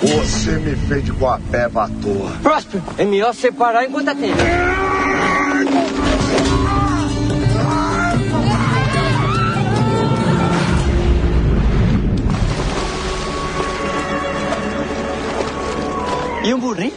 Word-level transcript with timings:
Você 0.00 0.58
me 0.58 0.76
fez 0.76 1.04
de 1.04 1.10
guapeba 1.10 1.84
à 1.84 1.88
toa. 1.88 2.30
Próspero, 2.42 2.82
é 2.98 3.04
melhor 3.04 3.34
separar 3.34 3.86
enquanto 3.86 4.08
há 4.08 4.14
tempo. 4.14 4.36
E 16.44 16.54
um 16.54 16.60
burrinho? 16.60 16.92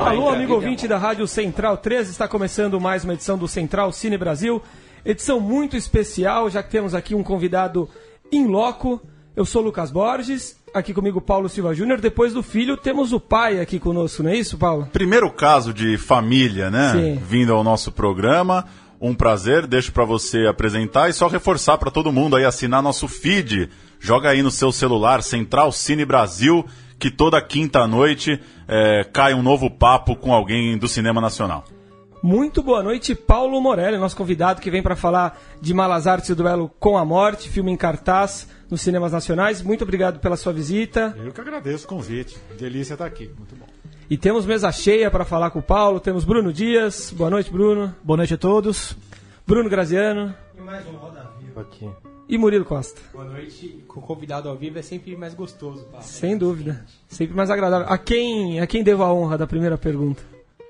Alô, 0.00 0.28
amigo 0.28 0.54
ouvinte 0.54 0.88
da 0.88 0.98
Rádio 0.98 1.26
Central 1.28 1.76
13, 1.76 2.10
está 2.10 2.26
começando 2.26 2.80
mais 2.80 3.04
uma 3.04 3.14
edição 3.14 3.38
do 3.38 3.46
Central 3.46 3.92
Cine 3.92 4.18
Brasil. 4.18 4.60
Edição 5.04 5.38
muito 5.38 5.76
especial, 5.76 6.50
já 6.50 6.60
que 6.60 6.70
temos 6.70 6.92
aqui 6.92 7.14
um 7.14 7.22
convidado 7.22 7.88
in 8.32 8.46
loco. 8.46 9.00
Eu 9.34 9.46
sou 9.46 9.62
Lucas 9.62 9.90
Borges, 9.90 10.56
aqui 10.74 10.92
comigo 10.92 11.18
Paulo 11.18 11.48
Silva 11.48 11.74
Júnior. 11.74 12.02
Depois 12.02 12.34
do 12.34 12.42
filho, 12.42 12.76
temos 12.76 13.14
o 13.14 13.20
pai 13.20 13.60
aqui 13.60 13.78
conosco, 13.78 14.22
não 14.22 14.30
é 14.30 14.36
isso, 14.36 14.58
Paulo? 14.58 14.86
Primeiro 14.92 15.30
caso 15.30 15.72
de 15.72 15.96
família, 15.96 16.70
né? 16.70 16.92
Sim. 16.92 17.22
Vindo 17.26 17.54
ao 17.54 17.64
nosso 17.64 17.90
programa. 17.90 18.66
Um 19.00 19.14
prazer, 19.14 19.66
deixo 19.66 19.90
para 19.90 20.04
você 20.04 20.46
apresentar 20.46 21.08
e 21.08 21.14
só 21.14 21.28
reforçar 21.28 21.78
para 21.78 21.90
todo 21.90 22.12
mundo 22.12 22.36
aí 22.36 22.44
assinar 22.44 22.82
nosso 22.82 23.08
feed. 23.08 23.70
Joga 23.98 24.28
aí 24.28 24.42
no 24.42 24.50
seu 24.50 24.70
celular 24.70 25.22
Central 25.22 25.72
Cine 25.72 26.04
Brasil, 26.04 26.64
que 26.98 27.10
toda 27.10 27.40
quinta 27.40 27.86
noite 27.86 28.38
é, 28.68 29.02
cai 29.02 29.32
um 29.32 29.42
novo 29.42 29.70
papo 29.70 30.14
com 30.14 30.34
alguém 30.34 30.76
do 30.76 30.86
cinema 30.86 31.22
nacional. 31.22 31.64
Muito 32.22 32.62
boa 32.62 32.82
noite, 32.84 33.16
Paulo 33.16 33.60
Morelli, 33.60 33.98
nosso 33.98 34.16
convidado 34.16 34.60
que 34.60 34.70
vem 34.70 34.80
para 34.82 34.94
falar 34.94 35.40
de 35.60 35.74
Malas 35.74 36.06
Artes 36.06 36.28
e 36.28 36.32
o 36.32 36.36
Duelo 36.36 36.70
com 36.78 36.96
a 36.96 37.04
Morte, 37.04 37.48
filme 37.48 37.72
em 37.72 37.76
cartaz 37.76 38.48
nos 38.70 38.80
cinemas 38.80 39.10
nacionais. 39.10 39.60
Muito 39.60 39.82
obrigado 39.82 40.20
pela 40.20 40.36
sua 40.36 40.52
visita. 40.52 41.16
Eu 41.18 41.32
que 41.32 41.40
agradeço 41.40 41.84
o 41.84 41.88
convite. 41.88 42.38
Delícia 42.56 42.94
estar 42.94 43.06
aqui. 43.06 43.28
Muito 43.36 43.56
bom. 43.56 43.66
E 44.08 44.16
temos 44.16 44.46
mesa 44.46 44.70
cheia 44.70 45.10
para 45.10 45.24
falar 45.24 45.50
com 45.50 45.58
o 45.58 45.62
Paulo. 45.62 45.98
Temos 45.98 46.24
Bruno 46.24 46.52
Dias. 46.52 47.10
Boa 47.10 47.28
noite, 47.28 47.50
Bruno. 47.50 47.92
Boa 48.04 48.16
noite 48.18 48.34
a 48.34 48.38
todos. 48.38 48.96
Bruno 49.44 49.68
Graziano 49.68 50.32
E 50.56 50.60
mais 50.60 50.86
um 50.86 50.92
Roda 50.92 51.28
Viva 51.40 51.62
aqui. 51.62 51.90
e 52.28 52.38
Murilo 52.38 52.64
Costa. 52.64 53.00
Boa 53.12 53.24
noite. 53.24 53.82
Com 53.88 53.98
o 53.98 54.02
convidado 54.02 54.48
ao 54.48 54.56
vivo 54.56 54.78
é 54.78 54.82
sempre 54.82 55.16
mais 55.16 55.34
gostoso. 55.34 55.84
Pá. 55.86 56.00
Sem 56.02 56.38
dúvida. 56.38 56.84
Sempre 57.08 57.34
mais 57.34 57.50
agradável. 57.50 57.88
A 57.88 57.98
quem, 57.98 58.60
a 58.60 58.66
quem 58.66 58.84
devo 58.84 59.02
a 59.02 59.12
honra 59.12 59.36
da 59.36 59.46
primeira 59.46 59.76
pergunta? 59.76 60.22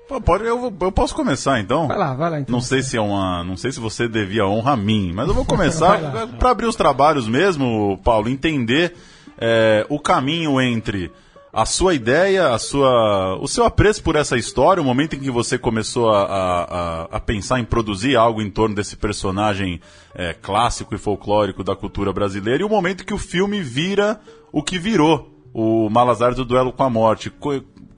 Pô, 0.07 0.19
pode, 0.19 0.43
eu, 0.43 0.73
eu 0.81 0.91
posso 0.91 1.15
começar 1.15 1.59
então? 1.59 1.87
Vai 1.87 1.97
lá, 1.97 2.13
vai 2.13 2.29
lá 2.29 2.39
então. 2.39 2.53
Não 2.53 2.61
sei 2.61 2.81
se 2.83 2.97
é 2.97 3.01
uma, 3.01 3.43
não 3.43 3.55
sei 3.55 3.71
se 3.71 3.79
você 3.79 4.07
devia 4.07 4.45
honra 4.45 4.73
a 4.73 4.77
mim, 4.77 5.11
mas 5.13 5.27
eu 5.27 5.33
vou 5.33 5.45
começar 5.47 6.27
para 6.39 6.49
abrir 6.51 6.65
os 6.67 6.75
trabalhos 6.75 7.27
mesmo, 7.27 7.97
Paulo, 8.03 8.27
entender 8.29 8.93
é, 9.37 9.85
o 9.89 9.99
caminho 9.99 10.59
entre 10.61 11.09
a 11.55 11.65
sua 11.65 11.93
ideia, 11.93 12.49
a 12.49 12.57
sua, 12.59 13.37
o 13.39 13.47
seu 13.47 13.63
apreço 13.63 14.01
por 14.03 14.15
essa 14.15 14.35
história, 14.35 14.81
o 14.81 14.85
momento 14.85 15.15
em 15.15 15.19
que 15.19 15.29
você 15.29 15.55
começou 15.57 16.09
a, 16.09 16.23
a, 16.23 17.03
a- 17.15 17.19
pensar 17.19 17.59
em 17.59 17.63
produzir 17.65 18.15
algo 18.17 18.41
em 18.41 18.49
torno 18.49 18.73
desse 18.75 18.97
personagem 18.97 19.79
é, 20.15 20.33
clássico 20.33 20.95
e 20.95 20.97
folclórico 20.97 21.63
da 21.63 21.75
cultura 21.75 22.11
brasileira, 22.11 22.63
e 22.63 22.65
o 22.65 22.69
momento 22.69 23.05
que 23.05 23.13
o 23.13 23.19
filme 23.19 23.61
vira 23.61 24.19
o 24.51 24.63
que 24.63 24.79
virou, 24.79 25.29
o 25.53 25.87
Malazar 25.91 26.33
do 26.33 26.43
Duelo 26.43 26.73
com 26.73 26.83
a 26.83 26.89
Morte. 26.89 27.31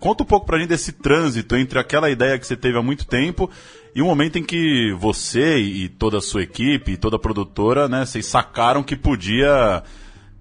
Co- 0.05 0.09
Conta 0.09 0.23
um 0.23 0.27
pouco 0.27 0.45
pra 0.45 0.59
gente 0.59 0.69
desse 0.69 0.91
trânsito 0.91 1.55
entre 1.55 1.79
aquela 1.79 2.09
ideia 2.09 2.37
que 2.37 2.45
você 2.45 2.55
teve 2.55 2.77
há 2.77 2.81
muito 2.81 3.05
tempo 3.07 3.49
e 3.95 4.01
o 4.01 4.05
momento 4.05 4.37
em 4.37 4.43
que 4.43 4.93
você 4.99 5.57
e 5.57 5.89
toda 5.89 6.19
a 6.19 6.21
sua 6.21 6.43
equipe 6.43 6.91
e 6.91 6.97
toda 6.97 7.15
a 7.15 7.19
produtora, 7.19 7.87
né, 7.89 8.05
vocês 8.05 8.25
sacaram 8.25 8.83
que 8.83 8.95
podia 8.95 9.83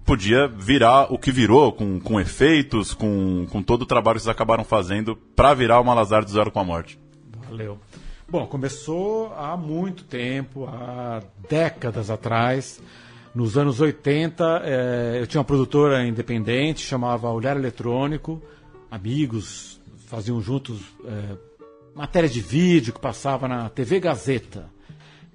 podia 0.05 0.47
virar 0.47 1.11
o 1.11 1.17
que 1.17 1.31
virou, 1.31 1.71
com, 1.71 1.99
com 1.99 2.19
efeitos, 2.19 2.93
com, 2.93 3.47
com 3.51 3.63
todo 3.63 3.81
o 3.81 3.85
trabalho 3.87 4.17
que 4.17 4.23
vocês 4.23 4.31
acabaram 4.31 4.63
fazendo 4.63 5.15
pra 5.35 5.53
virar 5.55 5.79
o 5.79 5.83
Malazar 5.83 6.23
do 6.23 6.29
Zero 6.29 6.51
com 6.51 6.59
a 6.59 6.63
Morte. 6.63 6.99
Valeu. 7.49 7.79
Bom, 8.29 8.45
começou 8.45 9.33
há 9.35 9.57
muito 9.57 10.03
tempo, 10.03 10.65
há 10.67 11.23
décadas 11.49 12.11
atrás. 12.11 12.79
Nos 13.33 13.57
anos 13.57 13.81
80, 13.81 14.61
eh, 14.63 15.17
eu 15.21 15.27
tinha 15.27 15.39
uma 15.39 15.45
produtora 15.45 16.05
independente, 16.05 16.81
chamava 16.81 17.29
Olhar 17.31 17.57
Eletrônico. 17.57 18.39
Amigos 18.89 19.79
faziam 20.07 20.41
juntos 20.41 20.79
eh, 21.03 21.37
matéria 21.95 22.29
de 22.29 22.39
vídeo 22.39 22.93
que 22.93 22.99
passava 22.99 23.47
na 23.47 23.69
TV 23.69 23.99
Gazeta. 23.99 24.69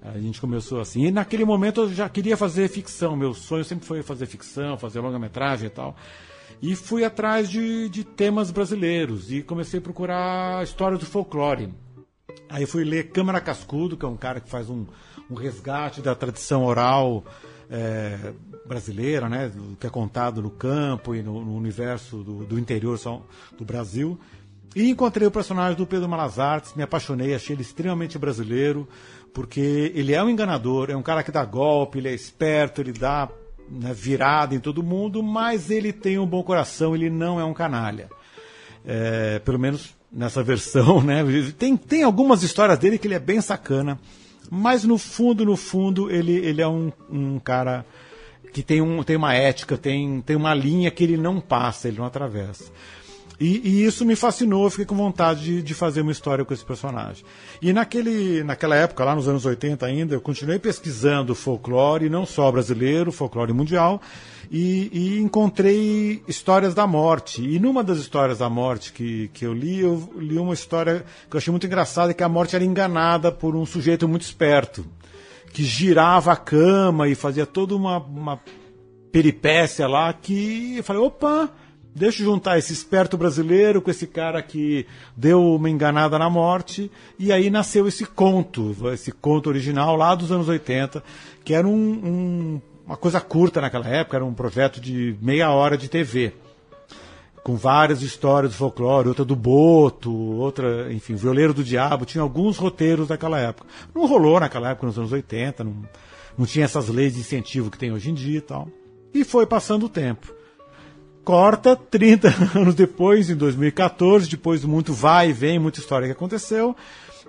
A 0.01 0.17
gente 0.17 0.41
começou 0.41 0.79
assim. 0.79 1.05
E 1.05 1.11
naquele 1.11 1.45
momento 1.45 1.81
eu 1.81 1.93
já 1.93 2.09
queria 2.09 2.35
fazer 2.35 2.67
ficção. 2.69 3.15
Meu 3.15 3.33
sonho 3.33 3.63
sempre 3.63 3.85
foi 3.85 4.01
fazer 4.01 4.25
ficção, 4.25 4.77
fazer 4.77 4.99
longa-metragem 4.99 5.67
e 5.67 5.69
tal. 5.69 5.95
E 6.61 6.75
fui 6.75 7.03
atrás 7.03 7.49
de, 7.49 7.89
de 7.89 8.03
temas 8.03 8.51
brasileiros 8.51 9.31
e 9.31 9.41
comecei 9.43 9.79
a 9.79 9.81
procurar 9.81 10.63
história 10.63 10.97
do 10.97 11.05
folclore. 11.05 11.73
Aí 12.49 12.65
fui 12.65 12.83
ler 12.83 13.11
Câmara 13.11 13.39
Cascudo, 13.39 13.95
que 13.95 14.05
é 14.05 14.07
um 14.07 14.17
cara 14.17 14.39
que 14.39 14.49
faz 14.49 14.69
um, 14.69 14.85
um 15.29 15.35
resgate 15.35 16.01
da 16.01 16.15
tradição 16.15 16.63
oral 16.63 17.23
eh, 17.69 18.33
brasileira, 18.71 19.27
né, 19.27 19.49
do 19.49 19.75
que 19.75 19.85
é 19.85 19.89
contado 19.89 20.41
no 20.41 20.49
campo 20.49 21.13
e 21.13 21.21
no, 21.21 21.43
no 21.43 21.57
universo 21.57 22.23
do, 22.23 22.45
do 22.45 22.57
interior 22.57 22.97
só- 22.97 23.21
do 23.57 23.65
Brasil. 23.65 24.17
E 24.73 24.89
encontrei 24.89 25.27
o 25.27 25.31
personagem 25.31 25.77
do 25.77 25.85
Pedro 25.85 26.07
Malas 26.07 26.39
Artes, 26.39 26.73
me 26.73 26.81
apaixonei, 26.81 27.35
achei 27.35 27.53
ele 27.53 27.63
extremamente 27.63 28.17
brasileiro, 28.17 28.87
porque 29.33 29.91
ele 29.93 30.13
é 30.13 30.23
um 30.23 30.29
enganador, 30.29 30.89
é 30.89 30.95
um 30.95 31.01
cara 31.03 31.21
que 31.21 31.31
dá 31.31 31.43
golpe, 31.43 31.97
ele 31.99 32.07
é 32.07 32.13
esperto, 32.13 32.79
ele 32.79 32.93
dá 32.93 33.27
né, 33.69 33.93
virada 33.93 34.55
em 34.55 34.59
todo 34.59 34.81
mundo, 34.81 35.21
mas 35.21 35.69
ele 35.69 35.91
tem 35.91 36.17
um 36.17 36.25
bom 36.25 36.41
coração, 36.41 36.95
ele 36.95 37.09
não 37.09 37.41
é 37.41 37.43
um 37.43 37.53
canalha. 37.53 38.09
É, 38.85 39.39
pelo 39.39 39.59
menos 39.59 39.93
nessa 40.09 40.41
versão, 40.43 41.01
né? 41.01 41.25
Tem, 41.59 41.75
tem 41.75 42.03
algumas 42.03 42.41
histórias 42.41 42.79
dele 42.79 42.97
que 42.97 43.05
ele 43.05 43.15
é 43.15 43.19
bem 43.19 43.41
sacana, 43.41 43.99
mas 44.49 44.85
no 44.85 44.97
fundo, 44.97 45.43
no 45.45 45.57
fundo, 45.57 46.09
ele, 46.09 46.31
ele 46.37 46.61
é 46.61 46.67
um, 46.67 46.89
um 47.09 47.37
cara 47.37 47.85
que 48.51 48.61
tem, 48.61 48.81
um, 48.81 49.03
tem 49.03 49.15
uma 49.15 49.33
ética, 49.33 49.77
tem, 49.77 50.21
tem 50.21 50.35
uma 50.35 50.53
linha 50.53 50.91
que 50.91 51.03
ele 51.03 51.17
não 51.17 51.39
passa, 51.39 51.87
ele 51.87 51.97
não 51.97 52.05
atravessa. 52.05 52.65
E, 53.41 53.59
e 53.67 53.85
isso 53.85 54.05
me 54.05 54.15
fascinou, 54.15 54.65
eu 54.65 54.69
fiquei 54.69 54.85
com 54.85 54.95
vontade 54.95 55.43
de, 55.43 55.63
de 55.63 55.73
fazer 55.73 56.01
uma 56.01 56.11
história 56.11 56.45
com 56.45 56.53
esse 56.53 56.63
personagem. 56.63 57.25
E 57.59 57.73
naquele, 57.73 58.43
naquela 58.43 58.75
época, 58.75 59.03
lá 59.03 59.15
nos 59.15 59.27
anos 59.27 59.45
80 59.45 59.83
ainda, 59.83 60.13
eu 60.13 60.21
continuei 60.21 60.59
pesquisando 60.59 61.33
folclore, 61.33 62.07
não 62.07 62.23
só 62.23 62.51
brasileiro, 62.51 63.11
folclore 63.11 63.51
mundial, 63.51 63.99
e, 64.51 64.91
e 64.93 65.19
encontrei 65.19 66.21
histórias 66.27 66.75
da 66.75 66.85
morte. 66.85 67.41
E 67.41 67.57
numa 67.57 67.83
das 67.83 67.97
histórias 67.97 68.37
da 68.37 68.47
morte 68.47 68.93
que, 68.93 69.31
que 69.33 69.43
eu 69.43 69.53
li, 69.53 69.79
eu 69.79 70.07
li 70.17 70.37
uma 70.37 70.53
história 70.53 71.03
que 71.27 71.35
eu 71.35 71.39
achei 71.39 71.49
muito 71.49 71.65
engraçada, 71.65 72.13
que 72.13 72.23
a 72.23 72.29
morte 72.29 72.55
era 72.55 72.63
enganada 72.63 73.31
por 73.31 73.55
um 73.55 73.65
sujeito 73.65 74.07
muito 74.07 74.21
esperto, 74.21 74.85
que 75.53 75.63
girava 75.63 76.31
a 76.31 76.35
cama 76.35 77.07
e 77.07 77.15
fazia 77.15 77.45
toda 77.45 77.75
uma, 77.75 77.97
uma 77.97 78.39
peripécia 79.11 79.87
lá 79.87 80.11
que 80.13 80.77
eu 80.77 80.83
falei, 80.83 81.01
opa, 81.01 81.49
deixa 81.93 82.21
eu 82.21 82.25
juntar 82.27 82.57
esse 82.57 82.71
esperto 82.71 83.17
brasileiro 83.17 83.81
com 83.81 83.91
esse 83.91 84.07
cara 84.07 84.41
que 84.41 84.85
deu 85.15 85.43
uma 85.55 85.69
enganada 85.69 86.17
na 86.17 86.29
morte, 86.29 86.89
e 87.19 87.31
aí 87.31 87.49
nasceu 87.49 87.87
esse 87.87 88.05
conto, 88.05 88.73
esse 88.93 89.11
conto 89.11 89.47
original 89.49 89.95
lá 89.95 90.15
dos 90.15 90.31
anos 90.31 90.47
80, 90.47 91.03
que 91.43 91.53
era 91.53 91.67
um, 91.67 91.71
um- 91.73 92.61
uma 92.85 92.97
coisa 92.97 93.19
curta 93.21 93.61
naquela 93.61 93.87
época, 93.87 94.17
era 94.17 94.25
um 94.25 94.33
projeto 94.33 94.79
de 94.81 95.15
meia 95.21 95.49
hora 95.51 95.77
de 95.77 95.87
TV. 95.89 96.33
Com 97.43 97.55
várias 97.55 98.01
histórias 98.01 98.51
do 98.51 98.57
folclore, 98.57 99.07
outra 99.07 99.25
do 99.25 99.35
Boto, 99.35 100.13
outra, 100.13 100.93
enfim, 100.93 101.15
Violeiro 101.15 101.53
do 101.53 101.63
Diabo, 101.63 102.05
tinha 102.05 102.21
alguns 102.21 102.57
roteiros 102.57 103.07
daquela 103.07 103.39
época. 103.39 103.67
Não 103.95 104.05
rolou 104.05 104.39
naquela 104.39 104.69
época, 104.69 104.87
nos 104.87 104.97
anos 104.97 105.11
80, 105.11 105.63
não, 105.63 105.75
não 106.37 106.45
tinha 106.45 106.65
essas 106.65 106.87
leis 106.87 107.15
de 107.15 107.21
incentivo 107.21 107.71
que 107.71 107.77
tem 107.77 107.91
hoje 107.91 108.11
em 108.11 108.13
dia 108.13 108.37
e 108.37 108.41
tal. 108.41 108.67
E 109.13 109.23
foi 109.23 109.45
passando 109.45 109.87
o 109.87 109.89
tempo. 109.89 110.31
Corta 111.23 111.75
30 111.75 112.33
anos 112.57 112.75
depois, 112.75 113.29
em 113.29 113.35
2014, 113.35 114.29
depois 114.29 114.61
de 114.61 114.67
muito 114.67 114.93
vai 114.93 115.29
e 115.29 115.33
vem, 115.33 115.59
muita 115.59 115.79
história 115.79 116.07
que 116.07 116.13
aconteceu, 116.13 116.75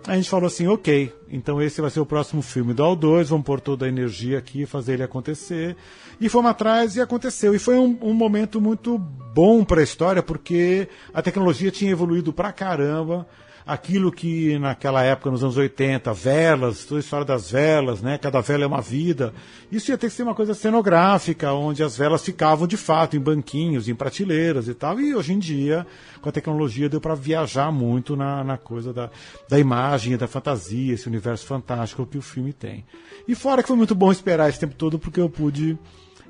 a 0.07 0.17
gente 0.17 0.29
falou 0.29 0.47
assim, 0.47 0.67
ok, 0.67 1.13
então 1.31 1.63
esse 1.63 1.81
vai 1.81 1.91
ser 1.91 2.01
o 2.01 2.07
próximo 2.07 2.43
filme 2.43 2.75
do 2.75 2.83
AO2, 2.83 3.25
vamos 3.25 3.45
pôr 3.47 3.61
toda 3.61 3.87
a 3.87 3.89
energia 3.89 4.39
aqui, 4.39 4.67
fazer 4.67 4.95
ele 4.95 5.03
acontecer. 5.03 5.77
E 6.21 6.29
fomos 6.29 6.51
atrás 6.51 6.97
e 6.97 7.01
aconteceu. 7.01 7.55
E 7.55 7.59
foi 7.59 7.79
um, 7.79 7.99
um 8.03 8.13
momento 8.13 8.61
muito 8.61 8.99
bom 8.99 9.65
para 9.65 9.81
a 9.81 9.85
história, 9.85 10.23
porque 10.23 10.89
a 11.13 11.23
tecnologia 11.23 11.71
tinha 11.71 11.91
evoluído 11.91 12.33
pra 12.33 12.53
caramba. 12.53 13.27
Aquilo 13.67 14.11
que 14.11 14.59
naquela 14.59 15.03
época, 15.03 15.31
nos 15.31 15.43
anos 15.43 15.57
80, 15.57 16.13
velas, 16.13 16.85
toda 16.85 16.99
a 16.99 17.01
história 17.01 17.25
das 17.25 17.51
velas, 17.51 18.03
né? 18.03 18.19
Cada 18.19 18.41
vela 18.41 18.65
é 18.65 18.67
uma 18.67 18.81
vida. 18.81 19.33
Isso 19.71 19.91
ia 19.91 19.99
ter 19.99 20.09
que 20.09 20.15
ser 20.15 20.25
uma 20.25 20.35
coisa 20.35 20.53
cenográfica, 20.53 21.53
onde 21.53 21.83
as 21.83 21.97
velas 21.97 22.25
ficavam 22.25 22.67
de 22.67 22.77
fato 22.77 23.17
em 23.17 23.21
banquinhos, 23.21 23.89
em 23.89 23.95
prateleiras 23.95 24.67
e 24.67 24.75
tal. 24.75 25.01
E 25.01 25.15
hoje 25.15 25.33
em 25.33 25.39
dia, 25.39 25.87
com 26.21 26.29
a 26.29 26.33
tecnologia, 26.33 26.89
deu 26.89 27.01
para 27.01 27.15
viajar 27.15 27.71
muito 27.71 28.17
na, 28.17 28.43
na 28.43 28.59
coisa 28.59 28.93
da, 28.93 29.11
da 29.49 29.59
imagem, 29.59 30.17
da 30.17 30.27
fantasia, 30.27 30.95
esse 30.95 31.07
universo 31.07 31.47
fantástico 31.47 32.05
que 32.05 32.19
o 32.19 32.23
filme 32.23 32.53
tem. 32.53 32.85
E 33.29 33.35
fora 33.35 33.63
que 33.63 33.69
foi 33.69 33.77
muito 33.77 33.95
bom 33.95 34.11
esperar 34.11 34.49
esse 34.49 34.59
tempo 34.59 34.75
todo, 34.75 34.99
porque 34.99 35.21
eu 35.21 35.29
pude 35.29 35.79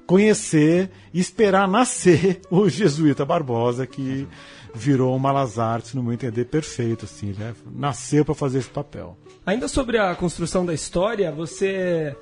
conhecer 0.06 0.90
e 1.12 1.20
esperar 1.20 1.68
nascer 1.68 2.40
o 2.50 2.68
jesuíta 2.68 3.24
Barbosa, 3.24 3.86
que 3.86 4.26
virou 4.74 5.14
um 5.14 5.18
Malas 5.18 5.58
Artes, 5.58 5.94
no 5.94 6.02
meu 6.02 6.12
entender, 6.12 6.46
perfeito, 6.46 7.04
assim, 7.04 7.34
né? 7.38 7.54
Nasceu 7.74 8.24
para 8.24 8.34
fazer 8.34 8.58
esse 8.58 8.70
papel. 8.70 9.16
Ainda 9.44 9.68
sobre 9.68 9.98
a 9.98 10.14
construção 10.14 10.64
da 10.64 10.72
história, 10.72 11.30
você 11.30 12.16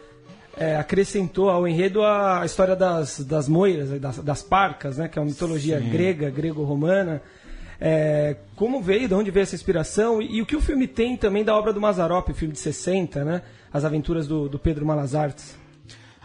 é, 0.56 0.76
acrescentou 0.76 1.49
ao 1.50 1.67
enredo 1.67 2.02
a 2.02 2.43
história 2.44 2.75
das, 2.75 3.20
das 3.20 3.49
moiras, 3.49 4.00
das, 4.00 4.19
das 4.19 4.43
parcas, 4.43 4.99
né? 4.99 5.08
Que 5.08 5.19
é 5.19 5.23
uma 5.23 5.29
mitologia 5.29 5.81
Sim. 5.81 5.91
grega, 5.91 6.31
grego-romana. 6.31 7.23
É, 7.81 8.37
como 8.56 8.82
veio, 8.82 9.08
de 9.08 9.14
onde 9.14 9.31
veio 9.31 9.43
essa 9.43 9.55
inspiração? 9.55 10.20
E, 10.20 10.37
e 10.37 10.43
o 10.43 10.47
que 10.47 10.56
o 10.56 10.61
filme 10.61 10.87
tem 10.87 11.17
também 11.17 11.44
da 11.44 11.56
obra 11.56 11.73
do 11.73 11.81
Mazarop, 11.81 12.29
filme 12.35 12.52
de 12.52 12.61
60, 12.61 13.25
né? 13.25 13.43
As 13.73 13.85
aventuras 13.85 14.26
do, 14.26 14.49
do 14.49 14.58
Pedro 14.58 14.85
Malas 14.85 15.14
Artes. 15.14 15.59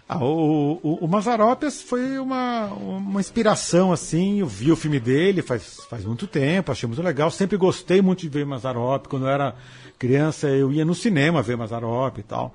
Ah, 0.08 0.24
o, 0.24 0.80
o, 0.84 1.06
o 1.06 1.08
Mazaropias 1.08 1.82
foi 1.82 2.20
uma, 2.20 2.68
uma 2.68 3.20
inspiração, 3.20 3.92
assim. 3.92 4.40
Eu 4.40 4.46
vi 4.48 4.72
o 4.72 4.76
filme 4.76 5.00
dele 5.00 5.42
faz, 5.42 5.80
faz 5.90 6.06
muito 6.06 6.28
tempo, 6.28 6.72
achei 6.72 6.86
muito 6.88 7.02
legal. 7.02 7.32
Sempre 7.32 7.58
gostei 7.58 8.02
muito 8.04 8.20
de 8.22 8.30
ver 8.30 8.46
Mazarop. 8.46 9.08
Quando 9.08 9.26
eu 9.26 9.30
era 9.30 9.56
criança, 9.98 10.48
eu 10.48 10.72
ia 10.72 10.86
no 10.86 10.94
cinema 10.94 11.42
ver 11.42 11.58
Mazarop 11.58 12.20
e 12.20 12.24
tal. 12.24 12.54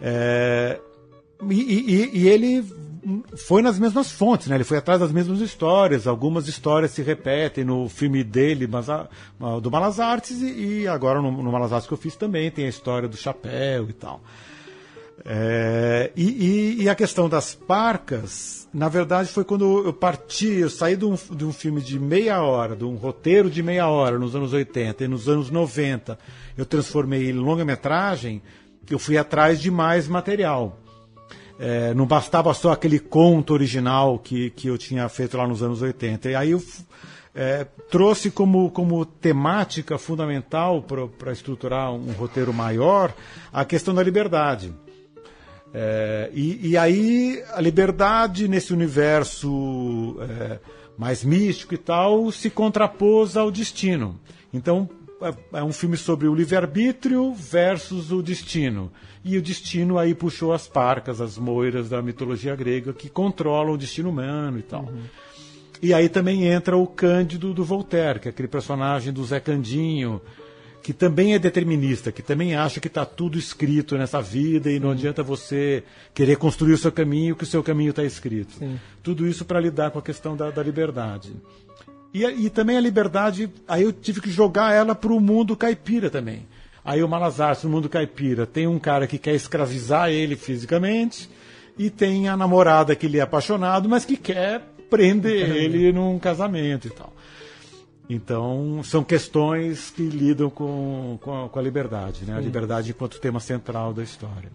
É, 0.00 0.80
e, 1.50 1.54
e- 1.54 2.18
e 2.20 2.28
ele 2.28 2.64
foi 3.36 3.60
nas 3.60 3.78
mesmas 3.78 4.10
fontes, 4.10 4.46
né? 4.46 4.54
Ele 4.56 4.64
foi 4.64 4.78
atrás 4.78 4.98
das 4.98 5.12
mesmas 5.12 5.40
histórias. 5.40 6.06
Algumas 6.06 6.48
histórias 6.48 6.92
se 6.92 7.02
repetem 7.02 7.62
no 7.62 7.90
filme 7.90 8.24
dele, 8.24 8.66
do 9.62 9.70
Malas 9.70 10.00
Artes, 10.00 10.40
e, 10.40 10.80
e 10.80 10.88
agora 10.88 11.20
no, 11.20 11.30
no 11.30 11.52
Malas 11.52 11.74
Artes 11.74 11.86
que 11.86 11.92
eu 11.92 11.98
fiz 11.98 12.16
também 12.16 12.50
tem 12.50 12.64
a 12.64 12.70
história 12.70 13.06
do 13.06 13.18
chapéu 13.18 13.86
e 13.90 13.92
tal. 13.92 14.22
É, 15.24 16.12
e, 16.14 16.24
e- 16.24 16.82
e 16.82 16.88
a 16.88 16.94
questão 16.94 17.28
das 17.28 17.54
parcas, 17.54 18.68
na 18.72 18.88
verdade, 18.88 19.28
foi 19.30 19.44
quando 19.44 19.84
eu 19.84 19.92
parti, 19.92 20.46
eu 20.48 20.68
saí 20.70 20.96
de 20.96 21.04
um, 21.04 21.14
de 21.30 21.44
um 21.44 21.52
filme 21.52 21.80
de 21.80 21.98
meia 21.98 22.42
hora, 22.42 22.76
de 22.76 22.84
um 22.84 22.96
roteiro 22.96 23.50
de 23.50 23.62
meia 23.62 23.88
hora 23.88 24.18
nos 24.18 24.36
anos 24.36 24.52
80 24.52 25.04
e 25.04 25.08
nos 25.08 25.28
anos 25.28 25.50
90 25.50 26.18
eu 26.56 26.66
transformei 26.66 27.30
em 27.30 27.32
longa-metragem, 27.32 28.42
eu 28.90 28.98
fui 28.98 29.16
atrás 29.18 29.60
de 29.60 29.70
mais 29.70 30.06
material. 30.06 30.78
É, 31.58 31.94
não 31.94 32.06
bastava 32.06 32.52
só 32.52 32.72
aquele 32.72 32.98
conto 32.98 33.54
original 33.54 34.18
que, 34.18 34.50
que 34.50 34.68
eu 34.68 34.76
tinha 34.76 35.08
feito 35.08 35.38
lá 35.38 35.46
nos 35.46 35.62
anos 35.62 35.80
80. 35.80 36.30
E 36.30 36.34
aí 36.34 36.50
eu 36.50 36.62
é, 37.34 37.66
trouxe 37.90 38.30
como, 38.30 38.70
como 38.70 39.04
temática 39.06 39.96
fundamental 39.98 40.82
para 40.82 41.32
estruturar 41.32 41.92
um 41.92 42.12
roteiro 42.12 42.52
maior 42.52 43.14
a 43.52 43.64
questão 43.64 43.94
da 43.94 44.02
liberdade. 44.02 44.72
É, 45.74 46.30
e, 46.32 46.70
e 46.70 46.76
aí 46.76 47.42
a 47.52 47.60
liberdade 47.60 48.48
nesse 48.48 48.72
universo 48.72 50.16
é, 50.20 50.58
mais 50.96 51.24
místico 51.24 51.74
e 51.74 51.78
tal 51.78 52.30
se 52.32 52.48
contrapôs 52.48 53.36
ao 53.36 53.50
destino. 53.50 54.18
Então 54.52 54.88
é, 55.20 55.58
é 55.58 55.64
um 55.64 55.72
filme 55.72 55.96
sobre 55.96 56.28
o 56.28 56.34
livre-arbítrio 56.34 57.32
versus 57.34 58.12
o 58.12 58.22
destino. 58.22 58.92
E 59.24 59.36
o 59.36 59.42
destino 59.42 59.98
aí 59.98 60.14
puxou 60.14 60.52
as 60.52 60.68
parcas, 60.68 61.20
as 61.20 61.36
moiras 61.38 61.88
da 61.88 62.00
mitologia 62.00 62.54
grega 62.54 62.92
que 62.92 63.08
controlam 63.08 63.74
o 63.74 63.78
destino 63.78 64.10
humano 64.10 64.58
e 64.58 64.62
tal. 64.62 64.88
E 65.82 65.92
aí 65.92 66.08
também 66.08 66.46
entra 66.46 66.76
o 66.76 66.86
Cândido 66.86 67.52
do 67.52 67.64
Voltaire, 67.64 68.20
que 68.20 68.28
é 68.28 68.30
aquele 68.30 68.48
personagem 68.48 69.12
do 69.12 69.24
Zé 69.24 69.40
Candinho, 69.40 70.20
que 70.86 70.92
também 70.92 71.34
é 71.34 71.38
determinista, 71.40 72.12
que 72.12 72.22
também 72.22 72.54
acha 72.54 72.78
que 72.78 72.86
está 72.86 73.04
tudo 73.04 73.36
escrito 73.36 73.98
nessa 73.98 74.22
vida 74.22 74.70
e 74.70 74.78
não 74.78 74.92
adianta 74.92 75.20
você 75.20 75.82
querer 76.14 76.36
construir 76.36 76.74
o 76.74 76.78
seu 76.78 76.92
caminho, 76.92 77.34
que 77.34 77.42
o 77.42 77.46
seu 77.46 77.60
caminho 77.60 77.90
está 77.90 78.04
escrito. 78.04 78.56
Tudo 79.02 79.26
isso 79.26 79.44
para 79.44 79.58
lidar 79.58 79.90
com 79.90 79.98
a 79.98 80.02
questão 80.02 80.36
da, 80.36 80.48
da 80.48 80.62
liberdade. 80.62 81.32
E, 82.14 82.24
e 82.24 82.48
também 82.48 82.76
a 82.76 82.80
liberdade, 82.80 83.50
aí 83.66 83.82
eu 83.82 83.92
tive 83.92 84.20
que 84.20 84.30
jogar 84.30 84.74
ela 84.74 84.94
para 84.94 85.12
o 85.12 85.18
mundo 85.18 85.56
caipira 85.56 86.08
também. 86.08 86.46
Aí 86.84 87.02
o 87.02 87.08
Malazarte, 87.08 87.66
no 87.66 87.72
mundo 87.72 87.88
caipira, 87.88 88.46
tem 88.46 88.68
um 88.68 88.78
cara 88.78 89.08
que 89.08 89.18
quer 89.18 89.34
escravizar 89.34 90.10
ele 90.10 90.36
fisicamente, 90.36 91.28
e 91.76 91.90
tem 91.90 92.28
a 92.28 92.36
namorada 92.36 92.94
que 92.94 93.06
ele 93.06 93.18
é 93.18 93.22
apaixonado, 93.22 93.88
mas 93.88 94.04
que 94.04 94.16
quer 94.16 94.62
prender 94.88 95.50
ele 95.50 95.92
num 95.92 96.16
casamento 96.16 96.86
e 96.86 96.90
tal. 96.90 97.12
Então, 98.08 98.82
são 98.84 99.02
questões 99.02 99.90
que 99.90 100.02
lidam 100.02 100.48
com, 100.48 101.18
com, 101.20 101.44
a, 101.44 101.48
com 101.48 101.58
a 101.58 101.62
liberdade, 101.62 102.24
né? 102.24 102.36
A 102.36 102.40
liberdade 102.40 102.90
enquanto 102.90 103.20
tema 103.20 103.40
central 103.40 103.92
da 103.92 104.02
história. 104.02 104.50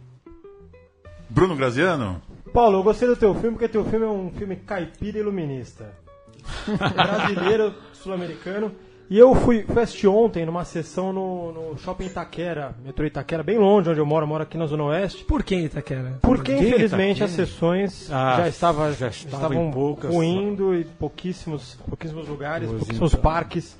Bruno 1.30 1.56
Graziano? 1.56 2.22
Paulo, 2.54 2.80
eu 2.80 2.84
gostei 2.84 3.08
do 3.08 3.16
teu 3.16 3.34
filme 3.34 3.52
porque 3.52 3.68
teu 3.68 3.84
filme 3.86 4.06
é 4.06 4.10
um 4.10 4.32
filme 4.32 4.56
caipira 4.56 5.20
iluminista. 5.20 5.94
Brasileiro, 6.96 7.74
sul-americano. 7.94 8.72
E 9.12 9.20
eu 9.20 9.36
fui, 9.36 9.66
assistir 9.76 10.08
ontem 10.08 10.46
numa 10.46 10.64
sessão 10.64 11.12
no, 11.12 11.52
no 11.52 11.78
Shopping 11.78 12.06
Itaquera, 12.06 12.74
metrô 12.82 13.06
Itaquera, 13.06 13.44
bem 13.44 13.58
longe 13.58 13.90
onde 13.90 14.00
eu 14.00 14.06
moro, 14.06 14.24
eu 14.24 14.28
moro 14.30 14.44
aqui 14.44 14.58
na 14.58 14.66
Zona 14.66 14.86
Oeste. 14.86 15.26
Por 15.26 15.44
que 15.44 15.54
Itaquera? 15.54 16.18
Porque, 16.22 16.56
que 16.56 16.62
infelizmente, 16.70 17.18
Itaquera? 17.18 17.26
as 17.26 17.32
sessões 17.32 18.10
Ah, 18.10 18.36
já, 18.38 18.48
estava, 18.48 18.94
já 18.94 19.10
estavam 19.10 19.70
poucas- 19.70 20.14
ruindo 20.14 20.74
e 20.74 20.86
pouquíssimos, 20.86 21.78
pouquíssimos 21.90 22.26
lugares, 22.26 22.70
pouquíssimos 22.70 23.12
então. 23.12 23.22
parques. 23.22 23.78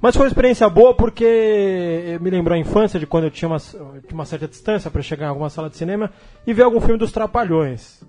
Mas 0.00 0.16
foi 0.16 0.24
uma 0.24 0.28
experiência 0.30 0.68
boa 0.68 0.92
porque 0.92 2.18
me 2.20 2.28
lembrou 2.28 2.56
a 2.56 2.58
infância 2.58 2.98
de 2.98 3.06
quando 3.06 3.22
eu 3.24 3.30
tinha 3.30 3.48
uma, 3.48 3.58
eu 3.74 4.00
tinha 4.02 4.14
uma 4.14 4.24
certa 4.26 4.48
distância 4.48 4.90
para 4.90 5.00
chegar 5.00 5.26
em 5.26 5.28
alguma 5.28 5.48
sala 5.48 5.70
de 5.70 5.76
cinema 5.76 6.10
e 6.44 6.52
ver 6.52 6.64
algum 6.64 6.80
filme 6.80 6.98
dos 6.98 7.12
Trapalhões. 7.12 8.02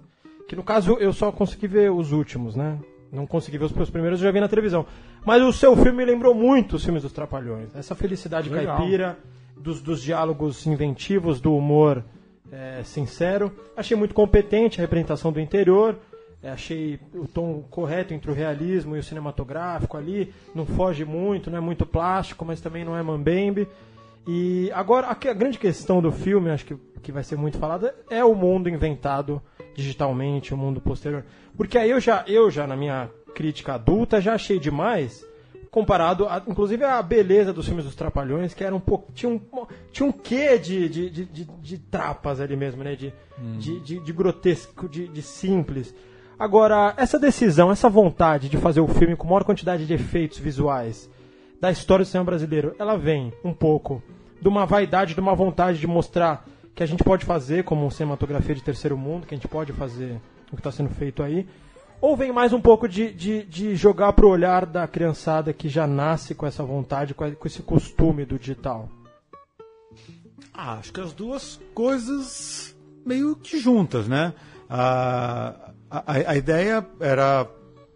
Que 0.48 0.56
no 0.56 0.64
caso 0.64 0.98
eu 1.00 1.14
só 1.14 1.32
consegui 1.32 1.68
ver 1.68 1.92
os 1.92 2.12
últimos, 2.12 2.56
né? 2.56 2.80
Não 3.14 3.28
consegui 3.28 3.60
ver 3.60 3.66
os 3.66 3.72
meus 3.72 3.92
primeiros, 3.92 4.20
eu 4.20 4.26
já 4.26 4.32
vi 4.32 4.40
na 4.40 4.48
televisão. 4.48 4.88
Mas 5.24 5.44
o 5.44 5.54
seu 5.54 5.76
filme 5.76 6.00
me 6.00 6.06
lembrou 6.06 6.34
muito 6.34 6.78
os 6.78 6.84
filmes 6.84 7.04
dos 7.04 7.14
Trapalhões. 7.14 7.70
Essa 7.76 7.94
felicidade 7.94 8.50
Legal. 8.50 8.78
caipira, 8.78 9.20
dos, 9.56 9.80
dos 9.82 10.02
diálogos 10.02 10.66
inventivos, 10.66 11.40
do 11.40 11.56
humor 11.56 12.04
é, 12.52 12.82
sincero. 12.84 13.52
Achei 13.78 13.96
muito 13.96 14.16
competente 14.16 14.80
a 14.80 14.82
representação 14.82 15.32
do 15.32 15.40
interior. 15.40 15.96
É, 16.42 16.50
achei 16.50 17.00
o 17.14 17.28
tom 17.28 17.64
correto 17.70 18.16
entre 18.16 18.32
o 18.32 18.34
realismo 18.34 18.96
e 18.96 19.00
o 19.00 19.04
cinematográfico 19.04 19.96
ali. 19.96 20.34
Não 20.54 20.66
foge 20.66 21.06
muito, 21.06 21.52
não 21.52 21.60
é 21.60 21.62
muito 21.62 21.86
plástico, 21.86 22.44
mas 22.44 22.60
também 22.60 22.84
não 22.84 22.98
é 22.98 23.04
mambembe. 23.04 23.68
E 24.26 24.72
agora, 24.74 25.08
a, 25.08 25.34
grande 25.34 25.58
questão 25.58 26.02
do 26.02 26.12
filme, 26.12 26.50
acho 26.50 26.66
que, 26.66 26.76
que 27.02 27.12
vai 27.12 27.24
ser 27.24 27.36
muito 27.36 27.58
falada, 27.58 27.94
é 28.10 28.24
o 28.24 28.34
mundo 28.34 28.70
inventado 28.70 29.42
digitalmente, 29.76 30.54
o 30.54 30.58
mundo 30.58 30.80
posterior. 30.80 31.26
Porque 31.58 31.78
aí 31.78 31.90
eu 31.90 32.00
já, 32.00 32.24
eu 32.28 32.50
já 32.50 32.66
na 32.66 32.76
minha 32.76 33.10
crítica 33.36 33.74
adulta, 33.74 34.22
já 34.22 34.34
achei 34.34 34.60
demais, 34.60 35.26
comparado, 35.70 36.28
a, 36.28 36.42
inclusive, 36.48 36.84
à 36.84 37.02
beleza 37.02 37.52
dos 37.52 37.66
filmes 37.66 37.84
dos 37.84 37.96
Trapalhões, 37.96 38.54
que 38.54 38.64
era 38.64 38.76
um 38.76 38.80
pouco. 38.80 39.12
Tinha 39.12 39.32
um, 39.32 39.42
tinha 39.92 40.08
um 40.08 40.12
quê 40.12 40.58
de, 40.58 40.88
de, 40.88 41.10
de, 41.10 41.26
de, 41.26 41.46
de 41.46 41.78
trapas 41.80 42.40
ali 42.40 42.56
mesmo, 42.56 42.84
né? 42.84 42.96
De, 42.96 43.14
de, 43.58 43.80
de, 43.80 44.00
de 44.00 44.14
grotesco, 44.14 44.88
de, 44.88 45.08
de 45.08 45.22
simples. 45.22 45.94
Agora, 46.38 46.94
essa 46.98 47.20
decisão, 47.20 47.72
essa 47.72 47.90
vontade 47.90 48.50
de 48.50 48.58
fazer 48.58 48.82
o 48.82 48.88
filme 48.88 49.16
com 49.16 49.28
maior 49.28 49.44
quantidade 49.44 49.86
de 49.86 49.94
efeitos 49.94 50.38
visuais 50.40 51.10
da 51.60 51.72
história 51.72 52.04
do 52.04 52.08
cinema 52.08 52.26
brasileiro, 52.26 52.76
ela 52.78 52.98
vem 52.98 53.32
um 53.44 53.54
pouco 53.54 54.04
de 54.44 54.50
uma 54.50 54.66
vaidade, 54.66 55.14
de 55.14 55.20
uma 55.22 55.34
vontade 55.34 55.80
de 55.80 55.88
mostrar 55.88 56.46
que 56.76 56.84
a 56.84 56.86
gente 56.86 57.02
pode 57.02 57.26
fazer 57.26 57.64
como 57.64 57.90
cinematografia 57.90 58.54
de 58.54 58.62
terceiro 58.62 58.98
mundo, 58.98 59.26
que 59.26 59.34
a 59.34 59.38
gente 59.38 59.48
pode 59.48 59.72
fazer 59.72 60.20
o 60.52 60.56
que 60.56 60.60
está 60.60 60.70
sendo 60.70 60.90
feito 60.90 61.24
aí, 61.24 61.48
ou 62.02 62.18
vem 62.18 62.34
mais 62.34 62.52
um 62.52 62.60
pouco 62.60 62.86
de, 62.88 63.14
de, 63.14 63.44
de 63.46 63.76
jogar 63.78 64.12
pro 64.12 64.28
olhar 64.28 64.66
da 64.66 64.86
criançada 64.86 65.54
que 65.54 65.70
já 65.70 65.88
nasce 65.88 66.36
com 66.36 66.46
essa 66.46 66.62
vontade, 66.62 67.14
com 67.14 67.48
esse 67.48 67.64
costume 67.64 68.26
do 68.26 68.38
digital? 68.38 68.90
Ah, 70.54 70.74
acho 70.74 70.92
que 70.92 71.00
as 71.00 71.14
duas 71.14 71.62
coisas 71.74 72.76
meio 73.06 73.38
que 73.38 73.58
juntas, 73.58 74.10
né? 74.10 74.34
A, 74.70 75.72
a, 75.90 76.32
a 76.32 76.36
ideia 76.36 76.86
era 77.00 77.48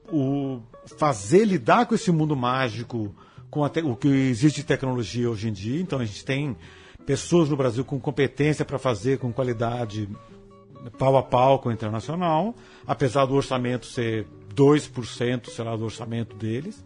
o 0.09 0.61
fazer 0.97 1.43
lidar 1.43 1.85
com 1.85 1.93
esse 1.93 2.09
mundo 2.09 2.37
mágico, 2.37 3.13
com 3.49 3.67
te- 3.69 3.81
o 3.81 3.95
que 3.95 4.07
existe 4.07 4.57
de 4.61 4.65
tecnologia 4.65 5.29
hoje 5.29 5.47
em 5.49 5.53
dia. 5.53 5.81
Então 5.81 5.99
a 5.99 6.05
gente 6.05 6.23
tem 6.25 6.55
pessoas 7.05 7.49
no 7.49 7.55
Brasil 7.57 7.83
com 7.85 7.99
competência 7.99 8.65
para 8.65 8.77
fazer 8.77 9.17
com 9.19 9.31
qualidade 9.31 10.09
pau 10.97 11.17
a 11.17 11.23
pau 11.23 11.59
com 11.59 11.69
o 11.69 11.71
internacional, 11.71 12.53
apesar 12.85 13.25
do 13.25 13.33
orçamento 13.33 13.85
ser 13.85 14.25
2%, 14.55 15.49
sei 15.49 15.65
lá, 15.65 15.75
do 15.75 15.83
orçamento 15.85 16.35
deles. 16.35 16.83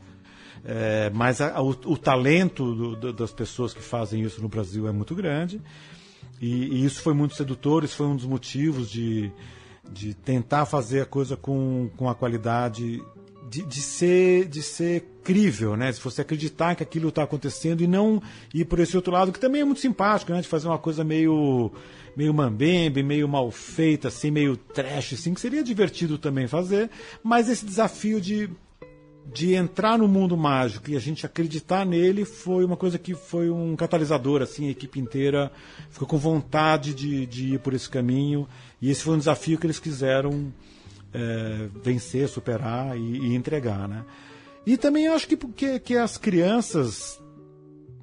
É, 0.63 1.09
mas 1.13 1.41
a- 1.41 1.55
a- 1.57 1.61
o, 1.61 1.69
o 1.69 1.97
talento 1.97 2.73
do- 2.75 2.95
do- 2.95 3.13
das 3.13 3.31
pessoas 3.33 3.73
que 3.73 3.81
fazem 3.81 4.21
isso 4.21 4.41
no 4.41 4.47
Brasil 4.47 4.87
é 4.87 4.91
muito 4.91 5.15
grande. 5.15 5.59
E, 6.39 6.65
e 6.65 6.85
isso 6.85 7.01
foi 7.01 7.13
muito 7.13 7.35
sedutor, 7.35 7.83
isso 7.83 7.95
foi 7.95 8.05
um 8.07 8.15
dos 8.15 8.25
motivos 8.25 8.89
de, 8.89 9.31
de 9.91 10.13
tentar 10.13 10.65
fazer 10.65 11.01
a 11.01 11.05
coisa 11.05 11.35
com, 11.35 11.89
com 11.97 12.07
a 12.09 12.15
qualidade 12.15 13.03
de, 13.51 13.63
de 13.63 13.81
ser, 13.81 14.47
de 14.47 14.63
ser 14.63 15.03
crível, 15.25 15.75
né? 15.75 15.91
Se 15.91 15.99
você 15.99 16.21
acreditar 16.21 16.73
que 16.73 16.83
aquilo 16.83 17.09
está 17.09 17.23
acontecendo 17.23 17.83
e 17.83 17.87
não 17.87 18.21
ir 18.53 18.63
por 18.63 18.79
esse 18.79 18.95
outro 18.95 19.11
lado, 19.11 19.33
que 19.33 19.39
também 19.41 19.59
é 19.59 19.65
muito 19.65 19.81
simpático, 19.81 20.31
né? 20.31 20.39
De 20.39 20.47
fazer 20.47 20.69
uma 20.69 20.77
coisa 20.77 21.03
meio 21.03 21.69
meio 22.15 22.33
mambembe, 22.33 23.03
meio 23.03 23.27
mal 23.27 23.51
feita, 23.51 24.07
assim, 24.07 24.31
meio 24.31 24.55
trash, 24.55 25.13
assim, 25.13 25.33
que 25.33 25.41
seria 25.41 25.63
divertido 25.63 26.17
também 26.17 26.47
fazer, 26.47 26.89
mas 27.23 27.47
esse 27.47 27.65
desafio 27.65 28.19
de, 28.19 28.49
de 29.33 29.53
entrar 29.53 29.97
no 29.97 30.09
mundo 30.09 30.35
mágico 30.35 30.89
e 30.89 30.97
a 30.97 30.99
gente 30.99 31.25
acreditar 31.25 31.85
nele 31.85 32.25
foi 32.25 32.65
uma 32.65 32.75
coisa 32.75 32.99
que 32.99 33.15
foi 33.15 33.49
um 33.49 33.77
catalisador, 33.77 34.41
assim, 34.41 34.67
a 34.67 34.71
equipe 34.71 34.99
inteira 34.99 35.49
ficou 35.89 36.05
com 36.05 36.17
vontade 36.17 36.93
de, 36.93 37.25
de 37.25 37.53
ir 37.53 37.59
por 37.59 37.73
esse 37.73 37.89
caminho, 37.89 38.45
e 38.81 38.91
esse 38.91 39.03
foi 39.03 39.15
um 39.15 39.19
desafio 39.19 39.57
que 39.57 39.65
eles 39.65 39.79
quiseram 39.79 40.51
é, 41.13 41.69
vencer, 41.83 42.27
superar 42.27 42.97
e, 42.97 43.17
e, 43.17 43.35
entregar, 43.35 43.87
né? 43.87 44.03
E 44.65 44.77
também 44.77 45.07
acho 45.07 45.27
que, 45.27 45.35
que, 45.35 45.79
que 45.79 45.97
as 45.97 46.17
crianças 46.17 47.21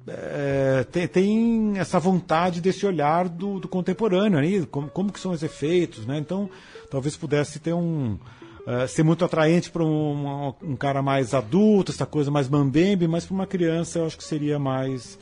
é, 0.07 0.83
tem, 1.07 1.77
essa 1.77 1.99
vontade 1.99 2.59
desse 2.59 2.85
olhar 2.85 3.29
do, 3.29 3.59
do 3.59 3.67
contemporâneo, 3.67 4.41
né? 4.41 4.67
como, 4.69 4.89
como, 4.89 5.11
que 5.11 5.19
são 5.19 5.31
os 5.31 5.43
efeitos, 5.43 6.05
né? 6.05 6.17
Então, 6.17 6.49
talvez 6.89 7.15
pudesse 7.15 7.59
ter 7.59 7.73
um 7.73 8.17
uh, 8.69 8.87
ser 8.87 9.03
muito 9.03 9.23
atraente 9.25 9.71
para 9.71 9.83
um, 9.83 10.47
um, 10.47 10.53
um, 10.63 10.75
cara 10.75 11.01
mais 11.01 11.33
adulto, 11.33 11.91
essa 11.91 12.05
coisa 12.05 12.29
mais 12.29 12.49
mambembe, 12.49 13.07
mas 13.07 13.25
para 13.25 13.33
uma 13.33 13.47
criança 13.47 13.99
eu 13.99 14.05
acho 14.05 14.17
que 14.17 14.23
seria 14.23 14.59
mais 14.59 15.17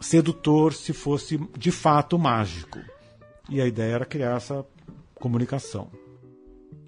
sedutor 0.00 0.72
se 0.72 0.92
fosse 0.92 1.38
de 1.56 1.70
fato 1.70 2.18
mágico. 2.18 2.78
E 3.48 3.60
a 3.60 3.66
ideia 3.66 3.94
era 3.94 4.04
criar 4.04 4.36
essa 4.36 4.64
comunicação. 5.14 5.88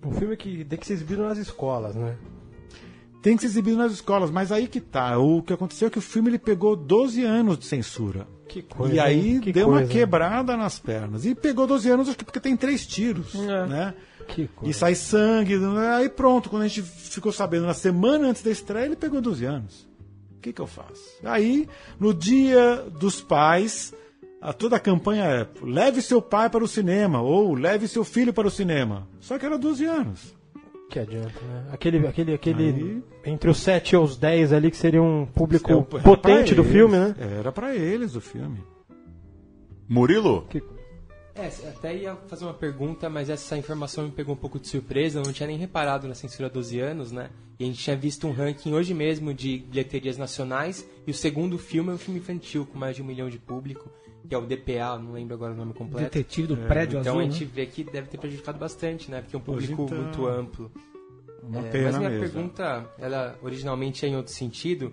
Um 0.05 0.13
filme 0.13 0.37
que 0.37 0.65
tem 0.65 0.79
que 0.79 0.87
ser 0.87 0.95
exibido 0.95 1.23
nas 1.23 1.39
escolas, 1.39 1.95
né? 1.95 2.17
tem 3.23 3.37
que 3.37 3.41
ser 3.41 3.47
exibido 3.49 3.79
nas 3.79 3.91
escolas, 3.91 4.31
mas 4.31 4.53
aí 4.53 4.67
que 4.69 4.81
tá. 4.83 5.17
O 5.19 5.43
que 5.43 5.51
aconteceu 5.55 5.89
é 5.89 5.91
que 5.91 5.97
o 5.97 6.03
filme 6.03 6.29
ele 6.29 6.39
pegou 6.39 6.77
12 6.77 7.25
anos 7.25 7.59
de 7.59 7.65
censura. 7.65 8.27
Que 8.47 8.61
coisa, 8.61 8.95
e 8.95 9.01
aí 9.01 9.41
que 9.41 9.51
deu 9.51 9.69
coisa. 9.69 9.81
uma 9.81 9.89
quebrada 9.89 10.55
nas 10.59 10.79
pernas. 10.79 11.25
E 11.25 11.35
pegou 11.35 11.67
12 11.67 11.89
anos 11.89 12.09
acho 12.11 12.19
que 12.19 12.25
porque 12.25 12.39
tem 12.39 12.55
três 12.55 12.87
tiros, 12.87 13.35
É. 13.35 13.67
né? 13.67 13.95
Que 14.29 14.47
coisa. 14.49 14.71
E 14.71 14.75
sai 14.75 14.95
sangue, 14.95 15.55
aí 15.97 16.11
pronto, 16.11 16.51
quando 16.51 16.65
a 16.65 16.69
gente 16.69 16.83
ficou 16.83 17.33
sabendo 17.33 17.65
na 17.67 17.73
semana 17.73 18.29
antes 18.29 18.43
da 18.43 18.51
estreia, 18.51 18.85
ele 18.85 18.97
pegou 18.97 19.23
12 19.23 19.43
anos. 19.47 19.89
O 20.37 20.41
que 20.43 20.53
que 20.53 20.61
eu 20.61 20.67
faço? 20.67 21.03
Aí, 21.25 21.67
no 21.99 22.13
dia 22.13 22.85
dos 23.01 23.23
pais, 23.23 23.95
a, 24.45 24.53
toda 24.53 24.77
a 24.77 24.81
campanha 24.81 25.25
é 25.25 25.47
leve 25.63 26.03
seu 26.03 26.21
pai 26.21 26.51
para 26.51 26.63
o 26.63 26.69
cinema, 26.69 27.23
ou 27.23 27.55
leve 27.55 27.89
seu 27.89 28.05
filho 28.05 28.33
para 28.33 28.47
o 28.47 28.51
cinema. 28.51 29.09
Só 29.19 29.39
que 29.39 29.47
era 29.47 29.57
12 29.57 29.85
anos. 29.87 30.37
Que 30.91 30.99
adianta, 30.99 31.41
né? 31.41 31.67
Aquele, 31.73 32.07
aquele, 32.07 32.35
aquele 32.35 32.65
Aí- 32.65 33.03
entre 33.25 33.49
os 33.49 33.57
7 33.59 33.95
e 33.95 33.97
os 33.97 34.17
10 34.19 34.53
ali, 34.53 34.71
que 34.71 34.77
seria 34.77 35.03
um 35.03 35.25
público 35.25 35.83
potente 35.83 36.55
do 36.55 36.61
eles, 36.63 36.73
filme, 36.73 36.97
né? 36.97 37.15
Era 37.39 37.51
pra 37.51 37.75
eles 37.75 38.15
o 38.15 38.21
filme. 38.21 38.63
Murilo? 39.89 40.47
É, 41.35 41.47
até 41.69 41.97
ia 41.97 42.15
fazer 42.29 42.45
uma 42.45 42.55
pergunta, 42.55 43.09
mas 43.11 43.29
essa 43.29 43.57
informação 43.57 44.05
me 44.05 44.11
pegou 44.11 44.35
um 44.35 44.39
pouco 44.39 44.61
de 44.61 44.69
surpresa. 44.69 45.19
Eu 45.19 45.25
não 45.25 45.33
tinha 45.33 45.47
nem 45.47 45.57
reparado 45.57 46.07
na 46.07 46.15
censura 46.15 46.49
12 46.49 46.79
anos, 46.79 47.11
né? 47.11 47.31
E 47.59 47.65
a 47.65 47.67
gente 47.67 47.83
tinha 47.83 47.97
visto 47.97 48.27
um 48.27 48.33
ranking 48.33 48.73
hoje 48.73 48.95
mesmo 48.95 49.33
de 49.35 49.59
bilheterias 49.59 50.17
nacionais. 50.17 50.87
E 51.07 51.11
o 51.11 51.15
segundo 51.15 51.59
filme 51.59 51.91
é 51.91 51.95
um 51.95 51.99
filme 51.99 52.21
infantil 52.21 52.67
com 52.67 52.79
mais 52.79 52.95
de 52.95 53.03
um 53.03 53.07
milhão 53.07 53.29
de 53.29 53.39
público, 53.39 53.91
que 54.29 54.35
é 54.35 54.39
o 54.39 54.43
DPA, 54.47 54.99
não 54.99 55.13
lembro 55.13 55.35
agora 55.35 55.53
o 55.53 55.57
nome 55.57 55.73
completo. 55.75 56.05
Detetive 56.05 56.47
do 56.49 56.57
prédio 56.57 56.99
Então 57.01 57.13
azul. 57.15 57.23
a 57.23 57.27
né? 57.27 57.31
gente 57.31 57.45
vê 57.45 57.67
que 57.67 57.85
deve 57.85 58.09
ter 58.09 58.19
prejudicado 58.19 58.59
bastante, 58.59 59.11
né? 59.11 59.21
Porque 59.21 59.37
é 59.37 59.39
um 59.39 59.43
público 59.43 59.83
então, 59.85 59.99
muito 59.99 60.27
amplo. 60.27 60.71
Uma 61.43 61.61
É, 61.67 61.71
pena 61.71 61.85
mas 61.85 61.99
minha 61.99 62.11
mesmo. 62.11 62.25
pergunta, 62.31 62.91
ela 62.99 63.39
originalmente 63.43 64.07
é 64.07 64.09
em 64.09 64.17
outro 64.17 64.33
sentido. 64.33 64.93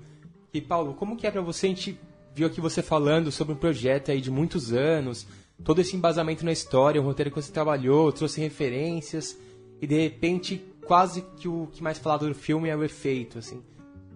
E 0.54 0.60
Paulo, 0.60 0.94
como 0.94 1.16
que 1.16 1.26
é 1.26 1.32
pra 1.32 1.42
você? 1.42 1.68
A 1.68 1.70
gente 1.70 1.98
viu 2.36 2.46
aqui 2.48 2.60
você 2.60 2.82
falando 2.82 3.32
sobre 3.32 3.54
um 3.54 3.58
projeto 3.58 4.12
aí 4.12 4.20
de 4.20 4.30
muitos 4.30 4.74
anos, 4.74 5.26
todo 5.64 5.80
esse 5.80 5.96
embasamento 5.96 6.44
na 6.44 6.52
história, 6.52 7.00
o 7.02 7.04
roteiro 7.06 7.30
que 7.32 7.42
você 7.42 7.52
trabalhou, 7.54 8.12
trouxe 8.12 8.42
referências 8.42 9.38
e 9.82 9.88
de 9.88 9.96
repente 9.98 10.62
quase 10.86 11.22
que 11.38 11.48
o 11.48 11.68
que 11.72 11.82
mais 11.82 11.98
falado 11.98 12.28
do 12.28 12.36
filme 12.36 12.68
é 12.68 12.76
o 12.76 12.84
efeito, 12.84 13.38
assim. 13.40 13.62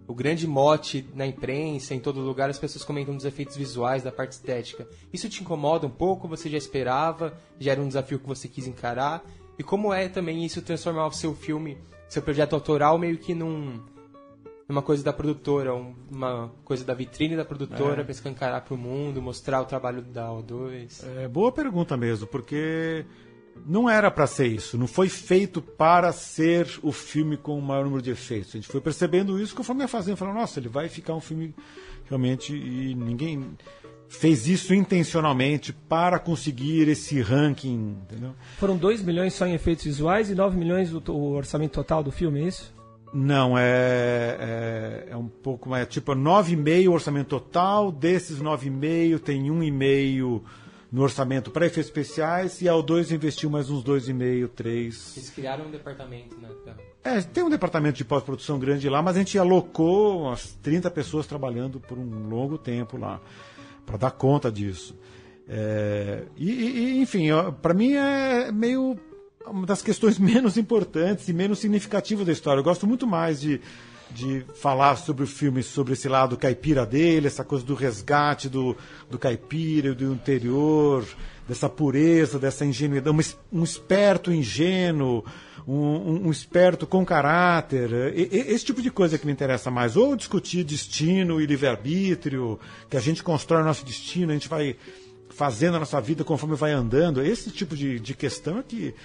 O 0.07 0.13
grande 0.13 0.45
mote 0.47 1.07
na 1.15 1.25
imprensa, 1.25 1.95
em 1.95 1.99
todo 1.99 2.21
lugar, 2.21 2.49
as 2.49 2.59
pessoas 2.59 2.83
comentam 2.85 3.15
dos 3.15 3.25
efeitos 3.25 3.55
visuais, 3.57 4.03
da 4.03 4.11
parte 4.11 4.33
estética. 4.33 4.87
Isso 5.11 5.27
te 5.29 5.41
incomoda 5.41 5.87
um 5.87 5.89
pouco? 5.89 6.27
Você 6.27 6.47
já 6.49 6.57
esperava? 6.57 7.33
Já 7.59 7.71
era 7.71 7.81
um 7.81 7.87
desafio 7.87 8.19
que 8.19 8.27
você 8.27 8.47
quis 8.47 8.67
encarar? 8.67 9.23
E 9.57 9.63
como 9.63 9.91
é 9.93 10.07
também 10.07 10.45
isso 10.45 10.61
transformar 10.61 11.07
o 11.07 11.11
seu 11.11 11.33
filme, 11.33 11.77
seu 12.07 12.21
projeto 12.21 12.53
autoral, 12.53 12.99
meio 12.99 13.17
que 13.17 13.33
num, 13.33 13.79
numa 14.69 14.81
coisa 14.83 15.03
da 15.03 15.11
produtora, 15.13 15.73
um- 15.73 15.95
uma 16.11 16.51
coisa 16.63 16.83
da 16.85 16.93
vitrine 16.93 17.35
da 17.35 17.45
produtora 17.45 18.03
pra 18.03 18.11
escancarar 18.11 18.63
pro 18.63 18.77
mundo, 18.77 19.21
mostrar 19.21 19.61
o 19.61 19.65
trabalho 19.65 20.01
da 20.03 20.27
O2? 20.29 21.03
É 21.23 21.27
boa 21.27 21.51
pergunta 21.51 21.97
mesmo, 21.97 22.27
porque 22.27 23.05
não 23.65 23.89
era 23.89 24.09
pra 24.09 24.27
ser 24.27 24.47
isso. 24.47 24.77
Não 24.77 24.87
foi 24.87 25.09
feito 25.09 25.61
para 25.61 26.11
ser 26.11 26.67
o 26.81 26.91
filme 26.91 27.37
com 27.37 27.57
o 27.57 27.61
maior 27.61 27.85
número 27.85 28.01
de 28.01 28.11
efeitos. 28.11 28.55
A 28.55 28.57
gente 28.57 28.67
foi 28.67 28.81
percebendo 28.81 29.39
isso 29.39 29.55
conforme 29.55 29.83
ia 29.83 29.87
fazendo. 29.87 30.17
Falando, 30.17 30.35
nossa, 30.35 30.59
ele 30.59 30.69
vai 30.69 30.89
ficar 30.89 31.13
um 31.13 31.21
filme 31.21 31.53
realmente. 32.07 32.55
E 32.55 32.95
ninguém 32.95 33.55
fez 34.07 34.47
isso 34.47 34.73
intencionalmente 34.73 35.73
para 35.73 36.19
conseguir 36.19 36.87
esse 36.87 37.21
ranking, 37.21 37.97
entendeu? 38.03 38.33
Foram 38.57 38.77
2 38.77 39.01
milhões 39.01 39.33
só 39.33 39.45
em 39.45 39.53
efeitos 39.53 39.85
visuais 39.85 40.29
e 40.29 40.35
9 40.35 40.57
milhões 40.57 40.93
o, 40.93 41.01
o 41.11 41.31
orçamento 41.33 41.73
total 41.73 42.03
do 42.03 42.11
filme, 42.11 42.41
é 42.41 42.47
isso? 42.47 42.73
Não, 43.13 43.57
é, 43.57 44.37
é, 44.39 45.07
é 45.11 45.15
um 45.15 45.27
pouco 45.27 45.69
mais. 45.69 45.87
Tipo, 45.87 46.13
9,5 46.13 46.91
orçamento 46.91 47.29
total. 47.29 47.91
Desses 47.91 48.39
9,5 48.39 49.19
tem 49.19 49.43
1,5 49.43 50.41
no 50.95 51.01
orçamento 51.01 51.51
para 51.51 51.65
efeitos 51.65 51.89
especiais 51.89 52.61
e 52.61 52.69
a 52.69 52.71
O2 52.71 53.11
investiu 53.13 53.49
mais 53.49 53.69
uns 53.69 53.83
2,5, 53.83 54.47
3. 54.55 55.17
Eles 55.17 55.29
criaram 55.29 55.65
um 55.65 55.69
departamento, 55.69 56.37
né? 56.37 56.47
É, 57.03 57.19
tem 57.19 57.43
um 57.43 57.49
departamento 57.49 57.97
de 57.97 58.05
pós-produção 58.05 58.57
grande 58.57 58.87
lá, 58.87 59.01
mas 59.01 59.17
a 59.17 59.19
gente 59.19 59.37
alocou 59.37 60.21
umas 60.21 60.53
30 60.63 60.89
pessoas 60.89 61.27
trabalhando 61.27 61.81
por 61.81 61.97
um 61.97 62.29
longo 62.29 62.57
tempo 62.57 62.95
lá, 62.95 63.19
para 63.85 63.97
dar 63.97 64.11
conta 64.11 64.49
disso. 64.49 64.97
É, 65.49 66.23
e, 66.37 66.49
e- 66.49 67.01
enfim, 67.01 67.27
para 67.61 67.73
mim 67.73 67.91
é 67.95 68.49
meio 68.53 68.97
uma 69.45 69.65
das 69.65 69.81
questões 69.81 70.17
menos 70.17 70.55
importantes 70.55 71.27
e 71.27 71.33
menos 71.33 71.59
significativas 71.59 72.25
da 72.25 72.31
história. 72.31 72.61
Eu 72.61 72.63
gosto 72.63 72.87
muito 72.87 73.05
mais 73.05 73.41
de, 73.41 73.59
de 74.15 74.45
falar 74.55 74.95
sobre 74.95 75.23
o 75.23 75.27
filme, 75.27 75.61
sobre 75.61 75.91
esse 75.93 76.07
lado 76.07 76.37
caipira 76.37 76.85
dele, 76.85 77.27
essa 77.27 77.43
coisa 77.43 77.65
do 77.65 77.75
resgate 77.75 78.47
do, 78.47 78.75
do 79.09 79.19
caipira, 79.19 79.93
do 79.93 80.13
interior, 80.13 81.05
dessa 81.47 81.67
pureza, 81.67 82.39
dessa 82.39 82.65
ingenuidade, 82.65 83.13
um, 83.15 83.19
es- 83.19 83.37
esperto 83.61 84.31
ingênuo, 84.31 85.23
um, 85.67 86.27
um- 86.27 86.31
esperto 86.31 86.87
com 86.87 87.05
caráter. 87.05 87.91
Esse 88.15 88.63
tipo 88.63 88.81
de 88.81 88.89
coisa 88.89 89.17
que 89.17 89.25
me 89.25 89.33
interessa 89.33 89.69
mais. 89.69 89.97
Ou 89.97 90.15
discutir 90.15 90.63
destino 90.63 91.41
e 91.41 91.45
livre-arbítrio, 91.45 92.57
que 92.89 92.95
a 92.95 93.01
gente 93.01 93.21
constrói 93.21 93.61
o 93.63 93.65
nosso 93.65 93.83
destino, 93.85 94.31
a 94.31 94.33
gente 94.33 94.47
vai 94.47 94.77
fazendo 95.29 95.75
a 95.75 95.79
nossa 95.79 95.99
vida 95.99 96.23
conforme 96.23 96.55
vai 96.55 96.71
andando. 96.71 97.21
Esse 97.21 97.51
tipo 97.51 97.75
de, 97.75 97.99
de 97.99 98.13
questão 98.15 98.59
é 98.59 98.63
que, 98.63 98.95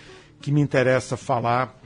que 0.40 0.52
me 0.52 0.60
interessa 0.60 1.16
falar 1.16 1.76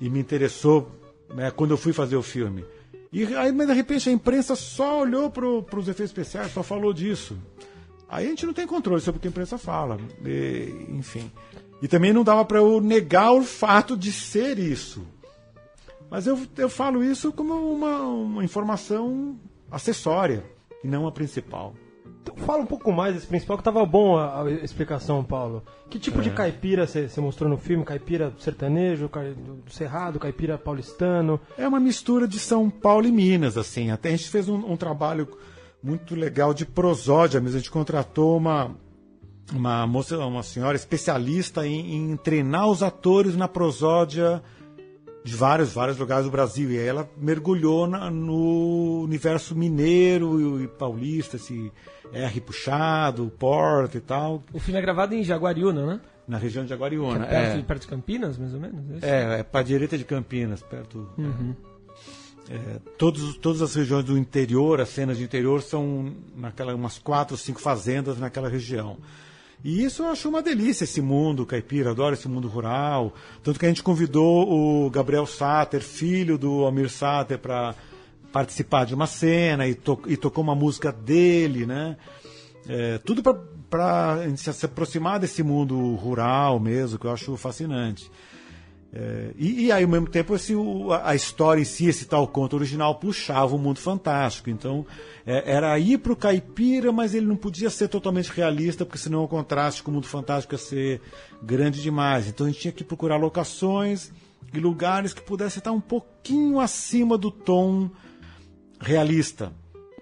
e 0.00 0.10
me 0.10 0.18
interessou 0.18 0.90
né, 1.32 1.50
quando 1.50 1.72
eu 1.72 1.76
fui 1.76 1.92
fazer 1.92 2.16
o 2.16 2.22
filme. 2.22 2.64
E 3.12 3.24
aí, 3.36 3.52
mas 3.52 3.66
de 3.66 3.74
repente 3.74 4.08
a 4.08 4.12
imprensa 4.12 4.56
só 4.56 5.00
olhou 5.00 5.30
para 5.30 5.46
os 5.46 5.88
efeitos 5.88 6.10
especiais, 6.10 6.52
só 6.52 6.62
falou 6.62 6.92
disso. 6.92 7.36
Aí 8.08 8.26
a 8.26 8.28
gente 8.28 8.46
não 8.46 8.52
tem 8.52 8.66
controle 8.66 9.00
sobre 9.00 9.18
o 9.18 9.20
que 9.20 9.28
a 9.28 9.30
imprensa 9.30 9.58
fala. 9.58 9.98
E, 10.24 10.86
enfim. 10.90 11.30
E 11.80 11.88
também 11.88 12.12
não 12.12 12.22
dava 12.22 12.44
para 12.44 12.58
eu 12.58 12.80
negar 12.80 13.32
o 13.32 13.42
fato 13.42 13.96
de 13.96 14.12
ser 14.12 14.58
isso. 14.58 15.06
Mas 16.10 16.26
eu, 16.26 16.38
eu 16.56 16.68
falo 16.68 17.02
isso 17.02 17.32
como 17.32 17.54
uma, 17.54 18.00
uma 18.00 18.44
informação 18.44 19.38
acessória 19.70 20.44
e 20.84 20.86
não 20.86 21.06
a 21.06 21.12
principal. 21.12 21.74
Então 22.22 22.36
fala 22.36 22.62
um 22.62 22.66
pouco 22.66 22.92
mais 22.92 23.14
desse 23.14 23.26
principal, 23.26 23.58
que 23.58 23.64
tava 23.64 23.84
bom 23.84 24.16
a, 24.16 24.42
a 24.42 24.50
explicação, 24.50 25.24
Paulo. 25.24 25.62
Que 25.90 25.98
tipo 25.98 26.20
É. 26.20 26.22
de 26.22 26.30
caipira 26.30 26.86
você 26.86 27.08
mostrou 27.20 27.50
no 27.50 27.56
filme? 27.58 27.84
Caipira 27.84 28.32
sertanejo, 28.38 29.08
do 29.08 29.70
Cerrado, 29.72 30.20
caipira 30.20 30.56
paulistano? 30.56 31.40
É 31.58 31.66
uma 31.66 31.80
mistura 31.80 32.28
de 32.28 32.38
São 32.38 32.70
Paulo 32.70 33.06
e 33.06 33.12
Minas, 33.12 33.58
assim. 33.58 33.90
Até 33.90 34.08
a 34.10 34.12
gente 34.12 34.30
fez 34.30 34.48
um, 34.48 34.72
um 34.72 34.76
trabalho 34.76 35.28
muito 35.82 36.14
legal 36.14 36.54
de 36.54 36.64
prosódia 36.64 37.40
mesmo. 37.40 37.56
A 37.56 37.60
gente 37.60 37.70
contratou 37.72 38.36
uma, 38.36 38.70
uma 39.52 39.84
moça, 39.86 40.16
uma 40.18 40.44
senhora 40.44 40.76
especialista 40.76 41.66
em, 41.66 42.12
em 42.12 42.16
treinar 42.16 42.68
os 42.68 42.84
atores 42.84 43.34
na 43.36 43.48
prosódia 43.48 44.40
de 45.24 45.34
vários, 45.36 45.72
vários 45.72 45.98
lugares 45.98 46.24
do 46.24 46.30
Brasil. 46.30 46.70
E 46.72 46.78
aí 46.78 46.86
ela 46.86 47.08
mergulhou 47.16 47.86
na- 47.86 48.10
no 48.10 49.02
universo 49.04 49.54
mineiro 49.54 50.60
e, 50.62 50.66
paulista, 50.68 51.36
esse 51.36 51.70
R 52.12 52.40
puxado, 52.40 53.32
porta 53.38 53.96
e 53.96 54.00
tal, 54.00 54.42
O 54.52 54.58
filme 54.58 54.78
é 54.78 54.82
gravado 54.82 55.14
em 55.14 55.22
Jaguariúna, 55.22 55.86
né? 55.86 56.00
na 56.28 56.38
região 56.38 56.62
de 56.64 56.70
Jaguariúna. 56.70 57.24
é 57.24 57.28
perto, 57.28 57.54
É. 57.54 57.56
de, 57.56 57.62
perto 57.64 57.80
de 57.82 57.88
Campinas, 57.88 58.38
mais 58.38 58.54
ou 58.54 58.60
menos? 58.60 58.90
é 58.90 58.96
isso? 58.96 59.06
É, 59.06 59.40
é 59.40 59.42
para 59.42 59.62
direita 59.62 59.96
de 59.98 60.04
Campinas, 60.04 60.62
perto. 60.62 61.08
é, 62.50 62.78
todos, 62.98 63.36
todas 63.38 63.62
as 63.62 63.74
regiões 63.74 64.04
do 64.04 64.16
interior, 64.18 64.80
as 64.80 64.88
cenas 64.88 65.16
de 65.18 65.24
interior, 65.24 65.62
são 65.62 66.14
naquela, 66.36 66.74
umas 66.74 66.98
quatro 66.98 67.34
ou 67.34 67.38
cinco 67.38 67.60
fazendas 67.60 68.18
naquela 68.18 68.48
região. 68.48 68.98
E 69.64 69.84
isso 69.84 70.02
eu 70.02 70.08
acho 70.08 70.28
uma 70.28 70.42
delícia, 70.42 70.84
esse 70.84 71.00
mundo 71.00 71.46
caipira, 71.46 71.90
adoro 71.90 72.14
esse 72.14 72.28
mundo 72.28 72.48
rural. 72.48 73.12
Tanto 73.42 73.60
que 73.60 73.66
a 73.66 73.68
gente 73.68 73.82
convidou 73.82 74.86
o 74.86 74.90
Gabriel 74.90 75.26
Sater, 75.26 75.80
filho 75.80 76.36
do 76.36 76.64
Almir 76.64 76.90
Sater, 76.90 77.38
para 77.38 77.74
participar 78.32 78.84
de 78.86 78.94
uma 78.94 79.06
cena 79.06 79.68
e, 79.68 79.74
to 79.74 80.00
e, 80.06 80.16
tocou 80.16 80.42
uma 80.42 80.54
música 80.54 80.90
dele, 80.90 81.66
né? 81.66 81.96
É, 82.66 82.98
tudo 82.98 83.22
para 83.70 84.18
se 84.36 84.66
aproximar 84.66 85.20
desse 85.20 85.42
mundo 85.42 85.94
rural 85.94 86.58
mesmo, 86.58 86.98
que 86.98 87.06
eu 87.06 87.12
acho 87.12 87.36
fascinante. 87.36 88.10
É, 88.94 89.30
e, 89.38 89.64
e, 89.64 89.72
aí, 89.72 89.84
ao 89.84 89.88
mesmo 89.88 90.06
tempo, 90.06 90.34
esse, 90.34 90.54
o, 90.54 90.92
a 90.92 91.14
história 91.14 91.62
em 91.62 91.64
si, 91.64 91.86
esse 91.86 92.04
tal 92.04 92.28
conto 92.28 92.56
original, 92.56 92.96
puxava 92.96 93.56
o 93.56 93.58
mundo 93.58 93.78
fantástico. 93.78 94.50
Então, 94.50 94.84
é, 95.24 95.50
era 95.50 95.78
ir 95.78 95.98
para 95.98 96.12
o 96.12 96.16
caipira, 96.16 96.92
mas 96.92 97.14
ele 97.14 97.24
não 97.24 97.36
podia 97.36 97.70
ser 97.70 97.88
totalmente 97.88 98.30
realista, 98.30 98.84
porque 98.84 98.98
senão 98.98 99.24
o 99.24 99.28
contraste 99.28 99.82
com 99.82 99.90
o 99.90 99.94
mundo 99.94 100.06
fantástico 100.06 100.54
ia 100.54 100.58
ser 100.58 101.00
grande 101.42 101.80
demais. 101.80 102.28
Então, 102.28 102.46
a 102.46 102.50
gente 102.50 102.60
tinha 102.60 102.72
que 102.72 102.84
procurar 102.84 103.16
locações 103.16 104.12
e 104.52 104.60
lugares 104.60 105.14
que 105.14 105.22
pudessem 105.22 105.58
estar 105.58 105.72
um 105.72 105.80
pouquinho 105.80 106.60
acima 106.60 107.16
do 107.16 107.30
tom 107.30 107.90
realista, 108.78 109.52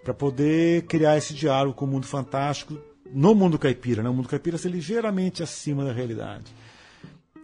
para 0.02 0.14
poder 0.14 0.86
criar 0.86 1.16
esse 1.16 1.32
diálogo 1.34 1.76
com 1.76 1.84
o 1.84 1.88
mundo 1.88 2.06
fantástico 2.06 2.76
no 3.12 3.34
mundo 3.34 3.58
caipira. 3.58 4.02
Né? 4.02 4.08
O 4.08 4.14
mundo 4.14 4.28
caipira 4.28 4.56
ser 4.56 4.70
ligeiramente 4.70 5.42
acima 5.42 5.84
da 5.84 5.92
realidade. 5.92 6.52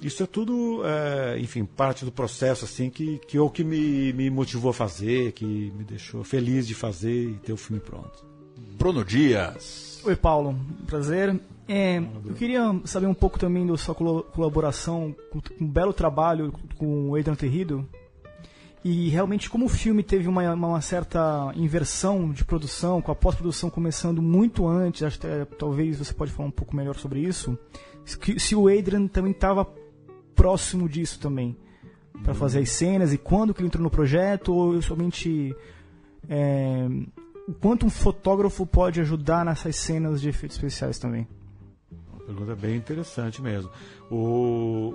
Isso 0.01 0.23
é 0.23 0.27
tudo, 0.27 0.83
é, 0.85 1.39
enfim, 1.39 1.65
parte 1.65 2.05
do 2.05 2.13
processo 2.13 2.65
assim 2.65 2.91
que, 2.91 3.19
que 3.27 3.37
é 3.37 3.41
o 3.41 3.49
que 3.49 3.65
me, 3.65 4.13
me 4.13 4.29
motivou 4.29 4.71
a 4.71 4.75
fazer, 4.75 5.33
que 5.33 5.45
me 5.45 5.85
deixou 5.85 6.23
feliz 6.23 6.67
de 6.67 6.75
fazer 6.75 7.31
e 7.31 7.35
ter 7.35 7.53
o 7.53 7.57
filme 7.57 7.81
pronto. 7.81 8.25
Bruno 8.79 9.05
Dias. 9.05 10.03
Oi, 10.05 10.15
Paulo. 10.15 10.55
Prazer. 10.87 11.41
É, 11.69 11.99
eu 11.99 12.35
queria 12.35 12.63
saber 12.85 13.07
um 13.07 13.15
pouco 13.15 13.39
também 13.39 13.67
da 13.67 13.77
sua 13.77 13.95
colaboração 13.95 15.15
com 15.31 15.41
um 15.61 15.67
belo 15.67 15.93
trabalho 15.93 16.53
com 16.77 17.11
o 17.11 17.17
Adrian 17.17 17.35
Terrido. 17.35 17.89
E 18.85 19.09
realmente, 19.09 19.51
como 19.51 19.65
o 19.65 19.69
filme 19.69 20.05
teve 20.05 20.29
uma, 20.29 20.55
uma 20.55 20.81
certa 20.81 21.53
inversão 21.57 22.31
de 22.31 22.45
produção, 22.45 23.03
com 23.03 23.11
a 23.11 23.17
pós-produção 23.17 23.69
começando 23.69 24.23
muito 24.23 24.65
antes, 24.69 25.03
acho 25.03 25.19
que 25.19 25.27
é, 25.27 25.45
talvez 25.45 25.99
você 25.99 26.15
pode 26.15 26.31
falar 26.31 26.49
um 26.49 26.53
pouco 26.53 26.77
melhor 26.77 26.95
sobre 26.95 27.19
isso. 27.21 27.59
Se 28.39 28.55
o 28.55 28.69
Adrian 28.69 29.09
também 29.09 29.33
estava 29.33 29.67
próximo 30.37 30.89
disso 30.89 31.19
também 31.19 31.57
para 32.23 32.33
uhum. 32.33 32.39
fazer 32.39 32.61
as 32.61 32.71
cenas 32.71 33.13
e 33.13 33.19
quando 33.19 33.53
que 33.53 33.61
ele 33.61 33.67
entrou 33.67 33.83
no 33.83 33.91
projeto 33.91 34.55
ou 34.55 34.81
somente 34.81 35.55
é, 36.29 36.87
o 37.49 37.53
quanto 37.55 37.87
um 37.87 37.91
fotógrafo 37.91 38.67
pode 38.67 39.01
ajudar 39.01 39.45
nessas 39.45 39.77
cenas 39.77 40.21
de 40.21 40.29
efeitos 40.29 40.57
especiais 40.57 40.99
também? 40.99 41.27
Uma 42.13 42.21
pergunta 42.25 42.55
bem 42.55 42.77
interessante 42.77 43.41
mesmo. 43.41 43.71
O 44.11 44.95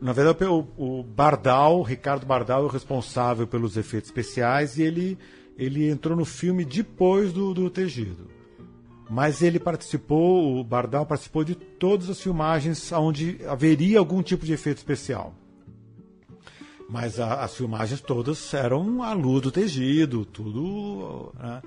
na 0.00 0.12
verdade 0.12 0.44
o, 0.44 0.66
o 0.76 1.02
Bardal 1.02 1.82
Ricardo 1.82 2.26
Bardal 2.26 2.62
é 2.62 2.66
o 2.66 2.68
responsável 2.68 3.46
pelos 3.46 3.76
efeitos 3.76 4.10
especiais 4.10 4.78
e 4.78 4.82
ele 4.82 5.18
ele 5.58 5.90
entrou 5.90 6.16
no 6.16 6.24
filme 6.24 6.64
depois 6.64 7.32
do, 7.32 7.52
do 7.52 7.68
Tegido 7.68 8.41
mas 9.10 9.42
ele 9.42 9.58
participou, 9.58 10.58
o 10.58 10.64
Bardal 10.64 11.04
participou 11.04 11.44
de 11.44 11.54
todas 11.54 12.08
as 12.08 12.20
filmagens 12.20 12.90
onde 12.92 13.38
haveria 13.46 13.98
algum 13.98 14.22
tipo 14.22 14.46
de 14.46 14.52
efeito 14.52 14.78
especial. 14.78 15.34
Mas 16.88 17.18
a, 17.18 17.42
as 17.42 17.54
filmagens 17.54 18.00
todas 18.00 18.52
eram 18.52 19.02
à 19.02 19.12
luz 19.12 19.42
do 19.42 19.50
tegido, 19.50 20.24
tudo. 20.24 21.32
Né, 21.38 21.62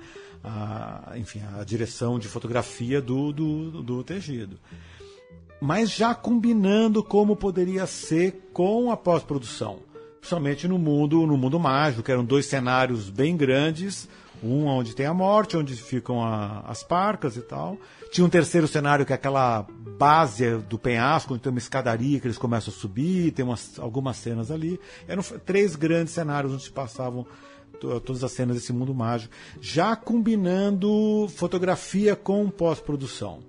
a, 0.46 1.12
enfim, 1.16 1.40
a 1.58 1.64
direção 1.64 2.18
de 2.18 2.28
fotografia 2.28 3.02
do, 3.02 3.32
do, 3.32 3.82
do 3.82 4.04
tegido. 4.04 4.58
Mas 5.60 5.90
já 5.90 6.14
combinando 6.14 7.02
como 7.02 7.34
poderia 7.34 7.86
ser 7.86 8.50
com 8.52 8.90
a 8.90 8.96
pós-produção. 8.96 9.80
Principalmente 10.20 10.68
no 10.68 10.78
mundo, 10.78 11.26
no 11.26 11.36
mundo 11.36 11.58
mágico, 11.58 12.02
que 12.02 12.12
eram 12.12 12.24
dois 12.24 12.46
cenários 12.46 13.10
bem 13.10 13.36
grandes, 13.36 14.08
um 14.46 14.66
onde 14.66 14.94
tem 14.94 15.06
a 15.06 15.14
morte, 15.14 15.56
onde 15.56 15.74
ficam 15.74 16.22
a, 16.22 16.60
as 16.60 16.82
parcas 16.82 17.36
e 17.36 17.42
tal. 17.42 17.76
Tinha 18.10 18.24
um 18.24 18.30
terceiro 18.30 18.68
cenário 18.68 19.04
que 19.04 19.12
é 19.12 19.16
aquela 19.16 19.66
base 19.98 20.58
do 20.58 20.78
penhasco, 20.78 21.34
onde 21.34 21.42
tem 21.42 21.50
uma 21.50 21.58
escadaria 21.58 22.20
que 22.20 22.26
eles 22.26 22.38
começam 22.38 22.72
a 22.72 22.76
subir, 22.76 23.32
tem 23.32 23.44
umas, 23.44 23.78
algumas 23.78 24.16
cenas 24.16 24.50
ali. 24.50 24.78
Eram 25.08 25.22
três 25.44 25.74
grandes 25.76 26.14
cenários 26.14 26.52
onde 26.52 26.62
se 26.62 26.70
passavam 26.70 27.26
todas 27.78 28.24
as 28.24 28.32
cenas 28.32 28.56
desse 28.56 28.72
mundo 28.72 28.94
mágico, 28.94 29.34
já 29.60 29.94
combinando 29.94 31.28
fotografia 31.36 32.16
com 32.16 32.48
pós-produção. 32.48 33.40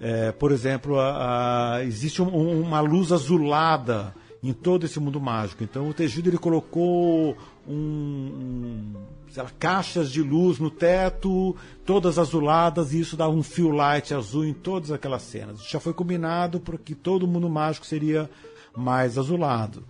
É, 0.00 0.32
por 0.32 0.50
exemplo, 0.52 0.98
a, 0.98 1.74
a, 1.74 1.84
existe 1.84 2.22
um, 2.22 2.60
uma 2.60 2.80
luz 2.80 3.12
azulada 3.12 4.14
em 4.42 4.52
todo 4.52 4.86
esse 4.86 4.98
mundo 4.98 5.20
mágico. 5.20 5.62
Então 5.62 5.88
o 5.88 5.94
Tejido 5.94 6.30
ele 6.30 6.38
colocou 6.38 7.36
um, 7.68 7.74
um 7.74 8.94
lá, 9.36 9.50
caixas 9.58 10.10
de 10.10 10.22
luz 10.22 10.58
no 10.58 10.70
teto, 10.70 11.56
todas 11.84 12.18
azuladas, 12.18 12.92
e 12.92 13.00
isso 13.00 13.16
dá 13.16 13.28
um 13.28 13.42
fio 13.42 13.70
light 13.70 14.12
azul 14.14 14.44
em 14.44 14.52
todas 14.52 14.90
aquelas 14.90 15.22
cenas. 15.22 15.62
Já 15.64 15.78
foi 15.78 15.92
combinado 15.92 16.60
porque 16.60 16.94
todo 16.94 17.26
mundo 17.26 17.48
mágico 17.48 17.86
seria 17.86 18.28
mais 18.76 19.18
azulado. 19.18 19.84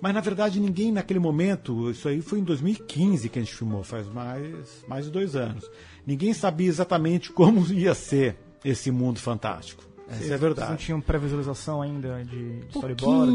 Mas 0.00 0.14
na 0.14 0.20
verdade 0.20 0.58
ninguém 0.58 0.90
naquele 0.90 1.20
momento, 1.20 1.88
isso 1.90 2.08
aí 2.08 2.20
foi 2.20 2.40
em 2.40 2.44
2015 2.44 3.28
que 3.28 3.38
a 3.38 3.42
gente 3.42 3.54
filmou, 3.54 3.84
faz 3.84 4.08
mais, 4.08 4.84
mais 4.88 5.04
de 5.04 5.12
dois 5.12 5.36
anos. 5.36 5.70
Ninguém 6.04 6.34
sabia 6.34 6.68
exatamente 6.68 7.30
como 7.30 7.64
ia 7.72 7.94
ser 7.94 8.36
esse 8.64 8.90
mundo 8.90 9.20
fantástico. 9.20 9.84
É 10.08 10.34
a 10.34 10.36
verdade. 10.36 10.54
Vocês 10.54 10.70
não 10.70 10.76
tinham 10.76 11.00
pré-visualização 11.00 11.80
ainda 11.80 12.22
de, 12.24 12.60
de 12.60 12.68
storyboard? 12.68 13.32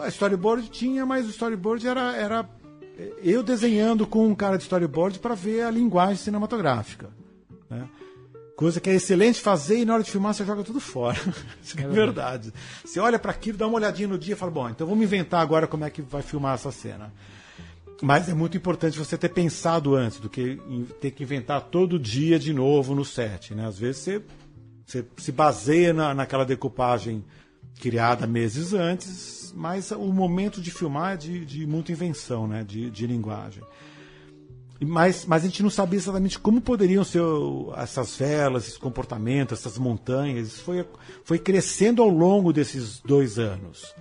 A 0.00 0.08
storyboard 0.08 0.68
tinha, 0.68 1.06
mas 1.06 1.26
o 1.26 1.30
storyboard 1.30 1.86
era, 1.86 2.14
era 2.16 2.48
eu 3.22 3.42
desenhando 3.42 4.06
com 4.06 4.26
um 4.26 4.34
cara 4.34 4.56
de 4.56 4.62
storyboard 4.62 5.18
para 5.18 5.34
ver 5.34 5.62
a 5.62 5.70
linguagem 5.70 6.16
cinematográfica. 6.16 7.10
Né? 7.68 7.88
Coisa 8.56 8.80
que 8.80 8.88
é 8.88 8.94
excelente 8.94 9.40
fazer 9.40 9.78
e 9.80 9.84
na 9.84 9.94
hora 9.94 10.02
de 10.02 10.10
filmar 10.10 10.32
você 10.32 10.44
joga 10.44 10.62
tudo 10.64 10.80
fora. 10.80 11.18
Isso 11.62 11.78
é, 11.78 11.82
é 11.82 11.88
verdade. 11.88 12.52
Você 12.84 12.98
olha 12.98 13.18
para 13.18 13.30
aquilo, 13.30 13.58
dá 13.58 13.66
uma 13.66 13.76
olhadinha 13.76 14.08
no 14.08 14.18
dia 14.18 14.32
e 14.32 14.36
fala: 14.36 14.50
bom, 14.50 14.70
então 14.70 14.86
vamos 14.86 15.04
inventar 15.04 15.42
agora 15.42 15.66
como 15.66 15.84
é 15.84 15.90
que 15.90 16.00
vai 16.00 16.22
filmar 16.22 16.54
essa 16.54 16.72
cena. 16.72 17.12
Mas 18.02 18.28
é 18.28 18.34
muito 18.34 18.56
importante 18.56 18.98
você 18.98 19.16
ter 19.16 19.30
pensado 19.30 19.94
antes 19.94 20.20
do 20.20 20.28
que 20.28 20.60
ter 21.00 21.10
que 21.10 21.22
inventar 21.22 21.62
todo 21.62 21.98
dia 21.98 22.38
de 22.38 22.52
novo 22.52 22.94
no 22.94 23.04
set. 23.04 23.54
Né? 23.54 23.66
Às 23.66 23.78
vezes 23.78 24.02
você, 24.02 24.22
você 24.86 25.04
se 25.16 25.32
baseia 25.32 25.92
na, 25.92 26.14
naquela 26.14 26.44
decupagem 26.44 27.24
criada 27.78 28.26
meses 28.26 28.72
antes, 28.72 29.52
mas 29.54 29.90
o 29.90 30.12
momento 30.12 30.60
de 30.60 30.70
filmar 30.70 31.14
é 31.14 31.16
de, 31.16 31.44
de 31.44 31.66
muita 31.66 31.92
invenção, 31.92 32.46
né? 32.46 32.64
de, 32.64 32.90
de 32.90 33.06
linguagem. 33.06 33.62
Mas, 34.84 35.24
mas 35.24 35.42
a 35.42 35.46
gente 35.46 35.62
não 35.62 35.70
sabia 35.70 35.98
exatamente 35.98 36.38
como 36.38 36.60
poderiam 36.60 37.02
ser 37.02 37.22
essas 37.78 38.14
velas, 38.16 38.64
esses 38.64 38.76
comportamentos, 38.76 39.58
essas 39.58 39.78
montanhas. 39.78 40.48
Isso 40.48 40.62
foi, 40.62 40.86
foi 41.24 41.38
crescendo 41.38 42.02
ao 42.02 42.08
longo 42.08 42.52
desses 42.52 43.00
dois 43.00 43.38
anos. 43.38 43.94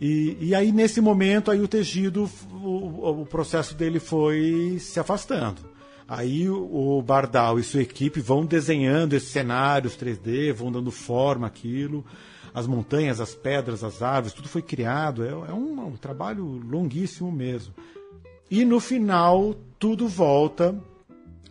E, 0.00 0.36
e 0.40 0.54
aí, 0.54 0.72
nesse 0.72 1.00
momento, 1.00 1.50
aí 1.50 1.60
o 1.60 1.68
Tegido, 1.68 2.28
o, 2.52 3.22
o 3.22 3.26
processo 3.26 3.74
dele 3.74 4.00
foi 4.00 4.78
se 4.80 4.98
afastando. 4.98 5.60
Aí 6.08 6.48
o 6.48 7.02
Bardal 7.02 7.58
e 7.58 7.62
sua 7.62 7.82
equipe 7.82 8.18
vão 8.18 8.46
desenhando 8.46 9.12
esses 9.12 9.28
cenários 9.28 9.94
3D, 9.94 10.54
vão 10.54 10.72
dando 10.72 10.90
forma 10.90 11.46
àquilo 11.46 12.04
as 12.58 12.66
montanhas, 12.66 13.20
as 13.20 13.34
pedras, 13.34 13.84
as 13.84 14.02
árvores, 14.02 14.32
tudo 14.32 14.48
foi 14.48 14.62
criado. 14.62 15.24
É, 15.24 15.28
é 15.28 15.54
um, 15.54 15.88
um 15.88 15.96
trabalho 15.96 16.44
longuíssimo 16.44 17.30
mesmo. 17.30 17.72
E 18.50 18.64
no 18.64 18.80
final, 18.80 19.54
tudo 19.78 20.08
volta 20.08 20.74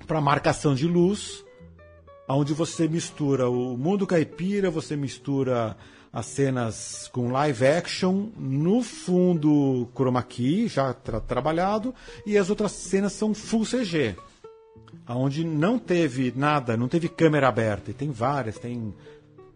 para 0.06 0.18
a 0.18 0.22
marcação 0.22 0.74
de 0.74 0.88
luz, 0.88 1.44
onde 2.28 2.54
você 2.54 2.88
mistura 2.88 3.50
o 3.50 3.78
mundo 3.78 4.08
caipira, 4.08 4.70
você 4.70 4.96
mistura 4.96 5.78
as 6.12 6.26
cenas 6.26 7.10
com 7.12 7.32
live 7.32 7.66
action, 7.66 8.30
no 8.38 8.82
fundo 8.82 9.88
chroma 9.94 10.24
key, 10.24 10.68
já 10.68 10.94
tra 10.94 11.20
trabalhado, 11.20 11.94
e 12.26 12.38
as 12.38 12.50
outras 12.50 12.72
cenas 12.72 13.14
são 13.14 13.34
full 13.34 13.66
CG. 13.66 14.16
Onde 15.08 15.46
não 15.46 15.78
teve 15.78 16.34
nada, 16.36 16.76
não 16.76 16.88
teve 16.88 17.08
câmera 17.08 17.48
aberta. 17.48 17.92
E 17.92 17.94
tem 17.94 18.12
várias, 18.12 18.58
tem 18.58 18.94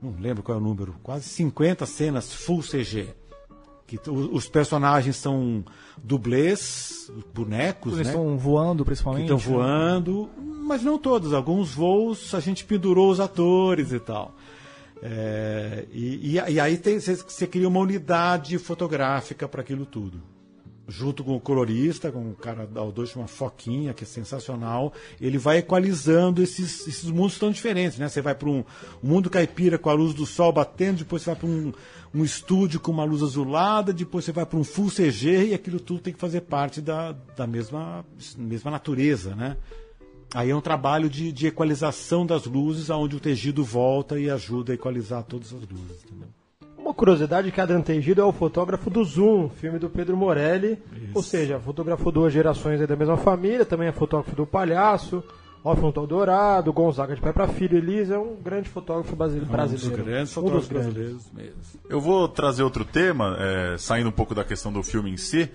não 0.02 0.16
lembro 0.20 0.42
qual 0.42 0.58
é 0.58 0.62
o 0.62 0.64
número, 0.64 0.96
quase 1.04 1.30
50 1.30 1.86
cenas 1.86 2.34
full 2.34 2.62
CG. 2.62 3.10
Que 3.86 4.00
os 4.10 4.48
personagens 4.48 5.18
são 5.18 5.66
dublês, 6.02 7.12
bonecos, 7.34 7.94
Eles 7.94 8.08
né? 8.08 8.14
estão 8.14 8.38
voando, 8.38 8.86
principalmente. 8.86 9.28
Que 9.28 9.34
estão 9.34 9.54
voando, 9.54 10.30
mas 10.38 10.82
não 10.82 10.98
todos. 10.98 11.34
Alguns 11.34 11.74
voos 11.74 12.34
a 12.34 12.40
gente 12.40 12.64
pendurou 12.64 13.12
os 13.12 13.20
atores 13.20 13.92
e 13.92 14.00
tal. 14.00 14.34
É, 15.04 15.86
e, 15.92 16.38
e, 16.38 16.52
e, 16.54 16.60
aí 16.60 16.78
você 16.78 17.48
cria 17.48 17.68
uma 17.68 17.80
unidade 17.80 18.58
fotográfica 18.58 19.48
para 19.48 19.62
aquilo 19.62 19.86
tudo. 19.86 20.22
Junto 20.92 21.24
com 21.24 21.36
o 21.36 21.40
colorista, 21.40 22.12
com 22.12 22.32
o 22.32 22.36
cara 22.36 22.68
da 22.68 22.82
O2 22.82 23.08
chama 23.08 23.28
Foquinha, 23.28 23.94
que 23.94 24.04
é 24.04 24.08
sensacional, 24.08 24.94
ele 25.20 25.38
vai 25.38 25.60
equalizando 25.60 26.44
esses, 26.44 26.86
esses 26.86 27.10
mundos 27.10 27.40
tão 27.40 27.50
diferentes, 27.50 27.98
né? 27.98 28.10
Você 28.10 28.22
vai 28.22 28.36
para 28.36 28.50
um, 28.50 28.64
um, 29.02 29.08
mundo 29.08 29.30
caipira 29.30 29.78
com 29.78 29.90
a 29.90 29.94
luz 29.94 30.14
do 30.14 30.26
sol 30.26 30.52
batendo, 30.52 31.00
depois 31.00 31.22
você 31.22 31.30
vai 31.32 31.40
para 31.40 31.48
um, 31.48 31.74
um 32.14 32.24
estúdio 32.26 32.80
com 32.80 32.92
uma 32.92 33.06
luz 33.06 33.24
azulada, 33.24 33.94
depois 33.94 34.26
você 34.26 34.34
vai 34.34 34.46
para 34.46 34.60
um 34.60 34.64
full 34.64 34.90
CG 34.90 35.48
e 35.48 35.54
aquilo 35.54 35.80
tudo 35.80 36.02
tem 36.02 36.14
que 36.14 36.20
fazer 36.20 36.42
parte 36.42 36.82
da, 36.82 37.14
da 37.36 37.48
mesma, 37.48 38.06
mesma 38.38 38.70
natureza, 38.70 39.34
né? 39.34 39.56
Aí 40.34 40.50
é 40.50 40.56
um 40.56 40.62
trabalho 40.62 41.10
de, 41.10 41.32
de 41.32 41.48
equalização 41.48 42.26
das 42.26 42.46
luzes, 42.46 42.90
onde 42.90 43.16
o 43.16 43.20
tejido 43.20 43.64
volta 43.64 44.20
e 44.20 44.30
ajuda 44.30 44.74
a 44.74 44.76
equalizar 44.76 45.24
todas 45.24 45.54
as 45.54 45.62
luzes. 45.62 46.04
Entendeu? 46.06 46.41
Uma 46.82 46.96
curiosidade 46.96 47.52
que 47.52 47.62
Adriano 47.62 47.84
Tegido 47.84 48.22
é 48.22 48.26
o 48.26 48.32
fotógrafo 48.32 48.90
do 48.90 49.04
Zoom, 49.06 49.50
filme 49.50 49.78
do 49.78 49.90
Pedro 49.90 50.18
Morelli. 50.18 50.80
Isso. 50.92 51.12
Ou 51.14 51.22
seja, 51.22 51.60
fotografou 51.60 52.12
duas 52.12 52.34
gerações 52.34 52.86
da 52.86 52.96
mesma 52.96 53.18
família, 53.18 53.64
também 53.64 53.88
é 53.88 53.92
fotógrafo 53.92 54.36
do 54.36 54.48
Palhaço, 54.48 55.24
Alfonso 55.64 56.08
Dourado, 56.08 56.74
Gonzaga 56.74 57.14
de 57.14 57.22
Pai 57.22 57.32
para 57.32 57.48
Filho, 57.48 57.78
Elisa, 57.78 58.16
é 58.16 58.18
um 58.18 58.36
grande 58.36 58.68
fotógrafo 58.68 59.16
brasileiro. 59.16 59.48
Um 59.48 59.68
dos 59.68 59.88
grandes 59.88 60.32
um 60.32 60.34
fotógrafos 60.34 60.68
brasileiros 60.68 61.32
mesmo. 61.32 61.56
Eu 61.88 62.02
vou 62.02 62.28
trazer 62.28 62.64
outro 62.64 62.84
tema, 62.84 63.38
é, 63.40 63.78
saindo 63.78 64.10
um 64.10 64.12
pouco 64.12 64.34
da 64.34 64.44
questão 64.44 64.74
do 64.74 64.82
filme 64.82 65.12
em 65.12 65.18
si. 65.18 65.50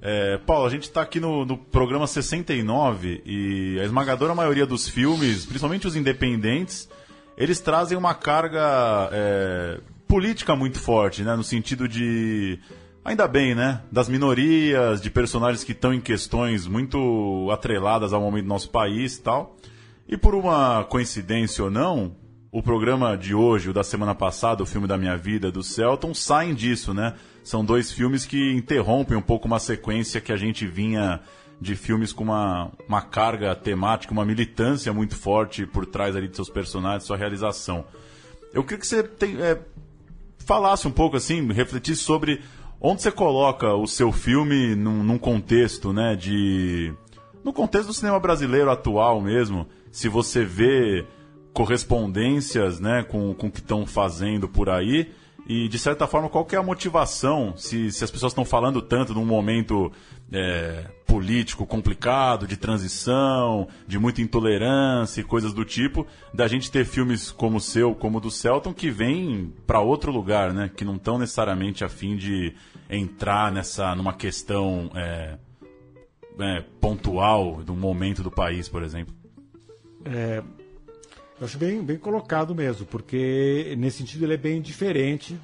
É, 0.00 0.38
Paulo, 0.38 0.64
a 0.64 0.70
gente 0.70 0.84
está 0.84 1.02
aqui 1.02 1.18
no, 1.18 1.44
no, 1.44 1.58
programa 1.58 2.06
69 2.06 3.20
e 3.26 3.80
a 3.80 3.84
esmagadora 3.84 4.32
maioria 4.32 4.64
dos 4.64 4.88
filmes, 4.88 5.44
principalmente 5.44 5.88
os 5.88 5.96
independentes, 5.96 6.88
eles 7.36 7.58
trazem 7.58 7.98
uma 7.98 8.14
carga 8.14 9.10
é, 9.12 9.80
política 10.08 10.56
muito 10.56 10.80
forte, 10.80 11.22
né? 11.22 11.36
No 11.36 11.44
sentido 11.44 11.86
de. 11.86 12.58
Ainda 13.04 13.28
bem, 13.28 13.54
né? 13.54 13.82
Das 13.92 14.08
minorias, 14.08 15.00
de 15.00 15.10
personagens 15.10 15.62
que 15.62 15.72
estão 15.72 15.94
em 15.94 16.00
questões 16.00 16.66
muito 16.66 17.48
atreladas 17.52 18.12
ao 18.12 18.20
momento 18.20 18.44
do 18.44 18.48
nosso 18.48 18.70
país 18.70 19.16
e 19.16 19.22
tal. 19.22 19.56
E 20.08 20.16
por 20.16 20.34
uma 20.34 20.84
coincidência 20.84 21.62
ou 21.62 21.70
não, 21.70 22.16
o 22.50 22.62
programa 22.62 23.16
de 23.16 23.34
hoje, 23.34 23.68
o 23.68 23.72
da 23.74 23.84
semana 23.84 24.14
passada, 24.14 24.62
o 24.62 24.66
filme 24.66 24.86
da 24.86 24.96
minha 24.96 25.16
vida, 25.16 25.52
do 25.52 25.62
Celton, 25.62 26.14
saem 26.14 26.54
disso, 26.54 26.94
né? 26.94 27.14
São 27.44 27.64
dois 27.64 27.92
filmes 27.92 28.24
que 28.24 28.52
interrompem 28.52 29.16
um 29.16 29.22
pouco 29.22 29.46
uma 29.46 29.58
sequência 29.58 30.20
que 30.20 30.32
a 30.32 30.36
gente 30.36 30.66
vinha 30.66 31.20
de 31.60 31.74
filmes 31.74 32.12
com 32.12 32.24
uma, 32.24 32.70
uma 32.86 33.02
carga 33.02 33.54
temática, 33.54 34.12
uma 34.12 34.24
militância 34.24 34.92
muito 34.92 35.16
forte 35.16 35.66
por 35.66 35.84
trás 35.84 36.16
ali 36.16 36.28
de 36.28 36.36
seus 36.36 36.48
personagens, 36.48 37.04
sua 37.04 37.16
realização. 37.16 37.84
Eu 38.52 38.62
queria 38.62 38.78
que 38.78 38.86
você 38.86 39.02
tem, 39.02 39.40
é, 39.42 39.60
falasse 40.48 40.88
um 40.88 40.90
pouco 40.90 41.14
assim, 41.14 41.46
refletisse 41.52 42.02
sobre 42.02 42.40
onde 42.80 43.02
você 43.02 43.12
coloca 43.12 43.74
o 43.74 43.86
seu 43.86 44.10
filme 44.10 44.74
num, 44.74 45.04
num 45.04 45.18
contexto, 45.18 45.92
né, 45.92 46.16
de 46.16 46.94
no 47.44 47.52
contexto 47.52 47.88
do 47.88 47.92
cinema 47.92 48.18
brasileiro 48.18 48.70
atual 48.70 49.20
mesmo, 49.20 49.66
se 49.92 50.08
você 50.08 50.46
vê 50.46 51.04
correspondências, 51.52 52.80
né, 52.80 53.02
com, 53.02 53.34
com 53.34 53.48
o 53.48 53.50
que 53.50 53.58
estão 53.58 53.84
fazendo 53.84 54.48
por 54.48 54.70
aí 54.70 55.12
e, 55.46 55.68
de 55.68 55.78
certa 55.78 56.06
forma, 56.06 56.30
qual 56.30 56.46
que 56.46 56.56
é 56.56 56.58
a 56.58 56.62
motivação, 56.62 57.54
se, 57.54 57.92
se 57.92 58.02
as 58.02 58.10
pessoas 58.10 58.32
estão 58.32 58.44
falando 58.44 58.80
tanto 58.80 59.12
num 59.12 59.26
momento 59.26 59.92
é, 60.32 60.86
político 61.08 61.64
complicado, 61.64 62.46
de 62.46 62.54
transição, 62.54 63.66
de 63.86 63.98
muita 63.98 64.20
intolerância 64.20 65.22
e 65.22 65.24
coisas 65.24 65.54
do 65.54 65.64
tipo, 65.64 66.06
da 66.34 66.46
gente 66.46 66.70
ter 66.70 66.84
filmes 66.84 67.30
como 67.30 67.56
o 67.56 67.60
seu, 67.60 67.94
como 67.94 68.18
o 68.18 68.20
do 68.20 68.30
Celton, 68.30 68.74
que 68.74 68.90
vêm 68.90 69.52
para 69.66 69.80
outro 69.80 70.12
lugar, 70.12 70.52
né? 70.52 70.70
Que 70.76 70.84
não 70.84 70.96
estão 70.96 71.18
necessariamente 71.18 71.82
a 71.82 71.88
fim 71.88 72.14
de 72.14 72.54
entrar 72.90 73.50
nessa, 73.50 73.94
numa 73.96 74.12
questão 74.12 74.90
é, 74.94 75.38
é, 76.40 76.64
pontual 76.78 77.62
do 77.64 77.74
momento 77.74 78.22
do 78.22 78.30
país, 78.30 78.68
por 78.68 78.82
exemplo. 78.82 79.14
É, 80.04 80.42
eu 81.40 81.46
acho 81.46 81.56
bem, 81.56 81.82
bem 81.82 81.96
colocado 81.96 82.54
mesmo, 82.54 82.84
porque 82.84 83.74
nesse 83.78 83.98
sentido 83.98 84.26
ele 84.26 84.34
é 84.34 84.38
bem 84.38 84.60
diferente, 84.60 85.40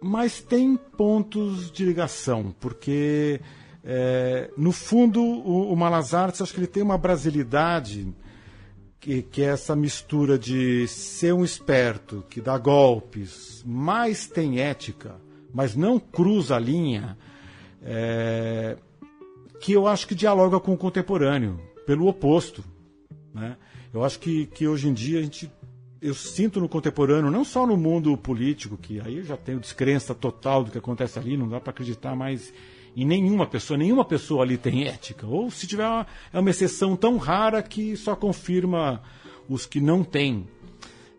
mas 0.00 0.40
tem 0.40 0.74
pontos 0.96 1.70
de 1.70 1.84
ligação, 1.84 2.54
porque 2.58 3.42
é, 3.84 4.50
no 4.56 4.72
fundo 4.72 5.22
o, 5.22 5.72
o 5.72 5.76
Malas 5.76 6.12
Artes 6.12 6.42
acho 6.42 6.52
que 6.52 6.60
ele 6.60 6.66
tem 6.66 6.82
uma 6.82 6.98
brasilidade 6.98 8.12
que, 9.00 9.22
que 9.22 9.42
é 9.42 9.46
essa 9.46 9.74
mistura 9.74 10.38
de 10.38 10.86
ser 10.86 11.32
um 11.32 11.42
esperto, 11.42 12.22
que 12.28 12.40
dá 12.40 12.58
golpes, 12.58 13.64
mas 13.66 14.26
tem 14.26 14.60
ética, 14.60 15.16
mas 15.52 15.74
não 15.74 15.98
cruza 15.98 16.56
a 16.56 16.58
linha, 16.58 17.16
é, 17.82 18.76
que 19.60 19.72
eu 19.72 19.86
acho 19.86 20.06
que 20.06 20.14
dialoga 20.14 20.60
com 20.60 20.74
o 20.74 20.76
contemporâneo, 20.76 21.58
pelo 21.86 22.06
oposto. 22.06 22.62
Né? 23.32 23.56
Eu 23.92 24.04
acho 24.04 24.18
que, 24.18 24.46
que 24.46 24.68
hoje 24.68 24.88
em 24.88 24.92
dia 24.92 25.18
a 25.18 25.22
gente. 25.22 25.50
Eu 26.00 26.14
sinto 26.14 26.60
no 26.60 26.68
contemporâneo, 26.68 27.30
não 27.30 27.44
só 27.44 27.66
no 27.66 27.76
mundo 27.76 28.16
político, 28.16 28.78
que 28.78 29.00
aí 29.00 29.18
eu 29.18 29.24
já 29.24 29.36
tenho 29.36 29.60
descrença 29.60 30.14
total 30.14 30.64
do 30.64 30.70
que 30.70 30.78
acontece 30.78 31.18
ali, 31.18 31.36
não 31.36 31.46
dá 31.46 31.60
para 31.60 31.70
acreditar 31.70 32.16
mais 32.16 32.54
em 32.96 33.04
nenhuma 33.04 33.46
pessoa, 33.46 33.76
nenhuma 33.76 34.04
pessoa 34.04 34.42
ali 34.42 34.56
tem 34.56 34.86
ética. 34.86 35.26
Ou 35.26 35.50
se 35.50 35.66
tiver 35.66 35.86
uma, 35.86 36.06
é 36.32 36.38
uma 36.38 36.50
exceção 36.50 36.96
tão 36.96 37.16
rara 37.16 37.62
que 37.62 37.96
só 37.96 38.16
confirma 38.16 39.02
os 39.48 39.66
que 39.66 39.80
não 39.80 40.02
têm. 40.02 40.46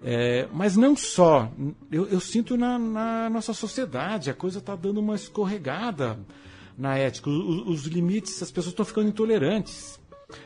É, 0.03 0.47
mas 0.51 0.75
não 0.75 0.95
só, 0.95 1.51
eu, 1.91 2.07
eu 2.07 2.19
sinto 2.19 2.57
na, 2.57 2.79
na, 2.79 3.29
nossa 3.29 3.53
sociedade, 3.53 4.31
a 4.31 4.33
coisa 4.33 4.57
está 4.57 4.75
dando 4.75 4.99
uma 4.99 5.15
escorregada 5.15 6.17
na 6.77 6.97
ética. 6.97 7.29
Os, 7.29 7.67
os 7.67 7.85
limites, 7.85 8.41
as 8.41 8.49
pessoas 8.49 8.73
estão 8.73 8.85
ficando 8.85 9.09
intolerantes. 9.09 9.99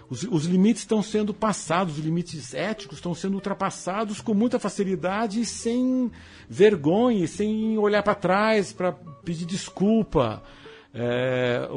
Os, 0.10 0.24
os, 0.24 0.46
limites 0.46 0.82
estão 0.82 1.02
sendo 1.02 1.34
passados, 1.34 1.98
os 1.98 2.04
limites 2.04 2.54
éticos 2.54 2.98
estão 2.98 3.14
sendo 3.14 3.36
ultrapassados 3.36 4.20
com 4.20 4.34
muita 4.34 4.60
facilidade 4.60 5.40
e 5.40 5.46
sem 5.46 6.12
vergonha, 6.50 7.28
sem 7.28 7.78
olhar 7.78 8.04
para 8.04 8.16
trás 8.16 8.74
para 8.74 8.92
pedir 8.92 9.46
desculpa. 9.46 10.44
É, 10.96 11.68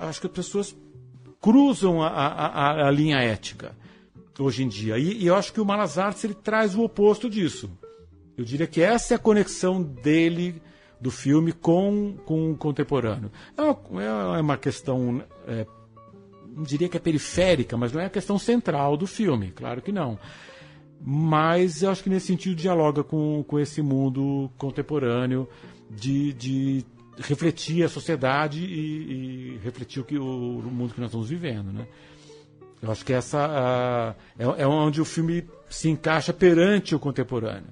acho 0.00 0.20
que 0.20 0.26
as 0.28 0.32
pessoas 0.32 0.76
cruzam 1.40 2.00
a, 2.00 2.08
a, 2.08 2.86
a, 2.86 2.90
linha 2.90 3.18
ética 3.18 3.76
hoje 4.38 4.62
em 4.62 4.68
dia. 4.68 4.96
E, 4.98 5.24
e, 5.24 5.26
eu 5.26 5.34
acho 5.34 5.52
que 5.52 5.60
o 5.60 5.64
Malas 5.64 5.98
Artes 5.98 6.22
ele 6.24 6.34
traz 6.34 6.74
o 6.74 6.82
oposto 6.82 7.28
disso. 7.28 7.68
Eu 8.38 8.44
diria 8.44 8.66
que 8.66 8.80
essa 8.80 9.14
é 9.14 9.16
a 9.16 9.18
conexão 9.18 9.82
dele, 9.82 10.62
do 11.00 11.10
filme, 11.10 11.52
com, 11.52 12.16
com 12.24 12.52
o 12.52 12.56
contemporâneo. 12.56 13.30
É 13.56 13.62
uma, 13.62 14.36
é 14.36 14.40
uma 14.40 14.56
questão 14.56 15.22
é, 15.46 15.66
não 16.54 16.62
diria 16.62 16.88
que 16.88 16.96
é 16.96 17.00
periférica, 17.00 17.76
mas 17.76 17.92
não 17.92 18.00
é 18.00 18.06
a 18.06 18.10
questão 18.10 18.38
central 18.38 18.96
do 18.96 19.06
filme, 19.06 19.50
claro 19.50 19.82
que 19.82 19.90
não. 19.90 20.18
Mas 21.00 21.82
eu 21.82 21.90
acho 21.90 22.02
que 22.02 22.08
nesse 22.08 22.28
sentido 22.28 22.54
dialoga 22.54 23.02
com, 23.02 23.44
com 23.46 23.58
esse 23.58 23.82
mundo 23.82 24.50
contemporâneo 24.56 25.48
de, 25.90 26.32
de 26.32 26.84
refletir 27.18 27.84
a 27.84 27.88
sociedade 27.88 28.64
e, 28.64 29.54
e 29.54 29.60
refletir 29.62 30.00
o, 30.00 30.04
que, 30.04 30.18
o, 30.18 30.58
o, 30.58 30.70
mundo 30.70 30.94
que 30.94 31.00
nós 31.00 31.08
estamos 31.08 31.28
vivendo, 31.28 31.72
né? 31.72 31.86
Eu 32.82 32.90
acho 32.90 33.04
que 33.04 33.12
essa 33.12 34.14
é, 34.38 34.62
é 34.62 34.66
onde 34.66 35.00
o 35.00 35.04
filme 35.04 35.48
se 35.70 35.88
encaixa 35.88 36.32
perante 36.32 36.94
o 36.94 36.98
contemporâneo. 36.98 37.70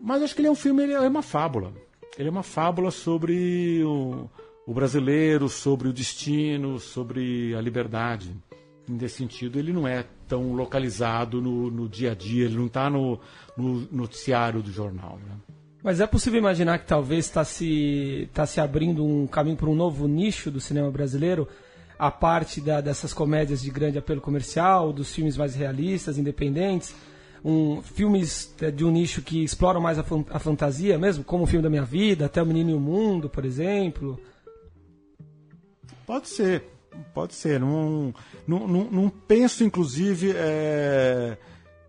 Mas 0.00 0.22
acho 0.22 0.34
que 0.34 0.40
ele 0.40 0.48
é 0.48 0.50
um 0.50 0.56
filme, 0.56 0.82
ele 0.82 0.92
é 0.92 1.00
uma 1.00 1.22
fábula. 1.22 1.72
Ele 2.18 2.28
é 2.28 2.30
uma 2.30 2.42
fábula 2.42 2.90
sobre 2.90 3.82
o, 3.84 4.28
o 4.66 4.74
brasileiro, 4.74 5.48
sobre 5.48 5.88
o 5.88 5.92
destino, 5.92 6.80
sobre 6.80 7.54
a 7.54 7.60
liberdade. 7.60 8.34
Nesse 8.88 9.16
sentido, 9.16 9.58
ele 9.58 9.72
não 9.72 9.86
é 9.86 10.04
tão 10.26 10.52
localizado 10.54 11.40
no, 11.40 11.70
no 11.70 11.88
dia 11.88 12.12
a 12.12 12.14
dia, 12.14 12.44
ele 12.44 12.56
não 12.56 12.66
está 12.66 12.88
no, 12.88 13.20
no, 13.56 13.86
noticiário 13.92 14.62
do 14.62 14.70
jornal. 14.70 15.18
Né? 15.24 15.55
Mas 15.82 16.00
é 16.00 16.06
possível 16.06 16.38
imaginar 16.38 16.78
que 16.78 16.86
talvez 16.86 17.26
está 17.26 17.44
se, 17.44 18.28
tá 18.32 18.46
se 18.46 18.60
abrindo 18.60 19.04
um 19.04 19.26
caminho 19.26 19.56
para 19.56 19.70
um 19.70 19.74
novo 19.74 20.08
nicho 20.08 20.50
do 20.50 20.60
cinema 20.60 20.90
brasileiro, 20.90 21.46
a 21.98 22.10
parte 22.10 22.60
da, 22.60 22.80
dessas 22.80 23.12
comédias 23.12 23.62
de 23.62 23.70
grande 23.70 23.98
apelo 23.98 24.20
comercial, 24.20 24.92
dos 24.92 25.14
filmes 25.14 25.36
mais 25.36 25.54
realistas, 25.54 26.18
independentes, 26.18 26.94
um, 27.44 27.80
filmes 27.82 28.54
de 28.74 28.84
um 28.84 28.90
nicho 28.90 29.22
que 29.22 29.44
exploram 29.44 29.80
mais 29.80 29.98
a, 29.98 30.04
a 30.30 30.38
fantasia 30.38 30.98
mesmo, 30.98 31.22
como 31.22 31.44
o 31.44 31.46
filme 31.46 31.62
da 31.62 31.70
minha 31.70 31.84
vida, 31.84 32.26
até 32.26 32.42
o 32.42 32.46
Menino 32.46 32.70
e 32.70 32.74
o 32.74 32.80
Mundo, 32.80 33.28
por 33.28 33.44
exemplo. 33.44 34.20
Pode 36.04 36.28
ser, 36.28 36.64
pode 37.14 37.34
ser. 37.34 37.60
Não, 37.60 38.12
não, 38.46 38.66
não, 38.66 38.90
não 38.90 39.08
penso, 39.08 39.64
inclusive, 39.64 40.32
é, 40.34 41.36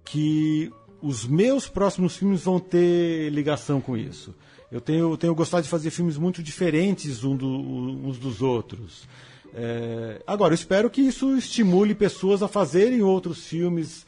que 0.06 0.72
os 1.08 1.26
meus 1.26 1.68
próximos 1.68 2.18
filmes 2.18 2.44
vão 2.44 2.60
ter 2.60 3.30
ligação 3.30 3.80
com 3.80 3.96
isso. 3.96 4.36
Eu 4.72 4.82
tenho, 4.82 5.16
tenho 5.16 5.34
gostado 5.34 5.64
de 5.64 5.70
fazer 5.70 5.90
filmes 5.92 6.18
muito 6.18 6.44
diferentes 6.44 7.24
um 7.24 7.36
do, 7.36 7.48
uns 7.48 8.18
dos 8.18 8.42
outros. 8.42 9.08
É, 9.54 10.22
agora, 10.28 10.54
eu 10.54 10.56
espero 10.56 10.90
que 10.90 11.02
isso 11.02 11.38
estimule 11.38 11.96
pessoas 11.96 12.44
a 12.44 12.48
fazerem 12.48 13.02
outros 13.02 13.48
filmes 13.48 14.06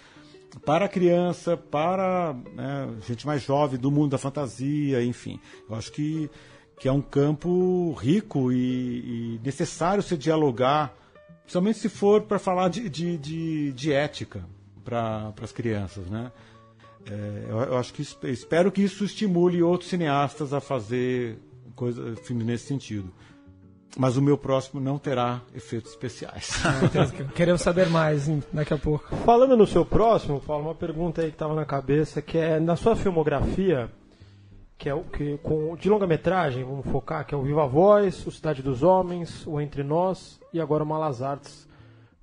para 0.66 0.90
criança, 0.90 1.56
para 1.56 2.36
né, 2.54 2.90
gente 3.08 3.26
mais 3.26 3.44
jovem, 3.44 3.80
do 3.80 3.90
mundo 3.90 4.12
da 4.12 4.18
fantasia, 4.18 5.04
enfim. 5.04 5.40
Eu 5.70 5.76
acho 5.76 5.92
que 5.92 6.30
que 6.80 6.88
é 6.88 6.92
um 6.92 7.02
campo 7.02 7.92
rico 7.92 8.54
e, 8.54 9.36
e 9.36 9.42
necessário 9.44 10.02
se 10.02 10.18
dialogar, 10.18 10.96
principalmente 11.42 11.78
se 11.78 11.90
for 11.90 12.22
para 12.22 12.40
falar 12.40 12.70
de, 12.70 12.88
de, 12.88 13.18
de, 13.18 13.74
de 13.74 13.92
ética 13.92 14.46
para 14.86 15.34
as 15.44 15.52
crianças, 15.52 16.10
né? 16.10 16.32
É, 17.06 17.46
eu, 17.50 17.58
eu, 17.60 17.78
acho 17.78 17.94
que 17.94 18.02
espero 18.02 18.72
que 18.72 18.82
isso 18.82 19.04
estimule 19.04 19.64
outros 19.64 19.90
cineastas 19.90 20.54
a 20.54 20.60
fazer 20.60 21.40
coisa, 21.76 22.16
filmes 22.18 22.46
nesse 22.46 22.66
sentido. 22.66 23.12
Mas 23.98 24.18
o 24.18 24.22
meu 24.22 24.38
próximo 24.38 24.80
não 24.80 25.00
terá 25.00 25.42
efeitos 25.56 25.92
especiais. 25.92 26.52
Queremos 27.34 27.62
saber 27.62 27.90
mais 27.90 28.28
daqui 28.54 28.74
a 28.74 28.78
pouco. 28.78 29.16
Falando 29.26 29.58
no 29.58 29.66
seu 29.66 29.84
próximo, 29.84 30.40
Paulo, 30.40 30.66
uma 30.66 30.76
pergunta 30.76 31.22
aí 31.22 31.30
que 31.30 31.36
estava 31.36 31.56
na 31.56 31.66
cabeça, 31.66 32.22
que 32.22 32.38
é 32.38 32.60
na 32.60 32.76
sua 32.76 32.96
filmografia, 32.96 33.90
que 34.78 34.88
é 34.88 34.94
o 34.94 35.04
que 35.04 35.38
com 35.40 35.76
de 35.76 35.90
longa-metragem, 35.90 36.64
vamos 36.64 36.86
focar, 36.86 37.26
que 37.26 37.34
é 37.34 37.38
o 37.38 37.42
Viva 37.42 37.66
Voz, 37.66 38.26
o 38.28 38.32
Cidade 38.32 38.62
dos 38.62 38.84
Homens, 38.84 39.46
o 39.48 39.60
Entre 39.60 39.84
Nós 39.84 40.40
e 40.54 40.62
agora 40.62 40.84
o 40.84 40.88
Malas 40.88 41.22
Artes 41.22 41.68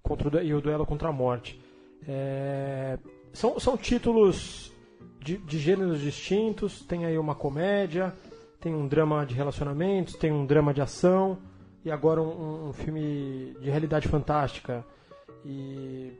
contra 0.02 0.28
o, 0.28 0.42
e 0.42 0.54
o 0.54 0.60
Duelo 0.60 0.86
contra 0.86 1.08
a 1.08 1.12
Morte. 1.12 1.60
É, 2.06 2.96
são, 3.36 3.60
são 3.60 3.76
títulos 3.76 4.72
de, 5.20 5.36
de 5.36 5.58
gêneros 5.58 6.00
distintos, 6.00 6.80
tem 6.82 7.04
aí 7.04 7.18
uma 7.18 7.34
comédia, 7.34 8.14
tem 8.60 8.74
um 8.74 8.86
drama 8.88 9.24
de 9.24 9.34
relacionamentos, 9.34 10.14
tem 10.14 10.32
um 10.32 10.46
drama 10.46 10.72
de 10.72 10.80
ação 10.80 11.38
e 11.84 11.90
agora 11.90 12.20
um, 12.20 12.68
um 12.68 12.72
filme 12.72 13.56
de 13.60 13.70
realidade 13.70 14.08
fantástica. 14.08 14.84
E 15.44 16.12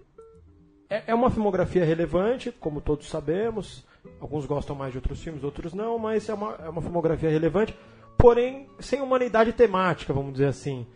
é, 0.89 1.05
é 1.09 1.15
uma 1.15 1.31
filmografia 1.31 1.85
relevante, 1.85 2.53
como 2.53 2.81
todos 2.81 3.09
sabemos 3.09 3.85
Alguns 4.21 4.47
gostam 4.47 4.75
mais 4.75 4.93
de 4.93 4.99
outros 4.99 5.23
filmes, 5.23 5.45
outros 5.45 5.75
não, 5.75 5.99
mas 5.99 6.29
é 6.29 6.35
uma, 6.35 6.55
é 6.55 6.69
uma 6.69 6.81
filmografia 6.81 7.31
relevante, 7.31 7.77
porém 8.17 8.69
sem 8.79 9.01
humanidade 9.01 9.53
temática, 9.53 10.13
vamos 10.13 10.33
dizer 10.33 10.47
assim. 10.47 10.87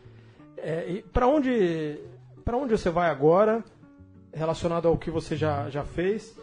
É, 0.56 1.02
para 1.12 1.26
onde, 1.26 2.00
para 2.44 2.56
onde 2.56 2.76
você 2.76 2.90
vai 2.90 3.10
agora, 3.10 3.64
relacionado 4.32 4.88
ao 4.88 4.96
que 4.96 5.10
você 5.10 5.36
já, 5.36 5.68
já 5.70 5.84
fez? 5.84 6.36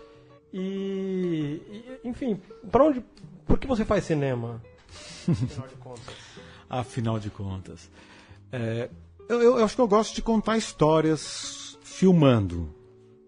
E, 0.53 1.61
e 1.69 1.99
enfim, 2.03 2.39
para 2.71 2.83
onde, 2.83 3.03
por 3.45 3.59
que 3.59 3.67
você 3.67 3.85
faz 3.85 4.03
cinema? 4.03 4.61
Afinal 5.27 5.67
de 5.67 5.75
contas. 5.75 6.15
Afinal 6.69 7.19
de 7.19 7.29
contas. 7.29 7.89
É, 8.51 8.89
eu, 9.29 9.41
eu, 9.41 9.63
acho 9.63 9.75
que 9.75 9.81
eu 9.81 9.87
gosto 9.87 10.15
de 10.15 10.21
contar 10.21 10.57
histórias 10.57 11.77
filmando. 11.81 12.73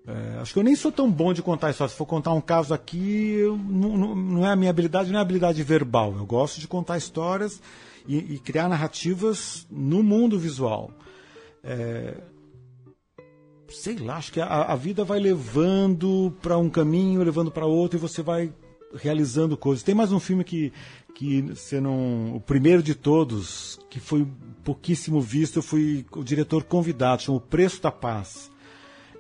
É, 0.08 0.40
acho 0.40 0.54
que 0.54 0.60
eu 0.60 0.64
nem 0.64 0.76
sou 0.76 0.92
tão 0.92 1.10
bom 1.12 1.34
de 1.34 1.42
contar 1.42 1.70
histórias. 1.70 1.92
Se 1.92 1.98
for 1.98 2.06
contar 2.06 2.34
um 2.34 2.42
caso 2.42 2.74
aqui, 2.74 3.34
eu, 3.34 3.58
não, 3.58 3.98
não, 3.98 4.16
não, 4.16 4.46
é 4.46 4.52
a 4.52 4.56
minha 4.56 4.72
habilidade, 4.72 5.10
não 5.10 5.18
é 5.18 5.20
a 5.20 5.22
habilidade 5.22 5.62
verbal. 5.62 6.16
Eu 6.18 6.26
gosto 6.26 6.60
de 6.60 6.68
contar 6.68 6.98
histórias 6.98 7.62
e, 8.08 8.36
e 8.36 8.40
criar 8.40 8.68
narrativas 8.68 9.68
no 9.70 10.02
mundo 10.02 10.40
visual. 10.40 10.92
É, 11.64 12.16
sei 13.72 13.98
lá, 13.98 14.18
acho 14.18 14.32
que 14.32 14.42
a, 14.42 14.46
a 14.46 14.76
vida 14.76 15.04
vai 15.04 15.20
levando 15.20 16.36
para 16.42 16.58
um 16.58 16.70
caminho, 16.70 17.24
levando 17.24 17.52
para 17.52 17.66
outro, 17.66 17.98
e 17.98 18.02
você 18.02 18.22
vai 18.22 18.52
realizando 18.96 19.56
coisas. 19.56 19.84
Tem 19.84 19.96
mais 19.96 20.12
um 20.12 20.20
filme 20.20 20.44
que, 20.44 20.74
que 21.16 21.42
você 21.42 21.80
não. 21.80 22.36
O 22.36 22.42
primeiro 22.42 22.82
de 22.82 22.96
todos, 22.96 23.80
que 23.90 24.00
foi 24.00 24.28
pouquíssimo 24.64 25.22
visto, 25.22 25.58
eu 25.58 25.64
fui 25.64 26.06
o 26.12 26.24
diretor 26.24 26.64
convidado, 26.64 27.22
chama 27.22 27.38
O 27.38 27.42
Preço 27.42 27.82
da 27.82 27.92
Paz 27.92 28.50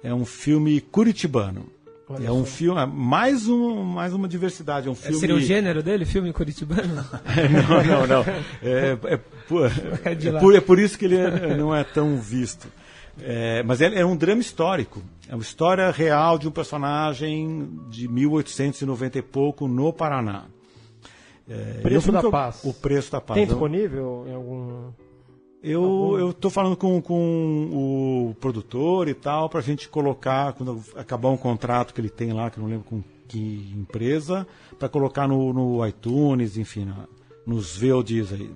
é 0.03 0.13
um 0.13 0.25
filme 0.25 0.79
curitibano. 0.81 1.67
Olha 2.07 2.27
é 2.27 2.31
um 2.31 2.43
só. 2.43 2.51
filme, 2.51 2.85
mais, 2.87 3.47
um, 3.47 3.83
mais 3.83 4.13
uma 4.13 4.27
diversidade. 4.27 4.87
É 4.87 4.91
um 4.91 4.95
filme... 4.95 5.19
Seria 5.19 5.35
o 5.35 5.39
gênero 5.39 5.83
dele, 5.83 6.05
filme 6.05 6.33
curitibano? 6.33 7.05
não, 7.67 7.83
não, 7.83 8.07
não. 8.07 8.21
É, 8.63 8.97
é, 9.03 9.17
por, 9.47 9.65
é, 9.67 10.39
por, 10.39 10.55
é 10.55 10.59
por 10.59 10.79
isso 10.79 10.97
que 10.97 11.05
ele 11.05 11.17
é, 11.17 11.55
não 11.55 11.75
é 11.75 11.83
tão 11.83 12.17
visto. 12.17 12.67
É, 13.21 13.63
mas 13.63 13.81
é, 13.81 13.99
é, 13.99 14.05
um 14.05 14.15
drama 14.15 14.41
histórico. 14.41 15.01
É 15.27 15.35
uma 15.35 15.41
história 15.41 15.89
real 15.91 16.37
de 16.37 16.47
um 16.47 16.51
personagem 16.51 17.69
de 17.89 18.07
1890 18.07 19.19
e 19.19 19.21
pouco 19.21 19.67
no 19.67 19.91
Paraná. 19.93 20.45
É, 21.47 21.79
preço 21.81 22.11
da 22.11 22.23
Paz. 22.29 22.63
o 22.63 22.73
Preço 22.73 23.11
da 23.11 23.21
Paz. 23.21 23.37
Tem 23.37 23.47
disponível 23.47 24.25
em 24.27 24.33
algum... 24.33 24.91
Eu 25.61 26.15
eu 26.17 26.29
estou 26.29 26.49
falando 26.49 26.77
com, 26.77 27.01
com 27.01 27.69
o 27.73 28.35
produtor 28.39 29.09
e 29.09 29.13
tal 29.13 29.49
para 29.49 29.59
a 29.59 29.63
gente 29.63 29.89
colocar 29.89 30.53
quando 30.53 30.81
acabar 30.95 31.27
um 31.29 31.35
contrato 31.35 31.93
que 31.93 31.99
ele 31.99 32.09
tem 32.09 32.31
lá, 32.31 32.49
que 32.49 32.57
eu 32.57 32.63
não 32.63 32.69
lembro 32.69 32.85
com 32.85 33.03
que 33.27 33.71
empresa, 33.77 34.47
para 34.77 34.89
colocar 34.89 35.27
no, 35.27 35.53
no 35.53 35.85
iTunes, 35.85 36.57
enfim, 36.57 36.85
na, 36.85 37.07
nos 37.45 37.77
VODs 37.77 38.33
aí. 38.33 38.49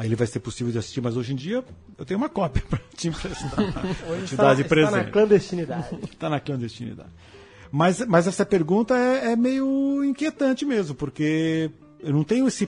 Aí 0.00 0.08
ele 0.08 0.16
vai 0.16 0.26
ser 0.26 0.40
possível 0.40 0.72
de 0.72 0.78
assistir, 0.78 1.02
mas 1.02 1.14
hoje 1.14 1.34
em 1.34 1.36
dia 1.36 1.62
eu 1.98 2.04
tenho 2.06 2.16
uma 2.16 2.30
cópia 2.30 2.62
para 2.66 2.80
te 2.96 3.08
emprestar. 3.08 3.52
hoje 4.08 4.28
te 4.28 4.32
está. 4.32 4.54
Está 4.54 4.90
na 4.90 5.04
clandestinidade. 5.04 5.98
Está 6.10 6.30
na 6.30 6.40
clandestinidade. 6.40 7.10
Mas, 7.70 8.00
mas 8.06 8.26
essa 8.26 8.46
pergunta 8.46 8.96
é, 8.96 9.32
é 9.32 9.36
meio 9.36 10.02
inquietante 10.02 10.64
mesmo, 10.64 10.94
porque 10.94 11.70
eu 12.00 12.14
não 12.14 12.24
tenho 12.24 12.48
esse 12.48 12.66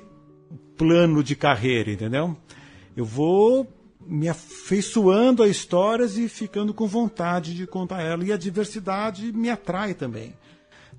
plano 0.77 1.25
de 1.25 1.35
carreira, 1.35 1.91
entendeu? 1.91 2.37
eu 2.95 3.07
vou 3.07 3.67
me 4.07 4.29
afeiçoando 4.29 5.43
a 5.43 5.49
histórias 5.49 6.19
e 6.19 6.29
ficando 6.29 6.75
com 6.75 6.87
vontade 6.87 7.55
de 7.55 7.67
contar 7.67 8.03
ela. 8.03 8.25
E 8.27 8.31
a 8.31 8.37
diversidade 8.37 9.33
me 9.33 9.49
atrai 9.49 9.95
também. 9.95 10.35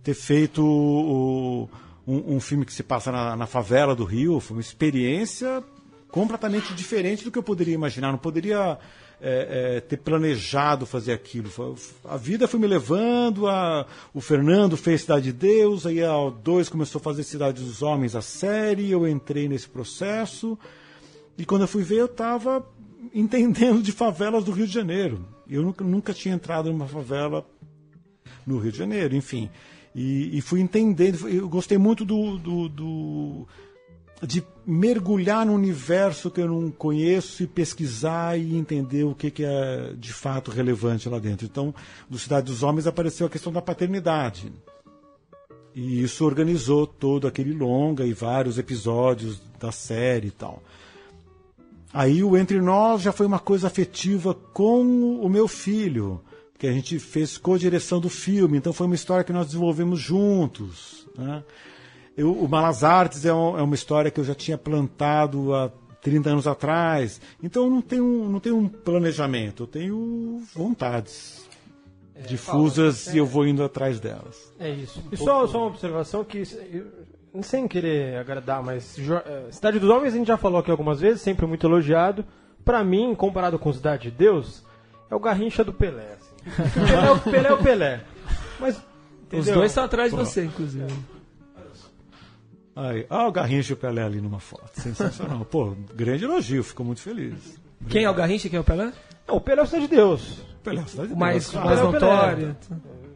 Ter 0.02 0.15
feito 0.15 0.65
o, 0.65 1.69
um, 2.08 2.38
um, 2.38 2.39
filme 2.39 2.65
que 2.65 2.74
se 2.74 2.82
passa 2.82 3.12
na, 3.12 3.36
na, 3.36 3.46
favela 3.46 3.96
do 3.96 4.04
Rio 4.04 4.39
foi 4.39 4.58
uma 4.58 4.62
experiência 4.62 5.63
completamente 6.13 6.76
diferente 6.76 7.23
do 7.23 7.32
que 7.32 7.39
eu 7.39 7.43
poderia 7.43 7.73
imaginar. 7.73 8.12
Não 8.12 8.19
poderia 8.19 8.78
é, 9.19 9.78
é, 9.78 9.82
ter 9.82 9.97
planejado 9.97 10.86
fazer 10.86 11.12
aquilo. 11.12 11.49
A 12.06 12.17
vida 12.17 12.47
foi 12.47 12.60
me 12.60 12.67
levando, 12.67 13.47
a, 13.47 13.88
o 14.13 14.21
Fernando 14.21 14.78
fez 14.78 15.02
Cidade 15.02 15.32
de 15.32 15.34
Deus, 15.34 15.88
aí 15.88 16.04
a 16.04 16.12
O2 16.12 16.69
começou 16.69 16.99
a 16.99 17.04
fazer 17.04 17.23
Cidade 17.23 17.63
dos 17.63 17.82
Homens, 17.82 18.15
a 18.15 18.21
série, 18.21 18.91
eu 18.91 19.08
entrei 19.08 19.49
nesse 19.49 19.67
processo. 19.67 20.56
E 21.36 21.43
quando 21.45 21.63
eu 21.63 21.67
fui 21.67 21.82
ver, 21.82 22.02
eu 22.02 22.06
estava 22.06 22.63
entendendo 23.12 23.82
de 23.82 23.91
favelas 23.91 24.43
do 24.43 24.52
Rio 24.52 24.67
de 24.67 24.73
Janeiro. 24.73 25.26
Eu 25.49 25.63
nunca, 25.63 25.84
nunca 25.84 26.13
tinha 26.13 26.36
entrado 26.36 26.71
numa 26.71 26.88
favela 26.88 27.43
no 28.45 28.60
Rio 28.60 28.71
de 28.71 28.78
Janeiro, 28.78 29.15
enfim. 29.15 29.49
E, 29.95 30.38
e 30.38 30.41
fui 30.41 30.62
entendendo, 30.62 31.28
eu 31.28 31.49
gostei 31.49 31.80
muito 31.80 32.06
do, 32.06 32.38
do, 32.38 32.69
do, 32.69 33.47
de 34.26 34.44
mergulhar 34.66 35.46
no 35.46 35.54
universo 35.54 36.32
que 36.32 36.42
eu 36.42 36.48
não 36.48 36.72
conheço 36.72 37.44
e 37.44 37.48
pesquisar 37.48 38.38
e 38.40 38.56
entender 38.56 39.04
o 39.04 39.14
que, 39.14 39.30
que 39.30 39.44
é 39.44 39.94
de 39.98 40.14
fato 40.14 40.50
relevante 40.50 41.10
lá 41.10 41.20
dentro. 41.20 41.46
Então, 41.46 41.74
do 42.10 42.18
Cidade 42.18 42.46
dos 42.46 42.64
Homens 42.64 42.88
apareceu 42.88 43.28
a 43.28 43.30
questão 43.30 43.52
da 43.52 43.62
paternidade. 43.62 44.52
E 45.76 46.02
isso 46.02 46.24
organizou 46.24 46.88
todo 46.88 47.28
aquele 47.28 47.54
longa 47.54 48.06
e 48.06 48.14
vários 48.14 48.58
episódios 48.58 49.42
da 49.60 49.72
série 49.72 50.28
e 50.28 50.32
tal. 50.32 50.62
Aí 51.92 52.24
o 52.24 52.38
Entre 52.38 52.62
Nós 52.62 53.02
já 53.02 53.12
foi 53.12 53.26
uma 53.26 53.40
coisa 53.40 53.68
afetiva 53.68 54.34
com 54.34 54.82
o 55.20 55.28
meu 55.30 55.48
filho, 55.48 56.22
que 56.58 56.66
a 56.66 56.72
gente 56.72 56.98
fez 56.98 57.38
co-direção 57.38 58.00
do 58.00 58.10
filme, 58.10 58.58
então 58.58 58.72
foi 58.72 58.86
uma 58.88 58.96
história 58.96 59.24
que 59.24 59.34
nós 59.34 59.48
desenvolvemos 59.48 60.00
juntos. 60.00 61.08
Né? 61.18 61.44
Eu, 62.15 62.32
o 62.32 62.47
Malas 62.47 62.84
Artes 62.84 63.26
é, 63.26 63.34
um, 63.34 63.58
é, 63.58 63.62
uma 63.62 63.76
história 63.76 64.12
que 64.12 64.19
eu 64.19 64.23
já 64.23 64.36
tinha 64.36 64.58
plantado 64.58 65.54
há 65.56 65.71
30 66.02 66.30
anos 66.30 66.47
atrás, 66.47 67.19
então 67.41 67.69
não 67.69 67.82
tenho, 67.82 68.30
não 68.30 68.39
tenho 68.39 68.58
um 68.58 68.67
planejamento, 68.67 69.63
eu 69.63 69.67
tenho 69.67 70.41
vontades 70.54 71.49
é, 72.13 72.21
difusas 72.21 73.06
Paulo, 73.06 73.15
e 73.15 73.19
eu 73.19 73.26
vou 73.26 73.47
indo 73.47 73.63
atrás 73.63 73.99
delas. 73.99 74.54
É 74.60 74.69
isso. 74.69 74.99
Um 74.99 75.13
e 75.13 75.17
só, 75.17 75.47
só 75.47 75.60
uma 75.60 75.67
observação 75.67 76.23
que 76.23 76.43
sem 77.41 77.67
querer 77.67 78.17
agradar, 78.17 78.62
mas 78.62 78.97
eh, 78.99 79.47
Cidade 79.49 79.80
dos 79.80 79.89
Homens 79.89 80.13
a 80.13 80.17
gente 80.17 80.28
já 80.28 80.38
falou 80.38 80.60
aqui 80.60 80.69
algumas 80.69 80.99
vezes, 80.99 81.21
sempre 81.21 81.47
muito 81.47 81.65
elogiado. 81.65 82.23
Pra 82.63 82.84
mim, 82.84 83.15
comparado 83.15 83.58
com 83.58 83.73
Cidade 83.73 84.12
de 84.12 84.12
Deus, 84.12 84.63
é 85.10 85.15
o 85.15 85.19
Garrincha 85.19 85.63
do 85.63 85.73
Pelé. 85.73 86.13
Assim. 86.13 86.71
Pelé, 86.73 86.93
é 87.08 87.12
o, 87.12 87.19
Pelé 87.19 87.49
é 87.49 87.54
o 87.54 87.58
Pelé. 87.58 88.02
Mas, 88.60 88.82
Os 89.32 89.45
dois 89.47 89.71
estão 89.71 89.84
atrás 89.84 90.12
de 90.12 90.17
você, 90.17 90.45
inclusive. 90.45 90.86
Aí, 92.76 93.06
ah, 93.10 93.28
o 93.28 93.32
Garrincha 93.32 93.72
e 93.72 93.76
o 93.76 93.78
Pelé 93.78 94.04
ali 94.04 94.20
numa 94.20 94.40
foto. 94.40 94.70
Sensacional. 94.80 95.46
Pô, 95.46 95.76
grande 95.94 96.24
elogio, 96.24 96.64
fico 96.64 96.84
muito 96.84 97.02
feliz. 97.02 97.60
Quem 97.90 98.06
é 98.06 98.10
o 98.10 98.14
Garrincha 98.14 98.48
e 98.48 98.50
quem 98.50 98.58
é 98.58 98.62
o 98.62 98.64
Pelé? 98.64 98.92
Não, 99.28 99.36
o 99.36 99.42
Pelé 99.42 99.62
é 99.62 99.64
o 99.64 99.68
Cidade 99.68 99.88
de 99.88 99.96
Deus. 99.96 100.40
O 100.40 100.64
Pelé 100.64 100.82
é 100.82 100.84
o 100.84 100.88
Cidade 100.88 101.10
de 101.10 101.16
Deus. 101.16 101.20
Mais, 101.20 101.54
mais 101.54 101.82
notório. 101.82 102.56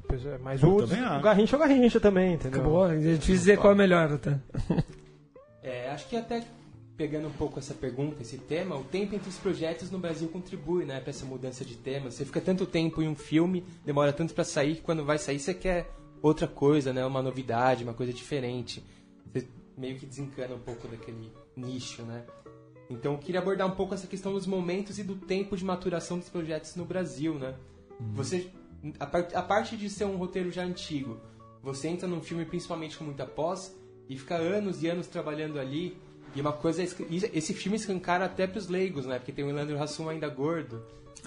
É, 0.09 0.37
mas 0.41 0.63
o, 0.63 0.77
o 0.77 1.21
Garrincha 1.21 1.55
é 1.55 1.57
o 1.57 1.59
Garrincha 1.59 1.99
também, 1.99 2.33
entendeu? 2.33 2.61
Acabou, 2.61 2.91
é 2.91 2.95
difícil 2.97 3.35
dizer 3.35 3.57
qual 3.57 3.73
é 3.73 3.75
melhor 3.75 4.11
até. 4.11 4.39
É, 5.61 5.89
acho 5.89 6.07
que 6.07 6.15
até 6.15 6.45
pegando 6.95 7.27
um 7.27 7.31
pouco 7.31 7.59
essa 7.59 7.73
pergunta, 7.73 8.21
esse 8.21 8.37
tema, 8.37 8.75
o 8.75 8.83
tempo 8.83 9.13
entre 9.13 9.29
os 9.29 9.37
projetos 9.37 9.91
no 9.91 9.99
Brasil 9.99 10.27
contribui, 10.29 10.85
né, 10.85 10.99
para 10.99 11.11
essa 11.11 11.25
mudança 11.25 11.63
de 11.63 11.75
tema. 11.75 12.09
Você 12.09 12.25
fica 12.25 12.41
tanto 12.41 12.65
tempo 12.65 13.01
em 13.01 13.07
um 13.07 13.15
filme, 13.15 13.63
demora 13.85 14.11
tanto 14.11 14.33
para 14.33 14.43
sair, 14.43 14.75
que 14.75 14.81
quando 14.81 15.05
vai 15.05 15.19
sair 15.19 15.39
você 15.39 15.53
quer 15.53 15.91
outra 16.21 16.47
coisa, 16.47 16.91
né, 16.91 17.05
uma 17.05 17.21
novidade, 17.21 17.83
uma 17.83 17.93
coisa 17.93 18.11
diferente. 18.11 18.83
Você 19.33 19.47
meio 19.77 19.97
que 19.97 20.05
desencana 20.05 20.55
um 20.55 20.59
pouco 20.59 20.87
daquele 20.87 21.31
nicho, 21.55 22.01
né? 22.03 22.23
Então 22.89 23.13
eu 23.13 23.17
queria 23.19 23.41
abordar 23.41 23.67
um 23.67 23.75
pouco 23.75 23.93
essa 23.93 24.07
questão 24.07 24.33
dos 24.33 24.47
momentos 24.47 24.97
e 24.97 25.03
do 25.03 25.15
tempo 25.15 25.55
de 25.57 25.63
maturação 25.65 26.17
dos 26.17 26.29
projetos 26.29 26.75
no 26.75 26.85
Brasil, 26.85 27.33
né? 27.35 27.53
Você, 28.13 28.49
a, 28.99 29.05
par- 29.05 29.27
a 29.33 29.41
parte 29.41 29.75
de 29.75 29.89
ser 29.89 30.05
um 30.05 30.17
roteiro 30.17 30.51
já 30.51 30.63
antigo, 30.63 31.19
você 31.61 31.87
entra 31.87 32.07
num 32.07 32.21
filme 32.21 32.45
principalmente 32.45 32.97
com 32.97 33.03
muita 33.03 33.25
pós 33.25 33.75
e 34.07 34.17
fica 34.17 34.35
anos 34.35 34.81
e 34.83 34.87
anos 34.87 35.07
trabalhando 35.07 35.59
ali. 35.59 35.97
E 36.35 36.41
uma 36.41 36.53
coisa, 36.53 36.81
é 36.83 36.85
esse 37.33 37.53
filme 37.53 37.77
escancara 37.77 38.25
até 38.25 38.45
pros 38.45 38.67
leigos, 38.67 39.05
né? 39.05 39.17
Porque 39.17 39.31
tem 39.31 39.43
o 39.43 39.51
Leandro 39.53 39.81
Hassum 39.81 40.07
ainda 40.09 40.29
gordo. 40.29 40.83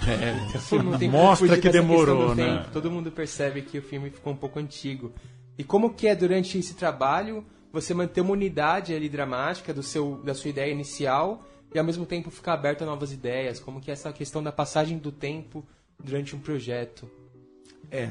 É, 0.07 0.33
O 0.57 0.61
filme 0.61 0.91
não 0.91 0.99
tem 0.99 1.11
Mostra 1.11 1.49
que 1.61 1.69
demorou, 1.69 2.35
né? 2.35 2.67
Todo 2.73 2.91
mundo 2.91 3.11
percebe 3.11 3.63
que 3.63 3.79
o 3.79 3.83
filme 3.83 4.11
ficou 4.11 4.33
um 4.33 4.37
pouco 4.37 4.59
antigo. 4.59 5.13
E 5.59 5.65
como 5.65 5.93
que 5.95 6.07
é 6.07 6.15
durante 6.15 6.57
esse 6.59 6.75
trabalho 6.75 7.45
você 7.73 7.95
manter 7.95 8.21
uma 8.21 8.33
unidade 8.33 8.95
ali 8.95 9.09
dramática 9.09 9.73
do 9.73 9.83
seu, 9.83 10.21
da 10.25 10.35
sua 10.35 10.51
ideia 10.51 10.73
inicial 10.73 11.45
e 11.73 11.79
ao 11.79 11.85
mesmo 11.85 12.05
tempo 12.05 12.31
ficar 12.31 12.55
aberto 12.55 12.83
a 12.83 12.87
novas 12.87 13.13
ideias? 13.13 13.61
Como 13.61 13.81
que 13.81 13.91
é 13.91 13.95
essa 13.95 14.13
questão 14.13 14.43
da 14.43 14.51
passagem 14.51 14.99
do 14.99 15.13
tempo 15.13 15.65
durante 16.03 16.35
um 16.35 16.41
projeto? 16.41 17.09
É. 17.91 18.11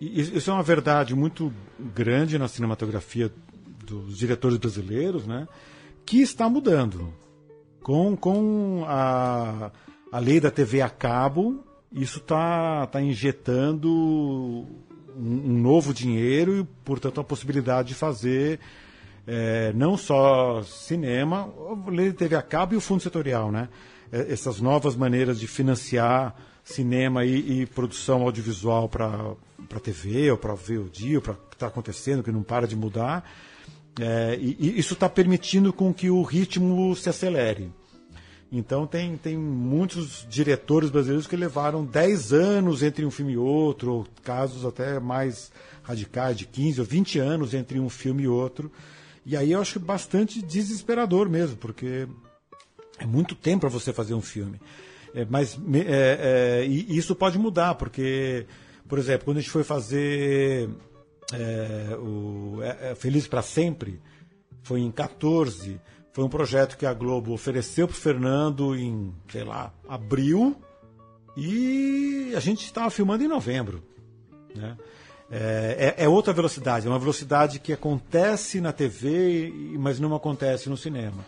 Isso 0.00 0.50
é 0.50 0.52
uma 0.52 0.62
verdade 0.62 1.14
muito 1.14 1.52
grande 1.78 2.38
na 2.38 2.48
cinematografia 2.48 3.32
dos 3.84 4.18
diretores 4.18 4.58
brasileiros, 4.58 5.26
né? 5.26 5.46
Que 6.04 6.20
está 6.20 6.48
mudando. 6.48 7.14
Com, 7.82 8.16
com 8.16 8.84
a, 8.86 9.70
a 10.10 10.18
lei 10.18 10.40
da 10.40 10.50
TV 10.50 10.80
a 10.80 10.88
cabo, 10.88 11.64
isso 11.92 12.18
está 12.18 12.86
tá 12.86 13.00
injetando 13.00 14.66
um, 15.16 15.52
um 15.52 15.58
novo 15.60 15.92
dinheiro 15.92 16.60
e, 16.60 16.64
portanto, 16.84 17.20
a 17.20 17.24
possibilidade 17.24 17.88
de 17.88 17.94
fazer 17.94 18.60
é, 19.26 19.72
não 19.74 19.96
só 19.96 20.62
cinema, 20.62 21.52
TV 22.16 22.36
a 22.36 22.42
cabo 22.42 22.74
e 22.74 22.76
o 22.76 22.80
fundo 22.80 23.02
setorial, 23.02 23.50
né? 23.50 23.68
É, 24.12 24.32
Essas 24.32 24.60
novas 24.60 24.94
maneiras 24.94 25.40
de 25.40 25.46
financiar 25.46 26.34
cinema 26.62 27.24
e, 27.24 27.62
e 27.62 27.66
produção 27.66 28.22
audiovisual 28.22 28.88
para 28.88 29.80
TV 29.82 30.30
ou 30.30 30.38
para 30.38 30.54
VOD, 30.54 31.16
ou 31.16 31.22
para 31.22 31.32
o 31.32 31.36
que 31.36 31.56
está 31.56 31.66
acontecendo, 31.66 32.22
que 32.22 32.32
não 32.32 32.42
para 32.42 32.66
de 32.66 32.76
mudar. 32.76 33.28
É, 34.00 34.36
e, 34.40 34.56
e 34.58 34.78
isso 34.78 34.94
está 34.94 35.08
permitindo 35.08 35.72
com 35.72 35.92
que 35.92 36.10
o 36.10 36.22
ritmo 36.22 36.94
se 36.96 37.08
acelere. 37.08 37.70
Então 38.56 38.86
tem, 38.86 39.16
tem 39.16 39.36
muitos 39.36 40.24
diretores 40.30 40.88
brasileiros 40.88 41.26
que 41.26 41.34
levaram 41.34 41.84
10 41.84 42.32
anos 42.32 42.84
entre 42.84 43.04
um 43.04 43.10
filme 43.10 43.32
e 43.32 43.36
outro, 43.36 43.92
ou 43.92 44.06
casos 44.22 44.64
até 44.64 45.00
mais 45.00 45.50
radicais, 45.82 46.36
de 46.36 46.46
15 46.46 46.80
ou 46.80 46.86
20 46.86 47.18
anos 47.18 47.52
entre 47.52 47.80
um 47.80 47.88
filme 47.88 48.22
e 48.22 48.28
outro. 48.28 48.70
E 49.26 49.36
aí 49.36 49.50
eu 49.50 49.60
acho 49.60 49.80
bastante 49.80 50.40
desesperador 50.40 51.28
mesmo, 51.28 51.56
porque 51.56 52.06
é 53.00 53.04
muito 53.04 53.34
tempo 53.34 53.62
para 53.62 53.70
você 53.70 53.92
fazer 53.92 54.14
um 54.14 54.22
filme. 54.22 54.60
É, 55.12 55.26
mas 55.28 55.58
é, 55.74 56.62
é, 56.62 56.64
isso 56.64 57.12
pode 57.16 57.36
mudar, 57.36 57.74
porque, 57.74 58.46
por 58.86 59.00
exemplo, 59.00 59.24
quando 59.24 59.38
a 59.38 59.40
gente 59.40 59.50
foi 59.50 59.64
fazer 59.64 60.70
é, 61.32 61.96
o 61.96 62.60
é, 62.62 62.90
é, 62.90 62.94
Feliz 62.94 63.26
para 63.26 63.42
Sempre, 63.42 64.00
foi 64.62 64.80
em 64.80 64.92
14, 64.92 65.80
foi 66.14 66.24
um 66.24 66.28
projeto 66.28 66.78
que 66.78 66.86
a 66.86 66.94
Globo 66.94 67.32
ofereceu 67.32 67.86
para 67.86 67.94
o 67.94 67.98
Fernando 68.00 68.74
em, 68.74 69.12
sei 69.28 69.44
lá, 69.44 69.70
abril, 69.88 70.56
e 71.36 72.32
a 72.36 72.40
gente 72.40 72.64
estava 72.64 72.88
filmando 72.88 73.22
em 73.24 73.28
novembro. 73.28 73.82
Né? 74.54 74.76
É, 75.30 75.94
é- 75.98 76.04
é 76.04 76.08
outra 76.08 76.32
velocidade, 76.32 76.86
é 76.86 76.90
uma 76.90 76.98
velocidade 77.00 77.58
que 77.58 77.72
acontece 77.72 78.60
na 78.60 78.72
TV, 78.72 79.52
mas 79.78 79.98
não 79.98 80.14
acontece 80.14 80.70
no 80.70 80.76
cinema. 80.76 81.24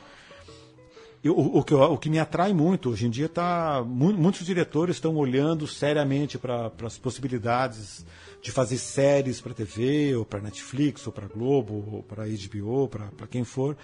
O, 1.25 1.59
o 1.59 1.65
que, 1.65 1.75
eu- 1.75 1.81
o 1.83 1.99
que 1.99 2.09
me 2.09 2.21
atrai 2.21 2.53
muito, 2.53 2.91
hoje 2.91 3.07
em 3.07 3.11
dia, 3.11 3.29
tá, 3.29 3.83
mu- 3.85 4.13
muitos 4.13 4.47
diretores 4.47 4.95
estão 4.97 5.17
olhando 5.17 5.67
seriamente 5.67 6.39
para 6.39 6.71
as 6.85 6.97
possibilidades 6.97 8.07
de 8.47 8.53
fazer 8.53 8.79
séries 8.79 9.41
para 9.41 9.53
TV, 9.53 10.15
ou 10.15 10.25
para 10.25 10.41
Netflix, 10.41 11.05
ou 11.05 11.13
para 11.13 11.27
Globo, 11.27 11.97
ou 11.97 12.03
para 12.05 12.25
HBO, 12.25 12.87
para 12.87 13.27
quem 13.27 13.43
for, 13.43 13.77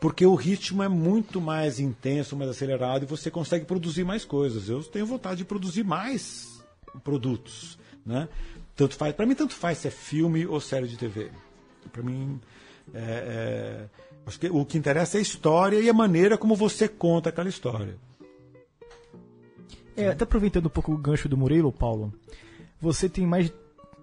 porque 0.00 0.26
o 0.26 0.34
ritmo 0.34 0.82
é 0.82 0.88
muito 0.88 1.40
mais 1.40 1.78
intenso, 1.78 2.34
mais 2.34 2.50
acelerado, 2.50 3.04
e 3.04 3.06
você 3.06 3.30
consegue 3.30 3.64
produzir 3.64 4.02
mais 4.02 4.24
coisas. 4.24 4.68
Eu 4.68 4.82
tenho 4.82 5.06
vontade 5.06 5.38
de 5.38 5.44
produzir 5.44 5.84
mais 5.84 6.60
produtos. 7.04 7.78
Né? 8.04 8.28
Tanto 8.74 8.96
faz, 8.96 9.14
para 9.14 9.24
mim, 9.24 9.36
tanto 9.36 9.54
faz 9.54 9.78
se 9.78 9.86
é 9.86 9.90
filme 9.92 10.44
ou 10.44 10.60
série 10.60 10.88
de 10.88 10.96
TV. 10.96 11.30
Para 11.92 12.02
mim, 12.02 12.40
é, 12.92 12.98
é, 12.98 13.88
acho 14.26 14.40
que 14.40 14.48
o 14.50 14.64
que 14.64 14.76
interessa 14.76 15.16
é 15.16 15.20
a 15.20 15.22
história 15.22 15.78
e 15.78 15.88
a 15.88 15.94
maneira 15.94 16.36
como 16.36 16.56
você 16.56 16.88
conta 16.88 17.28
aquela 17.28 17.48
história. 17.48 17.96
É, 19.96 20.08
até 20.08 20.24
aproveitando 20.24 20.66
um 20.66 20.70
pouco 20.70 20.92
o 20.92 20.98
gancho 20.98 21.28
do 21.28 21.36
Murilo, 21.36 21.70
Paulo, 21.70 22.12
você 22.80 23.08
tem 23.08 23.24
mais 23.24 23.52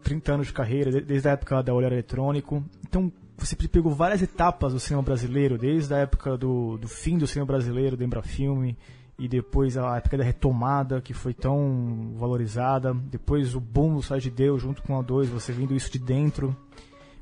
30 0.06 0.34
anos 0.34 0.48
de 0.48 0.54
carreira, 0.54 0.91
de- 0.91 1.02
desde 1.02 1.28
a 1.28 1.32
época 1.32 1.62
da 1.63 1.74
Olhar 1.74 1.91
Eletrônico, 1.91 2.63
então 2.88 3.12
você 3.38 3.56
pegou 3.56 3.91
várias 3.94 4.22
etapas 4.22 4.72
do 4.72 4.80
cinema 4.80 5.04
brasileiro, 5.04 5.58
desde 5.58 5.94
a 5.94 5.98
época 5.98 6.38
do, 6.38 6.78
do 6.78 6.88
fim 6.88 7.18
do 7.18 7.28
cinema 7.28 7.46
brasileiro, 7.48 7.98
do 7.98 8.04
Embrafilme, 8.04 8.78
e 9.20 9.28
depois 9.28 9.78
a 9.78 9.98
época 9.98 10.18
da 10.18 10.24
retomada, 10.24 11.02
que 11.02 11.13
foi 11.13 11.34
tão 11.34 12.13
valorizada, 12.15 12.94
depois 12.94 13.56
o 13.56 13.60
boom 13.60 13.96
do 13.96 14.02
Sai 14.04 14.20
de 14.20 14.30
Deus, 14.30 14.62
junto 14.62 14.82
com 14.84 14.98
a 14.98 15.02
2, 15.02 15.28
você 15.30 15.52
vendo 15.52 15.76
isso 15.76 15.91
de 15.91 16.00
dentro. 16.00 16.56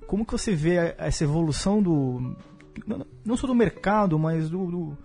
Como 0.07 0.25
que 0.25 0.31
você 0.33 0.53
vê 0.55 0.93
essa 0.97 1.23
evolução 1.23 1.81
do... 1.81 2.35
não 3.25 3.37
só 3.37 3.47
do 3.47 3.55
mercado, 3.55 4.17
mas 4.19 4.49
do- 4.49 4.65
do, 4.69 4.97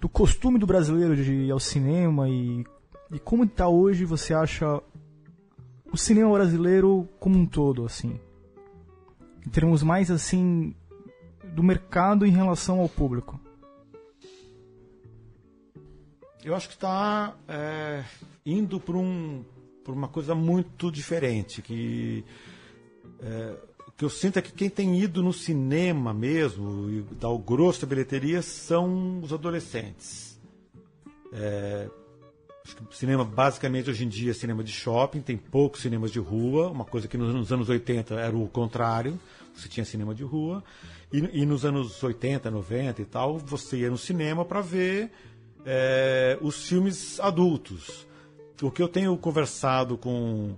do 0.00 0.08
costume 0.08 0.58
do 0.58 0.66
brasileiro 0.66 1.14
de 1.16 1.32
ir 1.32 1.50
ao 1.50 1.60
cinema? 1.60 2.28
E, 2.28 2.64
e 3.12 3.18
como 3.18 3.44
está 3.44 3.68
hoje 3.68 4.04
você 4.04 4.32
acha 4.34 4.80
o 5.94 5.98
cinema 5.98 6.32
brasileiro 6.32 7.08
como 7.18 7.38
um 7.38 7.46
todo 7.46 7.84
assim 7.84 8.18
em 9.46 9.50
termos 9.50 9.82
mais 9.82 10.10
assim 10.10 10.74
do 11.54 11.62
mercado 11.62 12.26
em 12.26 12.30
relação 12.30 12.80
ao 12.80 12.88
público 12.88 13.40
Eu 16.44 16.54
acho 16.54 16.68
que 16.68 16.74
está 16.74 17.34
indo 18.44 18.78
para 18.78 18.98
um, 18.98 19.42
por 19.82 19.94
uma 19.94 20.08
coisa 20.08 20.34
muito 20.34 20.92
diferente. 20.92 21.62
Que, 21.62 22.22
é, 23.18 23.56
que 23.96 24.04
eu 24.04 24.10
sinto 24.10 24.38
é 24.38 24.42
que 24.42 24.52
quem 24.52 24.68
tem 24.68 25.00
ido 25.00 25.22
no 25.22 25.32
cinema 25.32 26.12
mesmo 26.12 26.90
e 26.90 27.00
dá 27.18 27.30
o 27.30 27.38
grosso 27.38 27.80
da 27.80 27.86
bilheteria 27.86 28.42
são 28.42 29.20
os 29.20 29.32
adolescentes. 29.32 30.38
É, 31.32 31.88
cinema, 32.90 33.24
basicamente, 33.24 33.90
hoje 33.90 34.04
em 34.04 34.08
dia 34.08 34.30
é 34.30 34.34
cinema 34.34 34.64
de 34.64 34.72
shopping, 34.72 35.20
tem 35.20 35.36
poucos 35.36 35.82
cinemas 35.82 36.10
de 36.10 36.18
rua, 36.18 36.70
uma 36.70 36.84
coisa 36.84 37.06
que 37.06 37.16
nos, 37.16 37.34
nos 37.34 37.52
anos 37.52 37.68
80 37.68 38.14
era 38.14 38.36
o 38.36 38.48
contrário, 38.48 39.18
você 39.54 39.68
tinha 39.68 39.84
cinema 39.84 40.14
de 40.14 40.24
rua. 40.24 40.64
E, 41.12 41.42
e 41.42 41.46
nos 41.46 41.64
anos 41.64 42.02
80, 42.02 42.50
90 42.50 43.02
e 43.02 43.04
tal, 43.04 43.38
você 43.38 43.78
ia 43.78 43.90
no 43.90 43.98
cinema 43.98 44.44
para 44.44 44.60
ver 44.60 45.12
é, 45.64 46.38
os 46.40 46.66
filmes 46.66 47.20
adultos. 47.20 48.06
O 48.60 48.70
que 48.70 48.82
eu 48.82 48.88
tenho 48.88 49.16
conversado 49.16 49.96
com, 49.98 50.56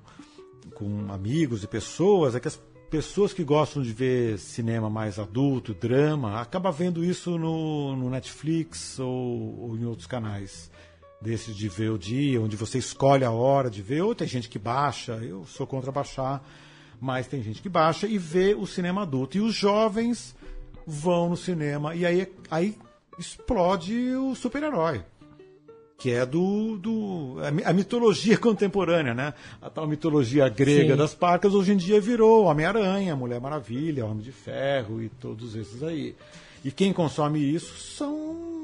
com 0.74 1.12
amigos 1.12 1.64
e 1.64 1.66
pessoas 1.66 2.34
é 2.34 2.40
que 2.40 2.48
as 2.48 2.60
pessoas 2.88 3.32
que 3.32 3.42
gostam 3.42 3.82
de 3.82 3.92
ver 3.92 4.38
cinema 4.38 4.88
mais 4.88 5.18
adulto, 5.18 5.74
drama, 5.74 6.40
acabam 6.40 6.72
vendo 6.72 7.04
isso 7.04 7.36
no, 7.36 7.96
no 7.96 8.08
Netflix 8.08 8.98
ou, 8.98 9.60
ou 9.60 9.76
em 9.76 9.84
outros 9.84 10.06
canais 10.06 10.70
desses 11.20 11.56
de 11.56 11.68
ver 11.68 11.90
o 11.90 11.98
dia, 11.98 12.40
onde 12.40 12.56
você 12.56 12.78
escolhe 12.78 13.24
a 13.24 13.30
hora 13.30 13.70
de 13.70 13.82
ver, 13.82 14.02
ou 14.02 14.14
tem 14.14 14.28
gente 14.28 14.48
que 14.48 14.58
baixa, 14.58 15.12
eu 15.22 15.44
sou 15.46 15.66
contra 15.66 15.90
baixar, 15.90 16.46
mas 17.00 17.26
tem 17.26 17.42
gente 17.42 17.62
que 17.62 17.68
baixa 17.68 18.06
e 18.06 18.18
vê 18.18 18.54
o 18.54 18.66
cinema 18.66 19.02
adulto. 19.02 19.36
E 19.36 19.40
os 19.40 19.54
jovens 19.54 20.34
vão 20.86 21.30
no 21.30 21.36
cinema 21.36 21.94
e 21.94 22.04
aí, 22.06 22.28
aí 22.50 22.76
explode 23.18 23.94
o 24.14 24.34
super-herói. 24.34 25.02
Que 25.98 26.10
é 26.10 26.26
do, 26.26 26.76
do 26.76 27.36
a 27.42 27.50
mi- 27.50 27.64
a 27.64 27.72
mitologia 27.72 28.36
contemporânea, 28.38 29.14
né? 29.14 29.32
A 29.62 29.70
tal 29.70 29.86
mitologia 29.88 30.46
grega 30.48 30.92
Sim. 30.92 30.98
das 30.98 31.14
parcas 31.14 31.54
hoje 31.54 31.72
em 31.72 31.76
dia 31.78 31.98
virou 31.98 32.44
Homem-Aranha, 32.44 33.16
Mulher 33.16 33.40
Maravilha, 33.40 34.04
Homem 34.04 34.22
de 34.22 34.30
Ferro 34.30 35.02
e 35.02 35.08
todos 35.08 35.56
esses 35.56 35.82
aí. 35.82 36.14
E 36.62 36.70
quem 36.70 36.92
consome 36.92 37.38
isso 37.40 37.78
são 37.78 38.55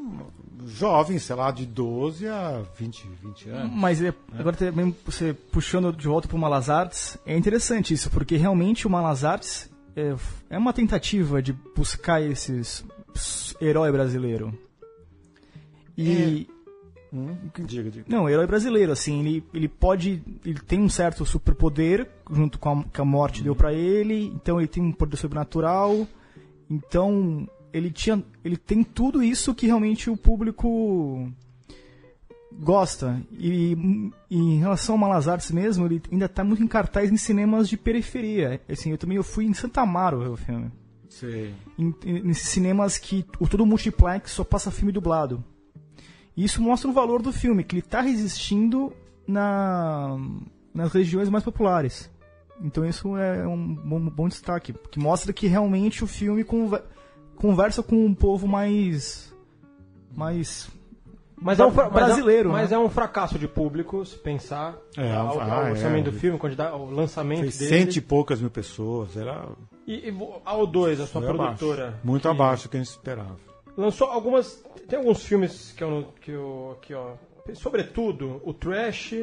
jovens, 0.66 1.22
sei 1.22 1.36
lá, 1.36 1.50
de 1.50 1.66
12 1.66 2.28
a 2.28 2.62
20, 2.76 3.08
20 3.22 3.48
anos. 3.50 3.72
mas 3.74 4.02
é, 4.02 4.14
agora 4.38 4.56
também 4.56 4.94
você 5.04 5.34
puxando 5.34 5.92
de 5.92 6.06
volta 6.06 6.28
para 6.28 6.36
o 6.36 6.40
Malas 6.40 6.70
Artes 6.70 7.18
é 7.26 7.36
interessante 7.36 7.92
isso 7.92 8.10
porque 8.10 8.36
realmente 8.36 8.86
o 8.86 8.90
Malas 8.90 9.24
Artes 9.24 9.70
é, 9.96 10.14
é 10.50 10.58
uma 10.58 10.72
tentativa 10.72 11.42
de 11.42 11.52
buscar 11.52 12.22
esses 12.22 12.84
herói 13.60 13.90
brasileiro 13.90 14.56
e 15.96 16.46
Hum, 17.14 17.36
diga, 17.66 17.90
diga. 17.90 18.06
Não, 18.08 18.26
herói 18.28 18.46
brasileiro, 18.46 18.90
assim, 18.90 19.20
ele, 19.20 19.44
ele 19.52 19.68
pode. 19.68 20.22
Ele 20.42 20.58
tem 20.60 20.80
um 20.80 20.88
certo 20.88 21.26
superpoder, 21.26 22.08
junto 22.30 22.58
com 22.58 22.70
a, 22.70 22.84
que 22.84 23.00
a 23.02 23.04
morte 23.04 23.42
deu 23.42 23.54
pra 23.54 23.70
ele, 23.70 24.28
então 24.28 24.58
ele 24.58 24.66
tem 24.66 24.82
um 24.82 24.92
poder 24.92 25.18
sobrenatural. 25.18 26.08
Então, 26.70 27.46
ele 27.72 27.90
tinha, 27.90 28.22
ele 28.44 28.56
tem 28.56 28.82
tudo 28.84 29.22
isso 29.22 29.54
que 29.54 29.66
realmente 29.66 30.08
o 30.10 30.16
público 30.16 31.30
gosta. 32.52 33.20
E, 33.32 33.76
e 34.30 34.38
em 34.38 34.58
relação 34.58 34.94
ao 34.94 34.98
Malas 34.98 35.28
Artes 35.28 35.50
mesmo, 35.50 35.86
ele 35.86 36.02
ainda 36.10 36.26
está 36.26 36.44
muito 36.44 36.62
em 36.62 36.68
cartaz 36.68 37.10
em 37.10 37.16
cinemas 37.16 37.68
de 37.68 37.76
periferia. 37.76 38.60
Assim, 38.68 38.90
eu 38.90 38.98
também 38.98 39.16
eu 39.16 39.24
fui 39.24 39.44
em 39.44 39.54
Santa 39.54 39.80
Amaro 39.82 40.20
ver 40.20 40.28
o 40.28 40.36
filme. 40.36 40.70
Sei. 41.08 41.54
Em, 41.78 41.94
em- 42.04 42.22
nesses 42.22 42.48
cinemas 42.48 42.98
que 42.98 43.24
o 43.38 43.46
todo 43.48 43.66
multiplex 43.66 44.30
só 44.32 44.44
passa 44.44 44.70
filme 44.70 44.92
dublado. 44.92 45.44
E 46.36 46.44
isso 46.44 46.62
mostra 46.62 46.88
o 46.88 46.92
valor 46.94 47.20
do 47.20 47.32
filme, 47.32 47.62
que 47.62 47.74
ele 47.74 47.80
está 47.82 48.00
resistindo 48.00 48.92
na, 49.26 50.16
nas 50.72 50.92
regiões 50.92 51.28
mais 51.28 51.44
populares. 51.44 52.10
Então 52.62 52.84
isso 52.86 53.16
é 53.16 53.46
um 53.46 53.74
bom, 53.74 54.00
bom 54.08 54.28
destaque, 54.28 54.72
que 54.90 54.98
mostra 54.98 55.32
que 55.32 55.46
realmente 55.46 56.02
o 56.04 56.06
filme 56.06 56.44
conver- 56.44 56.84
conversa 57.42 57.82
com 57.82 57.96
um 58.06 58.14
povo 58.14 58.46
mais 58.46 59.34
mais 60.14 60.70
Mas 61.36 61.58
é 61.58 61.64
um 61.66 61.68
é- 61.80 61.90
Brasileiro, 61.90 62.50
Mas 62.52 62.70
né? 62.70 62.76
é 62.76 62.78
um 62.78 62.88
fracasso 62.88 63.38
de 63.38 63.48
público, 63.48 64.04
se 64.06 64.16
pensar. 64.16 64.76
É, 64.96 65.12
ao, 65.12 65.40
ah, 65.40 65.54
ao 65.54 65.66
é. 65.66 65.70
orçamento 65.72 66.10
do 66.10 66.16
filme, 66.16 66.38
quantidade, 66.38 66.74
o 66.76 66.84
lançamento 66.86 67.40
dele. 67.40 67.50
cento 67.52 67.96
e 67.96 68.00
poucas 68.00 68.40
mil 68.40 68.50
pessoas. 68.50 69.16
Era 69.16 69.46
E, 69.86 70.06
e 70.08 70.10
vo- 70.12 70.40
a 70.46 70.54
O2, 70.56 71.00
a 71.02 71.06
sua 71.06 71.20
foi 71.20 71.30
abaixo. 71.30 71.56
produtora. 71.58 71.98
Muito 72.04 72.22
que 72.22 72.28
abaixo 72.28 72.62
do 72.64 72.70
que 72.70 72.76
a 72.76 72.80
gente 72.80 72.90
esperava. 72.90 73.36
Lançou 73.76 74.06
algumas. 74.08 74.62
Tem 74.88 74.98
alguns 74.98 75.24
filmes 75.24 75.72
que 75.76 75.82
eu. 75.82 76.06
Que 76.20 76.30
eu 76.30 76.76
aqui, 76.78 76.94
ó. 76.94 77.14
Sobretudo, 77.54 78.40
o 78.44 78.52
Trash, 78.54 79.14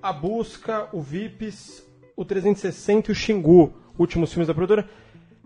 A 0.00 0.12
Busca, 0.12 0.88
o 0.92 1.00
Vips, 1.00 1.82
o 2.14 2.24
360 2.24 3.10
e 3.10 3.12
o 3.12 3.14
Xingu, 3.14 3.72
últimos 3.98 4.30
filmes 4.32 4.46
da 4.46 4.54
produtora. 4.54 4.88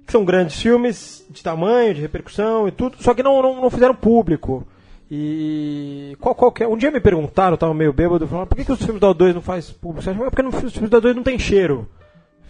Que 0.06 0.12
são 0.12 0.24
grandes 0.24 0.60
filmes 0.60 1.24
de 1.30 1.42
tamanho, 1.42 1.94
de 1.94 2.00
repercussão 2.02 2.68
e 2.68 2.70
tudo, 2.72 2.96
só 3.02 3.14
que 3.14 3.22
não, 3.22 3.40
não, 3.42 3.60
não 3.62 3.70
fizeram 3.70 3.94
público. 3.94 4.66
E 5.10 6.16
qual, 6.20 6.34
qual 6.34 6.52
que 6.52 6.62
é? 6.62 6.68
Um 6.68 6.76
dia 6.76 6.90
me 6.90 7.00
perguntaram, 7.00 7.52
eu 7.54 7.58
tava 7.58 7.74
meio 7.74 7.92
bêbado, 7.92 8.26
falaram, 8.26 8.46
por 8.48 8.56
que, 8.56 8.64
que 8.64 8.72
os 8.72 8.82
filmes 8.82 9.00
da 9.00 9.08
O2 9.14 9.34
não 9.34 9.42
faz 9.42 9.70
público? 9.70 10.02
Você 10.02 10.10
acha, 10.10 10.20
"É 10.22 10.30
porque 10.30 10.42
não- 10.42 10.50
os 10.50 10.72
filmes 10.72 10.90
da 10.90 10.98
O2 10.98 11.14
não 11.14 11.22
tem 11.22 11.38
cheiro. 11.38 11.88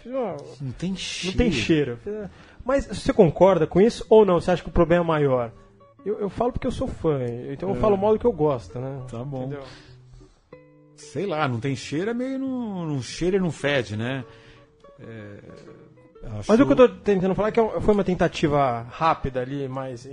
Fiz, 0.03 0.13
"Ah, 0.13 0.37
Não 0.61 0.73
tem 0.73 0.91
não 0.91 0.97
cheiro. 0.97 1.37
tem 1.37 1.53
cheiro. 1.53 1.99
"Ah." 2.07 2.29
Mas 2.65 2.87
você 2.87 3.13
concorda 3.13 3.67
com 3.67 3.81
isso 3.81 4.05
ou 4.09 4.25
não? 4.25 4.41
Você 4.41 4.51
acha 4.51 4.63
que 4.63 4.69
o 4.69 4.73
problema 4.73 5.05
é 5.05 5.07
maior? 5.07 5.53
Eu, 6.07 6.19
eu 6.21 6.29
falo 6.31 6.53
porque 6.53 6.67
eu 6.67 6.71
sou 6.73 6.87
fã, 6.89 7.19
então 7.53 7.69
eu 7.71 7.75
falo 7.77 7.97
mal 7.97 8.13
do 8.13 8.19
que 8.19 8.27
eu 8.27 8.33
gosto, 8.33 8.79
né? 8.79 9.01
Tá 9.11 9.19
bom. 9.25 9.43
Entendeu? 9.45 9.63
Sei 10.97 11.27
lá, 11.27 11.47
não 11.49 11.59
tem 11.61 11.75
cheiro, 11.75 12.11
é 12.11 12.15
meio 12.15 12.39
não, 12.39 12.87
não 12.87 13.03
cheira 13.03 13.37
e 13.37 13.41
não 13.41 13.51
fede, 13.51 13.97
né? 13.97 14.25
É, 15.01 15.37
acho- 16.39 16.51
Mas 16.51 16.61
o 16.61 16.67
que 16.67 16.73
eu 16.73 16.77
tô 16.77 16.89
tentando 16.89 17.35
falar 17.35 17.49
é 17.49 17.53
que 17.53 17.61
é 17.61 17.81
foi 17.81 17.95
uma 17.95 18.05
tentativa 18.05 18.87
rápida 18.91 19.41
ali, 19.41 19.69
mais 19.69 20.07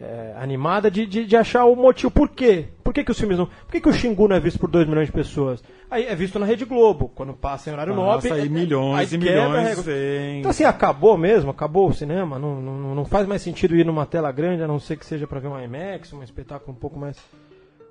eh, 0.00 0.34
animada, 0.38 0.90
de, 0.90 1.06
de, 1.06 1.24
de 1.24 1.36
achar 1.36 1.64
o 1.64 1.76
motivo. 1.76 2.10
Por 2.10 2.28
quê? 2.28 2.66
Por 2.82 2.92
que, 2.92 3.04
que 3.04 3.10
os 3.10 3.18
filmes 3.18 3.38
não. 3.38 3.46
Por 3.46 3.70
que, 3.72 3.80
que 3.80 3.88
o 3.88 3.92
Xingu 3.92 4.28
não 4.28 4.36
é 4.36 4.40
visto 4.40 4.58
por 4.58 4.68
2 4.68 4.86
milhões 4.88 5.06
de 5.06 5.12
pessoas? 5.12 5.62
Aí 5.90 6.04
é 6.06 6.14
visto 6.14 6.38
na 6.38 6.44
Rede 6.46 6.64
Globo, 6.64 7.10
quando 7.14 7.32
passa 7.32 7.70
em 7.70 7.72
horário 7.72 7.94
nobre. 7.94 8.28
Passa 8.28 8.40
aí 8.40 8.46
é- 8.46 8.50
milhões 8.50 9.12
e 9.12 9.18
milhões 9.18 9.80
vem. 9.82 10.38
Então 10.40 10.50
assim, 10.50 10.64
acabou 10.64 11.16
mesmo, 11.16 11.50
acabou 11.50 11.88
o 11.88 11.94
cinema, 11.94 12.38
não, 12.38 12.60
não, 12.60 12.94
não 12.94 13.04
faz 13.04 13.26
mais 13.26 13.40
sentido 13.42 13.76
ir 13.76 13.84
numa 13.86 14.04
tela 14.04 14.30
grande, 14.32 14.62
a 14.62 14.66
não 14.66 14.78
ser 14.80 14.96
que 14.96 15.06
seja 15.06 15.26
pra 15.26 15.38
ver 15.40 15.48
um 15.48 15.58
IMAX, 15.60 16.12
um 16.12 16.22
espetáculo 16.22 16.72
um 16.72 16.78
pouco 16.80 16.98
mais. 16.98 17.16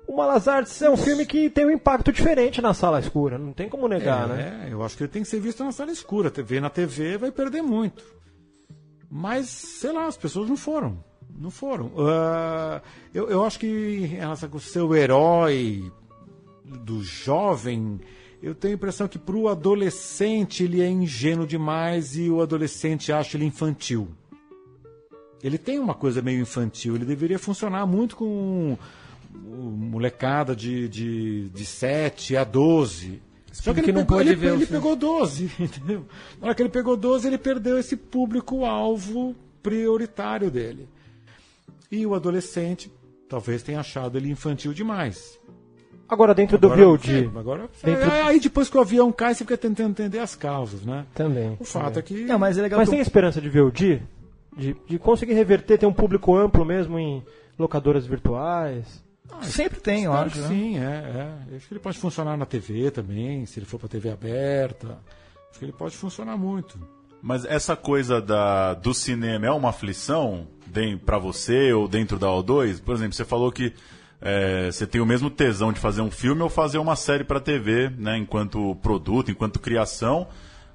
O 0.06 0.16
Malas 0.16 0.46
Artes 0.46 0.80
é 0.82 0.90
um 0.90 0.96
filme 0.96 1.24
que 1.24 1.48
tem 1.48 1.64
um 1.64 1.70
impacto 1.70 2.12
diferente 2.12 2.60
na 2.60 2.74
sala 2.74 3.00
escura, 3.00 3.38
não 3.38 3.52
tem 3.52 3.68
como 3.68 3.88
negar, 3.88 4.28
né? 4.28 4.66
É, 4.66 4.72
eu 4.72 4.82
acho 4.82 4.96
que 4.96 5.04
ele 5.04 5.10
tem 5.10 5.22
que 5.22 5.28
ser 5.28 5.40
visto 5.40 5.64
na 5.64 5.72
sala 5.72 5.90
escura. 5.90 6.30
TV 6.30 6.60
na 6.60 6.70
TV 6.70 7.16
vai 7.16 7.32
perder 7.32 7.62
muito. 7.62 8.04
Mas, 9.10 9.48
sei 9.48 9.92
lá, 9.92 10.06
as 10.06 10.16
pessoas 10.16 10.48
não 10.48 10.56
foram. 10.56 11.02
Não 11.38 11.50
foram. 11.50 11.92
Ah, 11.98 12.82
eu, 13.12 13.28
eu 13.28 13.44
acho 13.44 13.58
que 13.58 13.66
em 13.66 14.06
relação 14.06 14.48
com 14.48 14.58
o 14.58 14.60
seu 14.60 14.94
herói 14.94 15.90
do 16.64 17.02
jovem, 17.02 18.00
eu 18.42 18.54
tenho 18.54 18.74
a 18.74 18.76
impressão 18.76 19.08
que 19.08 19.18
para 19.18 19.36
o 19.36 19.48
adolescente 19.48 20.64
ele 20.64 20.82
é 20.82 20.88
ingênuo 20.88 21.46
demais 21.46 22.16
e 22.16 22.28
o 22.28 22.42
adolescente 22.42 23.12
acha 23.12 23.36
ele 23.36 23.46
infantil. 23.46 24.08
Ele 25.42 25.58
tem 25.58 25.78
uma 25.78 25.94
coisa 25.94 26.22
meio 26.22 26.40
infantil, 26.40 26.94
ele 26.94 27.04
deveria 27.04 27.38
funcionar 27.38 27.86
muito 27.86 28.16
com 28.16 28.78
molecada 29.34 30.54
de, 30.54 30.88
de, 30.88 31.48
de 31.50 31.64
7 31.66 32.36
a 32.36 32.44
12. 32.44 33.20
Só 33.52 33.72
que 33.72 33.82
que 33.82 33.90
ele, 33.90 33.98
não 33.98 34.02
pegou, 34.04 34.16
pode 34.18 34.28
ele, 34.30 34.36
ver 34.36 34.52
ele 34.54 34.66
pegou 34.66 34.96
12, 34.96 35.50
entendeu? 35.60 36.04
Na 36.40 36.46
hora 36.48 36.54
que 36.54 36.62
ele 36.62 36.68
pegou 36.68 36.96
12, 36.96 37.26
ele 37.28 37.38
perdeu 37.38 37.78
esse 37.78 37.96
público-alvo 37.96 39.34
prioritário 39.62 40.50
dele. 40.50 40.88
E 41.90 42.04
o 42.04 42.14
adolescente 42.14 42.90
talvez 43.28 43.62
tenha 43.62 43.80
achado 43.80 44.18
ele 44.18 44.30
infantil 44.30 44.72
demais. 44.72 45.38
Agora 46.08 46.34
dentro 46.34 46.58
do 46.58 46.66
Agora- 46.66 46.84
VOD 46.84 47.24
é, 47.34 47.38
agora, 47.38 47.68
Dentro- 47.82 48.10
é, 48.10 48.22
aí 48.22 48.38
depois 48.40 48.68
que 48.68 48.76
o 48.76 48.80
avião 48.80 49.10
cai, 49.10 49.34
você 49.34 49.44
fica 49.44 49.56
tentando 49.56 49.90
entender 49.90 50.18
as 50.18 50.34
causas, 50.34 50.82
né? 50.82 51.06
também. 51.14 51.56
O 51.58 51.64
fato 51.64 51.98
é 51.98 52.02
que. 52.02 52.24
Não, 52.24 52.38
mas 52.38 52.58
é 52.58 52.62
legal 52.62 52.78
Mas 52.78 52.90
tem 52.90 53.00
esperança 53.00 53.40
de 53.40 53.48
VOD? 53.48 54.02
De, 54.56 54.76
de 54.86 54.98
conseguir 54.98 55.32
reverter, 55.32 55.78
ter 55.78 55.86
um 55.86 55.92
público 55.92 56.36
amplo 56.36 56.64
mesmo 56.64 56.98
em 56.98 57.24
locadoras 57.58 58.06
virtuais? 58.06 59.02
Sempre 59.42 59.80
tem, 59.80 60.04
eu 60.04 60.12
acho. 60.12 60.34
que 60.34 60.40
né? 60.40 60.48
sim, 60.48 60.78
é, 60.78 60.82
é. 61.52 61.56
Acho 61.56 61.68
que 61.68 61.74
ele 61.74 61.80
pode 61.80 61.98
funcionar 61.98 62.36
na 62.36 62.46
TV 62.46 62.90
também, 62.90 63.44
se 63.46 63.58
ele 63.58 63.66
for 63.66 63.78
para 63.78 63.88
TV 63.88 64.10
aberta. 64.10 64.98
Acho 65.50 65.58
que 65.58 65.64
ele 65.64 65.72
pode 65.72 65.96
funcionar 65.96 66.36
muito. 66.36 66.78
Mas 67.22 67.44
essa 67.44 67.74
coisa 67.74 68.20
da, 68.20 68.74
do 68.74 68.92
cinema 68.92 69.46
é 69.46 69.50
uma 69.50 69.70
aflição 69.70 70.46
pra 71.06 71.18
você 71.18 71.72
ou 71.72 71.88
dentro 71.88 72.18
da 72.18 72.26
O2? 72.26 72.82
Por 72.82 72.94
exemplo, 72.94 73.14
você 73.14 73.24
falou 73.24 73.50
que 73.52 73.72
é, 74.20 74.70
você 74.72 74.86
tem 74.86 75.00
o 75.00 75.06
mesmo 75.06 75.30
tesão 75.30 75.72
de 75.72 75.78
fazer 75.78 76.00
um 76.00 76.10
filme 76.10 76.42
ou 76.42 76.48
fazer 76.48 76.78
uma 76.78 76.96
série 76.96 77.24
pra 77.24 77.38
TV, 77.38 77.90
né, 77.90 78.16
enquanto 78.16 78.74
produto, 78.76 79.30
enquanto 79.30 79.60
criação. 79.60 80.26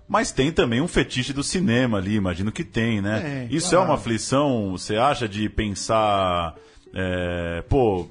Mas 0.07 0.31
tem 0.31 0.51
também 0.51 0.81
um 0.81 0.87
fetiche 0.87 1.33
do 1.33 1.43
cinema 1.43 1.99
ali, 1.99 2.15
imagino 2.15 2.51
que 2.51 2.63
tem, 2.63 2.99
né? 2.99 3.47
É, 3.47 3.53
Isso 3.53 3.69
claro. 3.69 3.85
é 3.85 3.87
uma 3.87 3.95
aflição, 3.95 4.71
você 4.71 4.95
acha, 4.95 5.27
de 5.27 5.47
pensar. 5.49 6.55
É, 6.93 7.63
pô. 7.67 8.07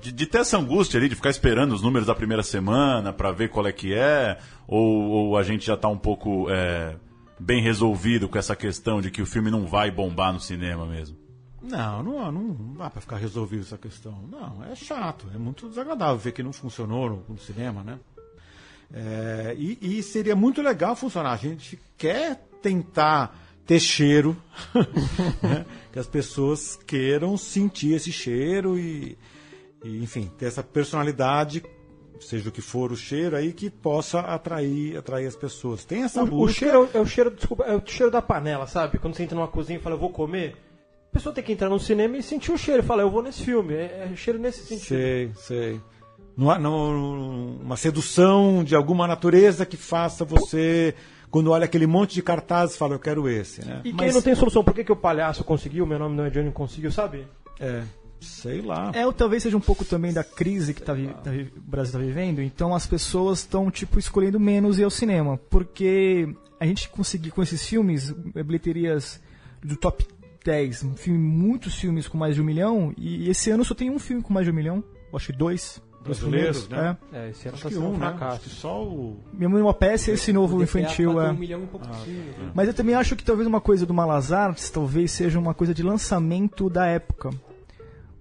De, 0.00 0.10
de 0.10 0.26
ter 0.26 0.38
essa 0.38 0.58
angústia 0.58 0.98
ali, 0.98 1.08
de 1.08 1.14
ficar 1.14 1.30
esperando 1.30 1.72
os 1.72 1.80
números 1.80 2.08
da 2.08 2.14
primeira 2.14 2.42
semana 2.42 3.12
pra 3.12 3.30
ver 3.30 3.50
qual 3.50 3.66
é 3.68 3.72
que 3.72 3.94
é, 3.94 4.36
ou, 4.66 5.08
ou 5.08 5.36
a 5.36 5.44
gente 5.44 5.64
já 5.64 5.76
tá 5.76 5.88
um 5.88 5.96
pouco 5.96 6.50
é, 6.50 6.96
bem 7.38 7.62
resolvido 7.62 8.28
com 8.28 8.36
essa 8.36 8.56
questão 8.56 9.00
de 9.00 9.12
que 9.12 9.22
o 9.22 9.26
filme 9.26 9.48
não 9.48 9.64
vai 9.64 9.92
bombar 9.92 10.32
no 10.32 10.40
cinema 10.40 10.86
mesmo. 10.86 11.16
Não, 11.62 12.02
não, 12.02 12.32
não 12.32 12.74
dá 12.74 12.90
para 12.90 13.00
ficar 13.00 13.16
resolvido 13.16 13.62
essa 13.62 13.78
questão. 13.78 14.28
Não, 14.28 14.64
é 14.64 14.74
chato, 14.74 15.28
é 15.32 15.38
muito 15.38 15.68
desagradável 15.68 16.16
ver 16.16 16.32
que 16.32 16.42
não 16.42 16.52
funcionou 16.52 17.08
no, 17.08 17.24
no 17.28 17.38
cinema, 17.38 17.84
né? 17.84 18.00
É, 18.92 19.54
e, 19.56 19.78
e 19.80 20.02
seria 20.02 20.34
muito 20.34 20.60
legal 20.60 20.96
funcionar. 20.96 21.32
A 21.32 21.36
gente 21.36 21.78
quer 21.96 22.44
tentar 22.60 23.38
ter 23.66 23.80
cheiro, 23.80 24.36
né? 25.42 25.64
que 25.92 25.98
as 25.98 26.06
pessoas 26.06 26.78
queiram 26.86 27.36
sentir 27.36 27.94
esse 27.94 28.10
cheiro 28.12 28.78
e, 28.78 29.16
e, 29.84 30.02
enfim, 30.02 30.30
ter 30.38 30.46
essa 30.46 30.62
personalidade, 30.62 31.62
seja 32.20 32.48
o 32.48 32.52
que 32.52 32.60
for 32.62 32.92
o 32.92 32.96
cheiro 32.96 33.36
aí, 33.36 33.52
que 33.52 33.68
possa 33.70 34.20
atrair, 34.20 34.96
atrair 34.96 35.26
as 35.26 35.36
pessoas. 35.36 35.84
Tem 35.84 36.02
essa 36.02 36.22
O, 36.22 36.26
o 36.26 36.30
busca. 36.30 36.58
cheiro 36.60 36.88
é 36.94 36.98
o 37.00 37.06
cheiro, 37.06 37.30
desculpa, 37.30 37.64
é 37.64 37.74
o 37.76 37.82
cheiro 37.84 38.10
da 38.10 38.22
panela, 38.22 38.66
sabe? 38.66 38.98
Quando 38.98 39.14
você 39.14 39.22
entra 39.24 39.36
numa 39.36 39.48
cozinha 39.48 39.78
e 39.78 39.82
fala, 39.82 39.94
eu 39.96 40.00
vou 40.00 40.10
comer, 40.10 40.56
a 41.10 41.12
pessoa 41.12 41.34
tem 41.34 41.44
que 41.44 41.52
entrar 41.52 41.68
no 41.68 41.78
cinema 41.78 42.16
e 42.16 42.22
sentir 42.22 42.52
o 42.52 42.56
cheiro 42.58 42.82
falar, 42.82 43.02
eu 43.02 43.10
vou 43.10 43.22
nesse 43.22 43.44
filme. 43.44 43.74
É, 43.74 44.08
é 44.12 44.16
cheiro 44.16 44.38
nesse 44.38 44.64
sentido. 44.64 44.86
Sei, 44.88 45.30
sei. 45.36 45.80
Não 46.36 46.58
não- 46.58 47.56
uma 47.60 47.76
sedução 47.76 48.64
de 48.64 48.74
alguma 48.74 49.06
natureza 49.06 49.66
que 49.66 49.76
faça 49.76 50.24
você, 50.24 50.94
quando 51.32 51.50
olha 51.50 51.64
aquele 51.64 51.86
monte 51.88 52.14
de 52.14 52.22
cartazes, 52.22 52.76
fala, 52.76 52.94
eu 52.94 52.98
quero 53.00 53.28
esse, 53.28 53.64
né? 53.66 53.80
E 53.84 53.92
quem 53.92 54.06
Mas- 54.06 54.14
não 54.14 54.22
tem 54.22 54.34
solução, 54.36 54.62
por 54.62 54.72
que, 54.74 54.84
que 54.84 54.92
o 54.92 54.96
palhaço 54.96 55.42
conseguiu, 55.42 55.84
meu 55.84 55.98
nome 55.98 56.14
não 56.14 56.24
é 56.26 56.30
Johnny 56.30 56.52
conseguiu, 56.52 56.92
sabe? 56.92 57.26
É, 57.58 57.82
sei 58.20 58.60
lá. 58.60 58.92
É, 58.94 59.04
ou 59.06 59.12
talvez 59.12 59.42
seja 59.42 59.56
um 59.56 59.60
pouco 59.60 59.84
também 59.84 60.12
da 60.12 60.22
crise 60.22 60.72
que 60.74 60.82
tá 60.82 60.92
vi- 60.94 61.08
tá 61.24 61.30
vi- 61.30 61.52
o 61.56 61.60
Brasil 61.60 61.98
está 61.98 61.98
vivendo, 61.98 62.40
então 62.40 62.72
as 62.74 62.86
pessoas 62.86 63.40
estão, 63.40 63.70
tipo, 63.70 63.98
escolhendo 63.98 64.38
menos 64.38 64.78
ir 64.78 64.84
ao 64.84 64.90
cinema. 64.90 65.36
Porque 65.50 66.28
a 66.60 66.66
gente 66.66 66.88
conseguir 66.90 67.30
com 67.32 67.42
esses 67.42 67.66
filmes, 67.66 68.14
eh, 68.36 68.42
bilheterias 68.42 69.20
do 69.64 69.74
top 69.76 70.06
10, 70.44 70.84
um 70.84 70.94
filme, 70.96 71.18
muitos 71.18 71.74
filmes 71.76 72.06
com 72.06 72.18
mais 72.18 72.34
de 72.34 72.40
um 72.42 72.44
milhão, 72.44 72.92
e 72.98 73.28
esse 73.30 73.50
ano 73.50 73.64
só 73.64 73.74
tem 73.74 73.90
um 73.90 73.98
filme 73.98 74.22
com 74.22 74.32
mais 74.34 74.44
de 74.44 74.52
um 74.52 74.54
milhão, 74.54 74.84
eu 75.10 75.16
acho 75.16 75.26
que 75.32 75.38
dois. 75.38 75.80
Brasileiros, 76.02 76.66
primeiros, 76.66 76.68
né? 76.68 76.96
é. 77.12 77.26
É, 77.26 77.30
esse 77.30 77.48
ano 77.48 77.54
Acho 77.54 77.62
tá 77.64 77.68
que 77.70 77.78
um 77.78 77.88
um, 77.88 77.92
né? 77.92 77.98
fracasso. 77.98 78.36
Acho 78.36 78.40
que 78.42 78.50
só 78.50 78.82
o... 78.82 79.20
Minha 79.32 79.48
mãe 79.48 79.62
uma 79.62 79.74
peça 79.74 80.10
e 80.10 80.14
esse 80.14 80.32
novo 80.32 80.62
infantil 80.62 81.20
é. 81.20 81.28
é. 81.28 81.30
Um 81.30 81.34
milhão 81.34 81.62
e 81.62 81.66
poucos 81.66 81.96
filmes, 82.02 82.36
né? 82.36 82.50
Mas 82.54 82.68
eu 82.68 82.74
também 82.74 82.94
acho 82.94 83.14
que 83.16 83.24
talvez 83.24 83.46
uma 83.46 83.60
coisa 83.60 83.86
do 83.86 83.94
Malas 83.94 84.32
Artes 84.32 84.68
talvez 84.70 85.12
seja 85.12 85.38
uma 85.38 85.54
coisa 85.54 85.72
de 85.72 85.82
lançamento 85.82 86.68
da 86.68 86.86
época. 86.86 87.30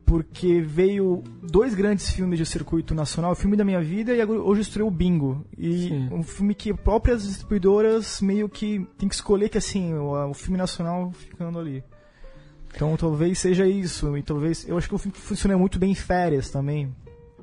Porque 0.06 0.60
veio 0.60 1.24
dois 1.42 1.74
grandes 1.74 2.10
filmes 2.10 2.38
de 2.38 2.46
circuito 2.46 2.94
nacional, 2.94 3.32
o 3.32 3.36
filme 3.36 3.56
da 3.56 3.64
minha 3.64 3.82
vida 3.82 4.14
e 4.14 4.20
agora- 4.20 4.42
hoje 4.42 4.62
estreou 4.62 4.90
o 4.90 4.92
Bingo. 4.92 5.46
E 5.58 5.88
Sim. 5.88 6.10
um 6.12 6.22
filme 6.22 6.54
que 6.54 6.74
próprias 6.74 7.24
distribuidoras 7.24 8.20
meio 8.20 8.50
que 8.50 8.86
tem 8.98 9.08
que 9.08 9.16
escolher 9.16 9.48
que 9.48 9.58
assim, 9.58 9.94
o, 9.94 10.30
o 10.30 10.34
filme 10.34 10.58
nacional 10.58 11.12
ficando 11.14 11.58
ali. 11.58 11.82
Então 12.76 12.96
talvez 12.98 13.40
seja 13.40 13.66
isso. 13.66 14.18
E 14.18 14.22
talvez. 14.22 14.68
Eu 14.68 14.78
acho 14.78 14.90
que 14.90 14.96
o 14.96 14.98
filme 14.98 15.18
funciona 15.18 15.58
muito 15.58 15.80
bem 15.80 15.92
em 15.92 15.96
férias 15.96 16.50
também. 16.50 16.94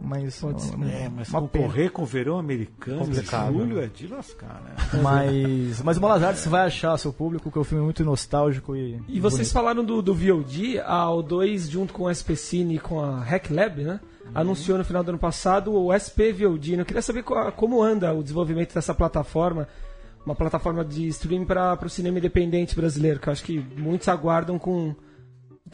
Mas. 0.00 0.40
Pode 0.40 0.62
ser. 0.62 0.74
É, 0.74 1.08
mas 1.08 1.28
uma 1.30 1.42
pena. 1.48 1.64
concorrer 1.64 1.90
com 1.90 2.02
o 2.02 2.06
verão 2.06 2.38
americano 2.38 3.00
de 3.00 3.06
Complicado, 3.06 3.52
julho 3.52 3.80
é 3.80 3.86
de 3.86 4.06
lascar, 4.06 4.62
né? 4.64 5.00
Mas, 5.02 5.82
mas 5.82 5.96
o 5.96 6.00
Bolas 6.00 6.22
Artes 6.22 6.46
vai 6.46 6.66
achar 6.66 6.96
seu 6.98 7.12
público, 7.12 7.50
que 7.50 7.58
é 7.58 7.60
um 7.60 7.64
filme 7.64 7.84
muito 7.84 8.04
nostálgico 8.04 8.76
e. 8.76 9.00
E 9.08 9.20
vocês 9.20 9.50
falaram 9.52 9.84
do, 9.84 10.00
do 10.00 10.14
VOD, 10.14 10.78
a 10.80 11.06
O2, 11.06 11.70
junto 11.70 11.92
com 11.92 12.04
o 12.04 12.14
SP 12.14 12.36
Cine 12.36 12.76
e 12.76 12.78
com 12.78 13.00
a 13.00 13.20
Hack 13.20 13.50
Lab, 13.50 13.82
né? 13.82 14.00
Anunciou 14.34 14.76
no 14.76 14.84
final 14.84 15.02
do 15.02 15.10
ano 15.10 15.18
passado 15.18 15.74
o 15.74 15.90
SP 15.92 16.32
VOD. 16.32 16.76
né? 16.76 16.82
Eu 16.82 16.86
queria 16.86 17.02
saber 17.02 17.22
como 17.22 17.82
anda 17.82 18.12
o 18.12 18.22
desenvolvimento 18.22 18.74
dessa 18.74 18.94
plataforma, 18.94 19.66
uma 20.24 20.34
plataforma 20.34 20.84
de 20.84 21.08
streaming 21.08 21.46
para 21.46 21.78
o 21.82 21.88
cinema 21.88 22.18
independente 22.18 22.76
brasileiro, 22.76 23.18
que 23.18 23.28
eu 23.28 23.32
acho 23.32 23.42
que 23.42 23.58
muitos 23.76 24.06
aguardam 24.08 24.58
com. 24.58 24.94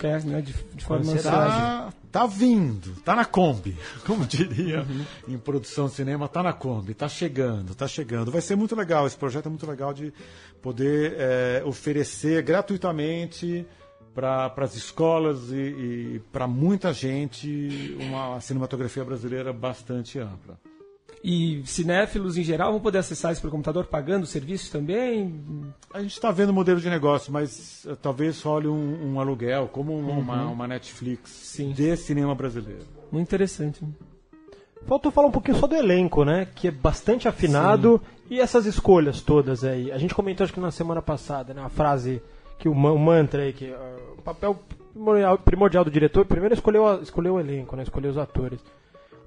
é, 0.03 0.21
né, 0.21 0.41
de, 0.41 0.53
de 0.75 0.85
forma 0.85 1.13
ansiosa. 1.13 1.93
Tá, 2.15 2.27
vindo, 2.27 2.95
tá 3.01 3.17
na 3.17 3.25
Kombi, 3.25 3.77
como 4.07 4.25
diria 4.25 4.87
em 5.27 5.37
produção 5.37 5.89
de 5.89 5.95
cinema, 5.95 6.29
tá 6.29 6.45
na 6.45 6.53
Kombi, 6.53 6.95
tá 6.95 7.09
chegando, 7.09 7.75
tá 7.75 7.89
chegando. 7.89 8.31
Vai 8.31 8.41
ser 8.41 8.55
muito 8.55 8.77
legal, 8.77 9.05
esse 9.05 9.17
projeto 9.17 9.47
é 9.47 9.49
muito 9.49 9.67
legal 9.67 9.93
de 9.93 10.13
poder 10.63 11.17
é, 11.19 11.63
oferecer 11.67 12.41
gratuitamente 12.45 13.67
para 14.15 14.55
as 14.59 14.77
escolas 14.77 15.51
e, 15.51 15.57
e 15.57 16.23
para 16.31 16.47
muita 16.47 16.93
gente 16.93 17.97
uma 17.99 18.41
cinematografia 18.41 19.05
brasileira 19.05 19.53
bastante 19.53 20.21
ampla. 20.21 20.57
E 21.27 21.63
cinéfilos 21.65 22.37
em 22.37 22.43
geral 22.45 22.71
vão 22.73 22.81
poder 22.83 22.99
acessar 22.99 23.33
isso 23.33 23.41
pelo 23.41 23.51
computador 23.51 23.87
pagando 23.87 24.25
o 24.25 24.27
serviço 24.27 24.71
também? 24.71 25.41
A 25.95 26.03
gente 26.03 26.13
está 26.13 26.31
vendo 26.31 26.53
modelo 26.53 26.79
de 26.79 26.91
negócio, 26.91 27.33
mas 27.33 27.87
eh, 27.89 27.97
talvez 28.03 28.43
role 28.43 28.69
um, 28.69 29.15
um 29.15 29.19
aluguel, 29.21 29.67
como 29.73 29.95
um- 29.97 30.19
uma, 30.19 30.45
uma 30.45 30.69
Netflix 30.69 31.31
Sim. 31.31 31.73
de 31.73 31.97
cinema 31.97 32.35
brasileiro. 32.35 32.83
Muito 33.11 33.27
interessante. 33.27 33.81
Faltou 34.87 35.11
falar 35.11 35.29
um 35.29 35.31
pouquinho 35.31 35.57
só 35.57 35.67
do 35.67 35.75
elenco, 35.75 36.25
né? 36.27 36.47
Que 36.55 36.69
é 36.69 36.71
bastante 36.71 37.27
afinado. 37.27 38.03
E 38.29 38.39
essas 38.39 38.67
escolhas 38.67 39.23
todas 39.23 39.65
aí. 39.65 39.91
A 39.91 39.97
gente 39.97 40.15
comentou, 40.15 40.45
acho 40.45 40.53
que 40.53 40.61
na 40.61 40.71
semana 40.71 41.01
passada, 41.01 41.55
né? 41.55 41.63
A 41.63 41.71
frase, 41.71 42.21
que 42.59 42.69
o, 42.69 42.75
ma- 42.75 42.93
o 42.93 42.99
mantra 42.99 43.45
aí, 43.45 43.53
que 43.55 43.73
ah, 43.73 43.97
o 44.19 44.21
papel 44.23 44.59
primordial, 44.93 45.39
primordial 45.39 45.85
do 45.85 45.91
diretor, 45.91 46.27
primeiro 46.27 46.55
escolheu, 46.55 46.87
a- 46.87 46.97
escolheu 47.01 47.35
o 47.37 47.41
elenco, 47.41 47.75
né? 47.77 47.83
Escolheu 47.83 48.11
os 48.11 48.19
atores. 48.19 48.61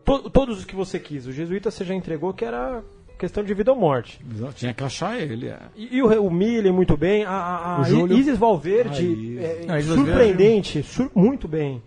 To- 0.07 0.29
todos 0.29 0.57
os 0.59 0.65
que 0.65 0.75
você 0.75 0.97
quis. 0.99 1.27
O 1.27 1.31
Jesuíta 1.31 1.69
você 1.69 1.83
já 1.85 1.93
entregou 1.93 2.33
que 2.33 2.43
era 2.45 2.83
questão 3.19 3.43
de 3.43 3.53
vida 3.53 3.71
ou 3.71 3.77
morte. 3.79 4.19
Não, 4.25 4.51
Tinha 4.53 4.73
que 4.73 4.83
achar 4.83 5.19
ele. 5.19 5.47
É. 5.49 5.59
E, 5.75 5.97
e 5.97 6.01
o, 6.01 6.23
o 6.23 6.31
Millie, 6.31 6.71
muito 6.71 6.95
bem. 6.97 7.25
A, 7.25 7.31
a, 7.31 7.75
a 7.77 7.81
O 7.81 7.83
Júlio. 7.83 8.17
Isis 8.17 8.37
Valverde, 8.37 8.89
A 8.89 9.01
Isis. 9.01 9.39
é, 9.39 9.65
Ah, 9.67 9.79
Isis 9.79 9.93
surpreendente, 9.93 10.81
sur- 10.83 11.11
muito 11.13 11.47
bem. 11.47 11.81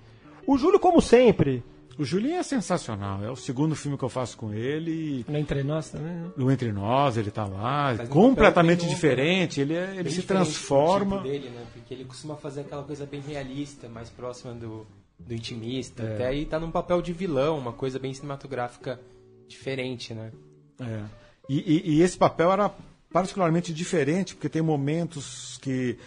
O 0.47 0.59
Júlio, 0.59 0.79
como 0.81 1.01
sempre, 1.01 1.63
O 1.99 2.05
Julinho 2.05 2.37
é 2.37 2.43
sensacional. 2.43 3.23
É 3.25 3.31
o 3.31 3.37
segundo 3.37 3.77
filme 3.77 3.97
que 3.99 4.03
eu 4.05 4.09
faço 4.09 4.37
com 4.37 4.53
ele. 4.53 5.25
Na 5.29 5.39
Entre 5.39 5.63
Nós 5.63 5.91
também, 5.91 6.13
né? 6.13 6.31
No 6.37 6.51
Entre 6.51 6.73
Nós, 6.73 7.17
ele 7.17 7.31
tá 7.31 7.45
lá. 7.47 7.95
Faz 7.97 8.09
um 8.09 8.13
completamente 8.13 8.87
diferente. 8.89 9.61
Ele, 9.61 9.75
é- 9.75 9.93
ele 9.95 10.05
Bem 10.05 10.13
se 10.13 10.21
do 10.23 10.27
transforma. 10.27 11.17
tipo 11.19 11.29
dele, 11.29 11.49
né? 11.51 11.63
Porque 11.73 11.95
ele 11.95 12.05
costuma 12.05 12.35
fazer 12.37 12.63
aquela 12.63 12.83
coisa 12.83 13.07
bem 13.07 13.21
realista, 13.21 13.89
mais 13.89 14.09
próxima 14.11 14.53
do, 14.55 14.87
do 15.27 15.35
intimista. 15.35 16.03
É. 16.03 16.15
Até 16.15 16.27
aí 16.27 16.45
tá 16.47 16.59
num 16.59 16.71
papel 16.71 17.01
de 17.03 17.13
vilão, 17.13 17.59
uma 17.59 17.73
coisa 17.73 17.99
bem 17.99 18.13
cinematográfica 18.15 19.01
diferente, 19.49 20.13
né? 20.15 20.33
É. 20.81 21.03
E, 21.49 21.59
e- 21.59 21.91
e 21.99 22.03
esse 22.03 22.17
papel 22.17 22.53
era 22.53 22.71
particularmente 23.13 23.73
diferente, 23.75 24.35
porque 24.35 24.49
tem 24.49 24.63
momentos 24.63 25.59
que, 25.61 25.99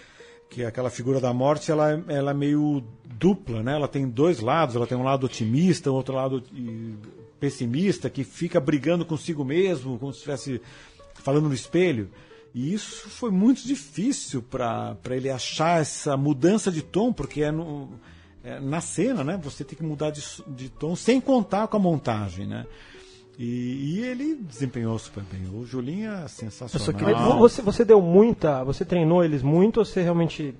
que 0.50 0.64
aquela 0.64 0.90
figura 0.90 1.20
da 1.20 1.34
morte 1.34 1.70
ela, 1.72 1.92
é- 1.94 2.04
ela 2.08 2.32
é 2.32 2.34
meio 2.34 2.84
dupla, 3.06 3.62
né? 3.62 3.74
Ela 3.76 3.88
tem 3.88 4.08
dois 4.10 4.40
lados, 4.40 4.76
ela 4.76 4.88
tem 4.88 4.98
um 4.98 5.04
lado 5.04 5.26
otimista, 5.26 5.92
um 5.92 5.96
outro 5.96 6.16
lado 6.16 6.44
pessimista, 7.40 8.10
que 8.10 8.24
fica 8.24 8.60
brigando 8.60 9.06
consigo 9.06 9.44
mesmo, 9.44 10.00
como 10.00 10.12
se 10.14 10.20
estivesse 10.20 10.62
falando 11.16 11.48
no 11.50 11.54
espelho. 11.54 12.10
E 12.54 12.74
isso 12.74 13.10
foi 13.10 13.32
muito 13.32 13.66
difícil 13.66 14.42
para 14.42 14.96
ele 15.10 15.30
achar 15.30 15.82
essa 15.82 16.16
mudança 16.16 16.72
de 16.72 16.82
tom, 16.82 17.12
porque 17.12 17.42
é, 17.44 17.52
no- 17.52 17.90
é 18.44 18.60
na 18.60 18.82
cena, 18.82 19.24
né? 19.24 19.40
Você 19.44 19.64
tem 19.64 19.78
que 19.78 19.84
mudar 19.84 20.10
de, 20.12 20.22
de 20.48 20.70
tom 20.70 20.96
sem 20.96 21.20
contar 21.22 21.68
com 21.68 21.78
a 21.78 21.80
montagem, 21.80 22.46
né? 22.46 22.66
E, 23.40 23.96
e 23.96 24.00
ele 24.06 24.36
desempenhou 24.36 24.98
super 25.00 25.24
bem. 25.24 25.48
O 25.54 25.66
Julinho 25.66 26.12
é 26.12 26.28
sensacional. 26.28 26.94
Queria- 27.00 27.16
Você, 27.40 27.62
você 27.62 27.84
deu 27.84 28.02
muita. 28.02 28.64
Você 28.64 28.86
treinou 28.86 29.24
eles 29.24 29.42
muito 29.42 29.78
ou 29.78 29.86
você 29.86 30.02
realmente 30.04 30.54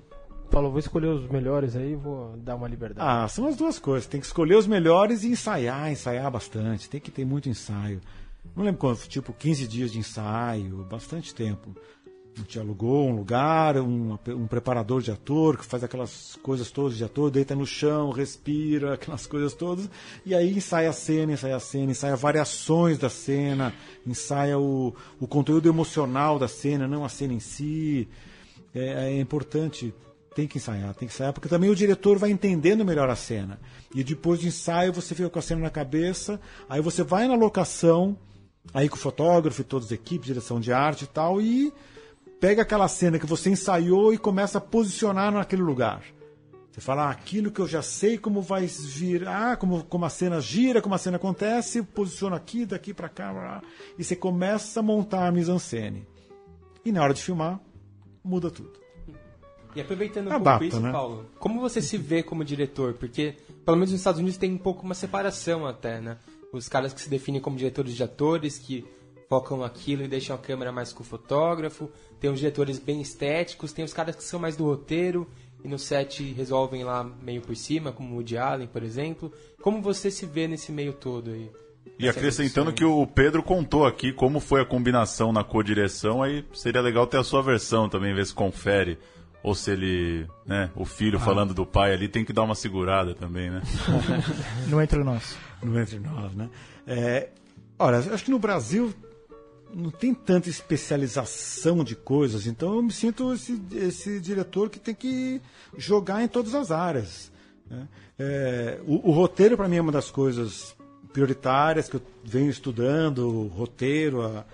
falou, 0.50 0.70
vou 0.70 0.78
escolher 0.80 1.08
os 1.08 1.28
melhores 1.28 1.74
aí 1.76 1.94
vou 1.94 2.36
dar 2.38 2.54
uma 2.56 2.66
liberdade? 2.68 3.06
Ah, 3.08 3.28
são 3.28 3.46
as 3.46 3.56
duas 3.56 3.78
coisas. 3.78 4.06
Tem 4.08 4.20
que 4.20 4.26
escolher 4.26 4.56
os 4.56 4.66
melhores 4.66 5.22
e 5.22 5.28
ensaiar, 5.28 5.90
ensaiar 5.90 6.30
bastante. 6.30 6.88
Tem 6.90 7.00
que 7.00 7.10
ter 7.12 7.24
muito 7.24 7.48
ensaio. 7.48 8.00
Não 8.56 8.64
lembro 8.64 8.80
quanto, 8.80 9.08
tipo 9.08 9.32
15 9.32 9.66
dias 9.68 9.92
de 9.92 9.98
ensaio, 9.98 10.84
bastante 10.90 11.34
tempo. 11.34 11.74
A 12.36 12.40
gente 12.40 12.58
alugou 12.58 13.08
um 13.08 13.14
lugar, 13.14 13.76
um, 13.78 14.18
um 14.28 14.46
preparador 14.48 15.00
de 15.00 15.10
ator 15.12 15.56
que 15.56 15.64
faz 15.64 15.84
aquelas 15.84 16.36
coisas 16.42 16.68
todas 16.68 16.96
de 16.96 17.04
ator, 17.04 17.30
deita 17.30 17.54
no 17.54 17.64
chão, 17.64 18.10
respira, 18.10 18.94
aquelas 18.94 19.24
coisas 19.24 19.54
todas, 19.54 19.88
e 20.26 20.34
aí 20.34 20.52
ensaia 20.52 20.90
a 20.90 20.92
cena, 20.92 21.32
ensaia 21.32 21.54
a 21.54 21.60
cena, 21.60 21.92
ensaia 21.92 22.16
variações 22.16 22.98
da 22.98 23.08
cena, 23.08 23.72
ensaia 24.04 24.58
o, 24.58 24.92
o 25.20 25.28
conteúdo 25.28 25.68
emocional 25.68 26.36
da 26.36 26.48
cena, 26.48 26.88
não 26.88 27.04
a 27.04 27.08
cena 27.08 27.32
em 27.32 27.40
si. 27.40 28.08
É, 28.74 29.12
é 29.12 29.20
importante, 29.20 29.94
tem 30.34 30.48
que 30.48 30.58
ensaiar, 30.58 30.92
tem 30.94 31.06
que 31.06 31.14
ensaiar, 31.14 31.32
porque 31.32 31.48
também 31.48 31.70
o 31.70 31.76
diretor 31.76 32.18
vai 32.18 32.30
entendendo 32.30 32.84
melhor 32.84 33.08
a 33.08 33.14
cena. 33.14 33.60
E 33.94 34.02
depois 34.02 34.40
do 34.40 34.46
ensaio 34.48 34.92
você 34.92 35.14
fica 35.14 35.30
com 35.30 35.38
a 35.38 35.42
cena 35.42 35.60
na 35.60 35.70
cabeça, 35.70 36.40
aí 36.68 36.80
você 36.80 37.04
vai 37.04 37.28
na 37.28 37.36
locação, 37.36 38.18
aí 38.72 38.88
com 38.88 38.96
o 38.96 38.98
fotógrafo 38.98 39.60
e 39.60 39.64
todas 39.64 39.86
as 39.86 39.92
equipes, 39.92 40.26
direção 40.26 40.58
de 40.58 40.72
arte 40.72 41.04
e 41.04 41.06
tal, 41.06 41.40
e 41.40 41.72
pega 42.44 42.60
aquela 42.60 42.86
cena 42.88 43.18
que 43.18 43.24
você 43.24 43.48
ensaiou 43.48 44.12
e 44.12 44.18
começa 44.18 44.58
a 44.58 44.60
posicionar 44.60 45.32
naquele 45.32 45.62
lugar. 45.62 46.02
Você 46.70 46.78
fala, 46.78 47.06
ah, 47.06 47.10
aquilo 47.10 47.50
que 47.50 47.58
eu 47.58 47.66
já 47.66 47.80
sei 47.80 48.18
como 48.18 48.42
vai 48.42 48.66
vir, 48.66 49.26
ah, 49.26 49.56
como, 49.56 49.82
como 49.84 50.04
a 50.04 50.10
cena 50.10 50.42
gira, 50.42 50.82
como 50.82 50.94
a 50.94 50.98
cena 50.98 51.16
acontece, 51.16 51.82
posiciona 51.82 52.36
aqui, 52.36 52.66
daqui 52.66 52.92
pra 52.92 53.08
cá, 53.08 53.32
blá, 53.32 53.62
e 53.98 54.04
você 54.04 54.14
começa 54.14 54.80
a 54.80 54.82
montar 54.82 55.26
a 55.26 55.32
mise-en-scène. 55.32 56.06
E 56.84 56.92
na 56.92 57.02
hora 57.02 57.14
de 57.14 57.22
filmar, 57.22 57.58
muda 58.22 58.50
tudo. 58.50 58.74
E 59.74 59.80
aproveitando 59.80 60.26
um 60.26 60.32
Adapta, 60.32 60.50
pouco 60.50 60.64
isso, 60.64 60.80
né? 60.80 60.92
Paulo, 60.92 61.30
como 61.38 61.62
você 61.62 61.80
se 61.80 61.96
vê 61.96 62.22
como 62.22 62.44
diretor? 62.44 62.92
Porque, 62.92 63.36
pelo 63.64 63.78
menos 63.78 63.90
nos 63.90 64.00
Estados 64.00 64.20
Unidos, 64.20 64.36
tem 64.36 64.52
um 64.52 64.58
pouco 64.58 64.84
uma 64.84 64.94
separação 64.94 65.66
até, 65.66 65.98
né? 65.98 66.18
Os 66.52 66.68
caras 66.68 66.92
que 66.92 67.00
se 67.00 67.08
definem 67.08 67.40
como 67.40 67.56
diretores 67.56 67.94
de 67.94 68.02
atores, 68.02 68.58
que 68.58 68.84
focam 69.28 69.58
naquilo 69.58 70.02
e 70.02 70.08
deixam 70.08 70.36
a 70.36 70.38
câmera 70.38 70.72
mais 70.72 70.92
com 70.92 71.02
o 71.02 71.06
fotógrafo. 71.06 71.90
Tem 72.20 72.30
os 72.30 72.38
diretores 72.38 72.78
bem 72.78 73.00
estéticos, 73.00 73.72
tem 73.72 73.84
os 73.84 73.92
caras 73.92 74.16
que 74.16 74.24
são 74.24 74.40
mais 74.40 74.56
do 74.56 74.64
roteiro 74.64 75.28
e 75.64 75.68
no 75.68 75.78
set 75.78 76.22
resolvem 76.34 76.84
lá 76.84 77.02
meio 77.22 77.40
por 77.40 77.56
cima, 77.56 77.90
como 77.90 78.12
o 78.12 78.16
Woody 78.16 78.36
Allen, 78.36 78.66
por 78.66 78.82
exemplo. 78.82 79.32
Como 79.62 79.80
você 79.80 80.10
se 80.10 80.26
vê 80.26 80.46
nesse 80.46 80.70
meio 80.70 80.92
todo 80.92 81.30
aí? 81.30 81.50
E 81.98 82.08
acrescentando 82.08 82.72
que 82.72 82.84
o 82.84 83.06
Pedro 83.06 83.42
contou 83.42 83.86
aqui 83.86 84.12
como 84.12 84.40
foi 84.40 84.60
a 84.60 84.66
combinação 84.66 85.32
na 85.32 85.42
co-direção, 85.42 86.22
aí 86.22 86.44
seria 86.52 86.82
legal 86.82 87.06
ter 87.06 87.18
a 87.18 87.24
sua 87.24 87.42
versão 87.42 87.88
também, 87.88 88.14
ver 88.14 88.26
se 88.26 88.34
confere. 88.34 88.98
Ou 89.42 89.54
se 89.54 89.70
ele, 89.70 90.26
né, 90.46 90.70
o 90.74 90.84
filho 90.86 91.18
falando 91.20 91.52
do 91.52 91.66
pai 91.66 91.92
ali, 91.92 92.08
tem 92.08 92.24
que 92.24 92.32
dar 92.32 92.42
uma 92.42 92.54
segurada 92.54 93.14
também, 93.14 93.50
né? 93.50 93.62
Não 94.68 94.80
entre 94.80 95.04
nós. 95.04 95.36
no 95.62 95.78
Entre 95.78 95.98
Nós, 95.98 96.34
né? 96.34 96.48
É, 96.86 97.28
olha, 97.78 97.96
eu 97.96 98.14
acho 98.14 98.24
que 98.24 98.30
no 98.30 98.38
Brasil 98.38 98.92
não 99.74 99.90
tem 99.90 100.14
tanta 100.14 100.48
especialização 100.48 101.82
de 101.82 101.96
coisas, 101.96 102.46
então 102.46 102.74
eu 102.76 102.82
me 102.82 102.92
sinto 102.92 103.32
esse, 103.32 103.60
esse 103.72 104.20
diretor 104.20 104.70
que 104.70 104.78
tem 104.78 104.94
que 104.94 105.40
jogar 105.76 106.22
em 106.22 106.28
todas 106.28 106.54
as 106.54 106.70
áreas. 106.70 107.30
né? 107.68 107.88
É, 108.18 108.80
o, 108.86 109.10
o 109.10 109.12
roteiro, 109.12 109.56
para 109.56 109.68
mim, 109.68 109.76
é 109.76 109.80
uma 109.80 109.90
das 109.92 110.10
coisas 110.10 110.76
prioritárias 111.12 111.88
que 111.88 111.96
eu 111.96 112.02
venho 112.24 112.50
estudando, 112.50 113.28
o 113.28 113.46
roteiro, 113.48 114.22
a- 114.22 114.44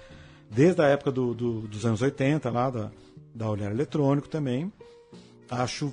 desde 0.51 0.81
a 0.83 0.87
época 0.87 1.11
do- 1.13 1.35
do- 1.35 1.61
dos 1.69 1.85
anos 1.87 2.01
80, 2.03 2.51
lá 2.51 2.71
da, 2.71 2.91
da 3.35 3.49
Olhar 3.51 3.71
Eletrônico 3.71 4.29
também. 4.29 4.73
Acho 5.51 5.93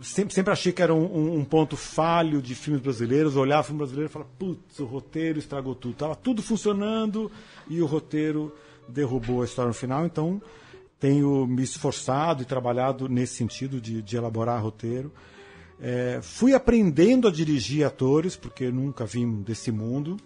sempre, 0.00 0.34
sempre 0.34 0.52
achei 0.52 0.72
que 0.72 0.82
era 0.82 0.94
um, 0.94 1.04
um- 1.04 1.38
um 1.38 1.44
ponto 1.44 1.76
falho 1.76 2.40
de 2.40 2.54
filmes 2.54 2.82
brasileiros, 2.82 3.36
olhar 3.36 3.62
filme 3.62 3.78
brasileiro 3.78 4.10
e 4.10 4.12
falar, 4.12 4.26
putz, 4.38 4.78
o 4.78 4.84
roteiro 4.84 5.38
estragou 5.38 5.74
tudo. 5.74 5.94
Tava 5.94 6.14
tudo 6.16 6.42
funcionando 6.42 7.30
e 7.68 7.80
o 7.80 7.86
roteiro 7.86 8.54
derrubou 8.88 9.42
a 9.42 9.44
história 9.44 9.68
no 9.68 9.74
final, 9.74 10.04
então 10.04 10.40
tenho 10.98 11.46
me 11.46 11.62
esforçado 11.62 12.42
e 12.42 12.46
trabalhado 12.46 13.08
nesse 13.08 13.34
sentido 13.34 13.80
de, 13.80 14.02
de 14.02 14.16
elaborar 14.16 14.62
roteiro. 14.62 15.12
É, 15.80 16.20
fui 16.22 16.52
aprendendo 16.52 17.26
a 17.26 17.30
dirigir 17.30 17.84
atores, 17.86 18.36
porque 18.36 18.70
nunca 18.70 19.06
vim 19.06 19.40
desse 19.42 19.72
mundo 19.72 20.18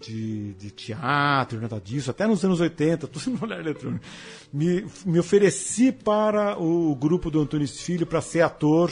de, 0.00 0.52
de 0.54 0.70
teatro, 0.72 1.60
nada 1.60 1.80
disso, 1.80 2.10
até 2.10 2.26
nos 2.26 2.44
anos 2.44 2.60
80, 2.60 3.06
tudo 3.08 3.30
no 3.36 3.44
olhar 3.44 3.60
eletrônico. 3.60 4.04
Me, 4.52 4.84
me 5.04 5.18
ofereci 5.20 5.92
para 5.92 6.58
o 6.60 6.94
grupo 6.96 7.30
do 7.30 7.40
Antunes 7.40 7.80
Filho 7.80 8.04
para 8.06 8.20
ser 8.20 8.40
ator 8.40 8.90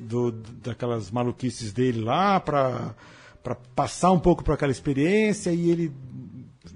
do, 0.00 0.32
daquelas 0.32 1.10
maluquices 1.10 1.72
dele 1.72 2.00
lá 2.00 2.40
para 2.40 2.94
passar 3.74 4.12
um 4.12 4.18
pouco 4.18 4.42
para 4.42 4.54
aquela 4.54 4.72
experiência 4.72 5.52
e 5.52 5.70
ele 5.70 5.92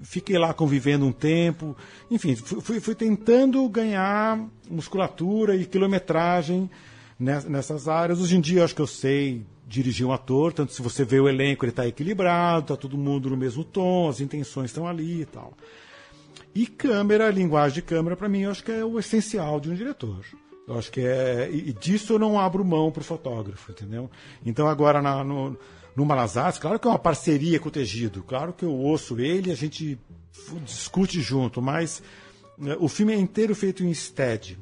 fiquei 0.03 0.37
lá 0.37 0.53
convivendo 0.53 1.05
um 1.05 1.11
tempo. 1.11 1.75
Enfim, 2.09 2.35
fui, 2.35 2.79
fui 2.79 2.95
tentando 2.95 3.67
ganhar 3.69 4.39
musculatura 4.69 5.55
e 5.55 5.65
quilometragem 5.65 6.69
nessas 7.19 7.87
áreas. 7.87 8.19
Hoje 8.19 8.37
em 8.37 8.41
dia, 8.41 8.63
acho 8.63 8.75
que 8.75 8.81
eu 8.81 8.87
sei 8.87 9.45
dirigir 9.67 10.05
um 10.05 10.11
ator, 10.11 10.53
tanto 10.53 10.73
se 10.73 10.81
você 10.81 11.03
vê 11.03 11.19
o 11.19 11.27
elenco, 11.27 11.65
ele 11.65 11.71
está 11.71 11.87
equilibrado, 11.87 12.61
está 12.61 12.77
todo 12.77 12.97
mundo 12.97 13.31
no 13.31 13.37
mesmo 13.37 13.63
tom, 13.63 14.07
as 14.07 14.21
intenções 14.21 14.69
estão 14.69 14.87
ali 14.87 15.21
e 15.21 15.25
tal. 15.25 15.53
E 16.53 16.67
câmera, 16.67 17.29
linguagem 17.29 17.75
de 17.75 17.81
câmera, 17.81 18.15
para 18.15 18.29
mim, 18.29 18.41
eu 18.41 18.51
acho 18.51 18.63
que 18.63 18.71
é 18.71 18.85
o 18.85 18.99
essencial 18.99 19.59
de 19.59 19.69
um 19.69 19.73
diretor. 19.73 20.23
Eu 20.67 20.77
acho 20.77 20.91
que 20.91 21.01
é. 21.01 21.49
E 21.51 21.71
disso 21.73 22.13
eu 22.13 22.19
não 22.19 22.39
abro 22.39 22.65
mão 22.65 22.91
para 22.91 23.01
o 23.01 23.03
fotógrafo, 23.03 23.71
entendeu? 23.71 24.09
Então, 24.45 24.67
agora 24.67 25.01
na, 25.01 25.23
no, 25.23 25.57
no 25.95 26.05
Malazarte, 26.05 26.59
claro 26.59 26.79
que 26.79 26.87
é 26.87 26.89
uma 26.89 26.99
parceria 26.99 27.59
com 27.59 27.69
o 27.69 27.71
Tegido, 27.71 28.23
claro 28.23 28.51
que 28.51 28.65
eu 28.65 28.73
ouço 28.73 29.19
ele, 29.19 29.51
a 29.51 29.55
gente 29.55 29.97
discute 30.63 31.21
junto, 31.21 31.61
mas 31.61 32.01
né, 32.57 32.75
o 32.79 32.87
filme 32.87 33.13
é 33.13 33.17
inteiro 33.17 33.53
feito 33.55 33.83
em 33.83 33.93
stead. 33.93 34.57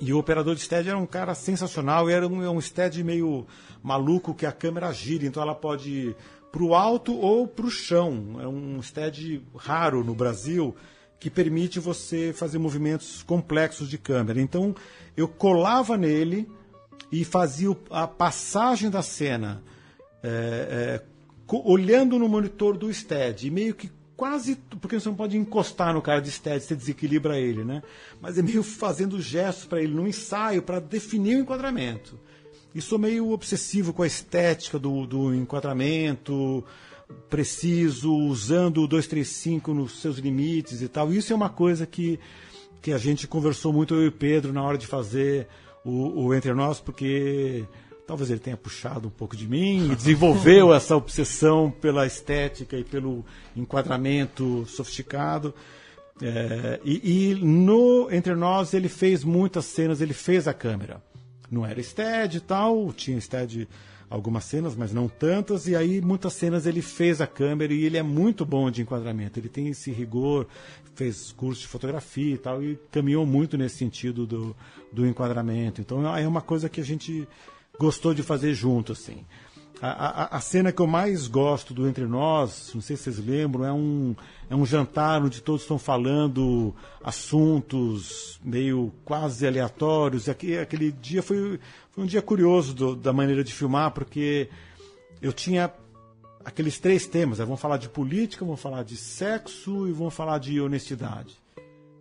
E 0.00 0.12
o 0.12 0.18
operador 0.18 0.54
de 0.54 0.60
stead 0.60 0.88
era 0.88 0.98
um 0.98 1.06
cara 1.06 1.34
sensacional, 1.34 2.10
era 2.10 2.26
um, 2.26 2.42
é 2.42 2.50
um 2.50 2.60
stead 2.60 3.02
meio 3.02 3.46
maluco 3.82 4.34
que 4.34 4.44
a 4.44 4.52
câmera 4.52 4.92
gira, 4.92 5.24
então 5.24 5.42
ela 5.42 5.54
pode 5.54 5.90
ir 5.90 6.16
para 6.52 6.62
o 6.62 6.74
alto 6.74 7.16
ou 7.16 7.48
para 7.48 7.66
o 7.66 7.70
chão. 7.70 8.38
É 8.40 8.46
um 8.46 8.80
stead 8.82 9.42
raro 9.56 10.04
no 10.04 10.14
Brasil 10.14 10.74
que 11.24 11.30
permite 11.30 11.80
você 11.80 12.34
fazer 12.34 12.58
movimentos 12.58 13.22
complexos 13.22 13.88
de 13.88 13.96
câmera. 13.96 14.42
Então 14.42 14.76
eu 15.16 15.26
colava 15.26 15.96
nele 15.96 16.46
e 17.10 17.24
fazia 17.24 17.74
a 17.88 18.06
passagem 18.06 18.90
da 18.90 19.00
cena 19.00 19.62
é, 20.22 21.00
é, 21.00 21.02
olhando 21.64 22.18
no 22.18 22.28
monitor 22.28 22.76
do 22.76 22.92
stead, 22.92 23.46
e 23.46 23.50
meio 23.50 23.74
que 23.74 23.90
quase. 24.14 24.56
Porque 24.82 25.00
você 25.00 25.08
não 25.08 25.16
pode 25.16 25.38
encostar 25.38 25.94
no 25.94 26.02
cara 26.02 26.20
de 26.20 26.30
stead, 26.30 26.62
você 26.62 26.76
desequilibra 26.76 27.40
ele, 27.40 27.64
né? 27.64 27.82
Mas 28.20 28.36
é 28.36 28.42
meio 28.42 28.60
fazendo 28.62 29.18
gestos 29.18 29.64
para 29.64 29.80
ele 29.80 29.94
no 29.94 30.06
ensaio 30.06 30.60
para 30.60 30.78
definir 30.78 31.36
o 31.36 31.40
enquadramento. 31.40 32.20
E 32.74 32.82
sou 32.82 32.98
meio 32.98 33.30
obsessivo 33.30 33.94
com 33.94 34.02
a 34.02 34.06
estética 34.06 34.78
do, 34.78 35.06
do 35.06 35.34
enquadramento, 35.34 36.62
preciso, 37.28 38.14
usando 38.14 38.82
o 38.82 38.88
235 38.88 39.74
nos 39.74 40.00
seus 40.00 40.18
limites 40.18 40.82
e 40.82 40.88
tal. 40.88 41.12
Isso 41.12 41.32
é 41.32 41.36
uma 41.36 41.50
coisa 41.50 41.86
que, 41.86 42.18
que 42.80 42.92
a 42.92 42.98
gente 42.98 43.26
conversou 43.26 43.72
muito, 43.72 43.94
eu 43.94 44.04
e 44.04 44.08
o 44.08 44.12
Pedro, 44.12 44.52
na 44.52 44.62
hora 44.62 44.78
de 44.78 44.86
fazer 44.86 45.48
o, 45.84 46.26
o 46.26 46.34
Entre 46.34 46.52
Nós, 46.54 46.80
porque 46.80 47.64
talvez 48.06 48.30
ele 48.30 48.40
tenha 48.40 48.56
puxado 48.56 49.08
um 49.08 49.10
pouco 49.10 49.36
de 49.36 49.46
mim 49.46 49.90
e 49.90 49.96
desenvolveu 49.96 50.72
essa 50.74 50.96
obsessão 50.96 51.70
pela 51.70 52.06
estética 52.06 52.76
e 52.76 52.84
pelo 52.84 53.24
enquadramento 53.56 54.64
sofisticado. 54.66 55.54
É, 56.22 56.80
e, 56.84 57.30
e, 57.30 57.34
no 57.34 58.08
Entre 58.10 58.34
Nós 58.34 58.72
ele 58.72 58.88
fez 58.88 59.24
muitas 59.24 59.64
cenas, 59.64 60.00
ele 60.00 60.14
fez 60.14 60.46
a 60.46 60.54
câmera. 60.54 61.02
Não 61.50 61.66
era 61.66 61.82
stead 61.82 62.38
e 62.38 62.40
tal, 62.40 62.92
tinha 62.92 63.20
stead 63.20 63.68
algumas 64.14 64.44
cenas, 64.44 64.76
mas 64.76 64.92
não 64.92 65.08
tantas, 65.08 65.66
e 65.66 65.74
aí 65.74 66.00
muitas 66.00 66.34
cenas 66.34 66.66
ele 66.66 66.80
fez 66.80 67.20
a 67.20 67.26
câmera 67.26 67.74
e 67.74 67.84
ele 67.84 67.96
é 67.96 68.02
muito 68.02 68.46
bom 68.46 68.70
de 68.70 68.80
enquadramento. 68.80 69.40
Ele 69.40 69.48
tem 69.48 69.68
esse 69.68 69.90
rigor, 69.90 70.46
fez 70.94 71.32
curso 71.32 71.62
de 71.62 71.66
fotografia 71.66 72.34
e 72.34 72.38
tal, 72.38 72.62
e 72.62 72.78
caminhou 72.92 73.26
muito 73.26 73.58
nesse 73.58 73.76
sentido 73.76 74.24
do, 74.24 74.56
do 74.92 75.04
enquadramento. 75.04 75.80
Então 75.80 76.16
é 76.16 76.26
uma 76.28 76.40
coisa 76.40 76.68
que 76.68 76.80
a 76.80 76.84
gente 76.84 77.26
gostou 77.76 78.14
de 78.14 78.22
fazer 78.22 78.54
junto, 78.54 78.92
assim. 78.92 79.24
A, 79.82 79.88
a, 79.88 80.36
a, 80.36 80.40
cena 80.40 80.72
que 80.72 80.80
eu 80.80 80.86
mais 80.86 81.26
gosto 81.26 81.74
do 81.74 81.86
Entre 81.86 82.06
Nós, 82.06 82.70
não 82.74 82.80
sei 82.80 82.96
se 82.96 83.04
vocês 83.04 83.18
lembram, 83.18 83.64
é 83.64 83.72
um, 83.72 84.14
é 84.48 84.54
um 84.54 84.64
jantar 84.64 85.22
onde 85.22 85.42
todos 85.42 85.62
estão 85.62 85.78
falando 85.78 86.74
assuntos 87.02 88.40
meio 88.42 88.92
quase 89.04 89.46
aleatórios. 89.46 90.28
Aquele, 90.28 90.58
aquele 90.58 90.92
dia 90.92 91.22
foi, 91.22 91.58
foi 91.90 92.04
um 92.04 92.06
dia 92.06 92.22
curioso 92.22 92.72
do, 92.72 92.96
da 92.96 93.12
maneira 93.12 93.42
de 93.42 93.52
filmar, 93.52 93.90
porque 93.90 94.48
eu 95.20 95.32
tinha 95.32 95.70
aqueles 96.44 96.78
três 96.78 97.06
temas. 97.06 97.38
Né? 97.38 97.44
Vamos 97.44 97.60
falar 97.60 97.76
de 97.76 97.88
política, 97.88 98.44
vamos 98.44 98.60
falar 98.60 98.84
de 98.84 98.96
sexo 98.96 99.88
e 99.88 99.92
vamos 99.92 100.14
falar 100.14 100.38
de 100.38 100.60
honestidade. 100.60 101.36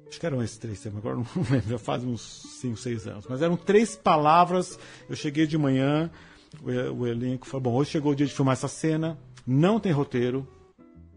Acho 0.07 0.19
que 0.19 0.25
eram 0.25 0.43
esses 0.43 0.57
três 0.57 0.79
temas, 0.79 0.99
agora 0.99 1.15
não 1.15 1.25
lembro, 1.49 1.69
já 1.69 1.79
faz 1.79 2.03
uns 2.03 2.21
5, 2.61 2.77
6 2.77 3.07
anos. 3.07 3.25
Mas 3.27 3.41
eram 3.41 3.57
três 3.57 3.95
palavras. 3.95 4.77
Eu 5.09 5.15
cheguei 5.15 5.47
de 5.47 5.57
manhã, 5.57 6.11
o, 6.61 7.07
elenco 7.07 7.47
falou: 7.47 7.61
bom, 7.61 7.73
hoje 7.75 7.91
chegou 7.91 8.11
o 8.11 8.15
dia 8.15 8.25
de 8.25 8.33
filmar 8.33 8.53
essa 8.53 8.67
cena, 8.67 9.17
não 9.45 9.79
tem 9.79 9.91
roteiro, 9.91 10.47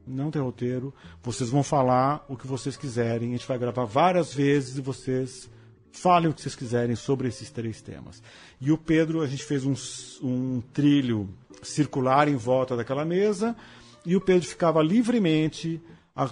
não 0.06 0.30
tem 0.30 0.40
roteiro. 0.40 0.94
Vocês 1.22 1.50
vão 1.50 1.62
falar 1.62 2.24
o 2.28 2.36
que 2.36 2.46
vocês 2.46 2.76
quiserem. 2.76 3.30
A 3.30 3.32
gente 3.32 3.46
vai 3.46 3.58
gravar 3.58 3.84
várias 3.84 4.32
vezes 4.32 4.78
e 4.78 4.80
vocês 4.80 5.50
falem 5.92 6.30
o 6.30 6.34
que 6.34 6.42
vocês 6.42 6.54
quiserem 6.54 6.94
sobre 6.94 7.28
esses 7.28 7.50
três 7.50 7.80
temas. 7.80 8.22
E 8.60 8.70
o 8.70 8.78
Pedro, 8.78 9.22
a 9.22 9.26
gente 9.26 9.42
fez 9.42 9.64
um, 9.64 9.74
um 10.22 10.60
trilho 10.72 11.28
circular 11.62 12.28
em 12.28 12.36
volta 12.36 12.76
daquela 12.76 13.04
mesa 13.04 13.56
e 14.04 14.14
o 14.14 14.20
Pedro 14.20 14.46
ficava 14.46 14.82
livremente 14.82 15.80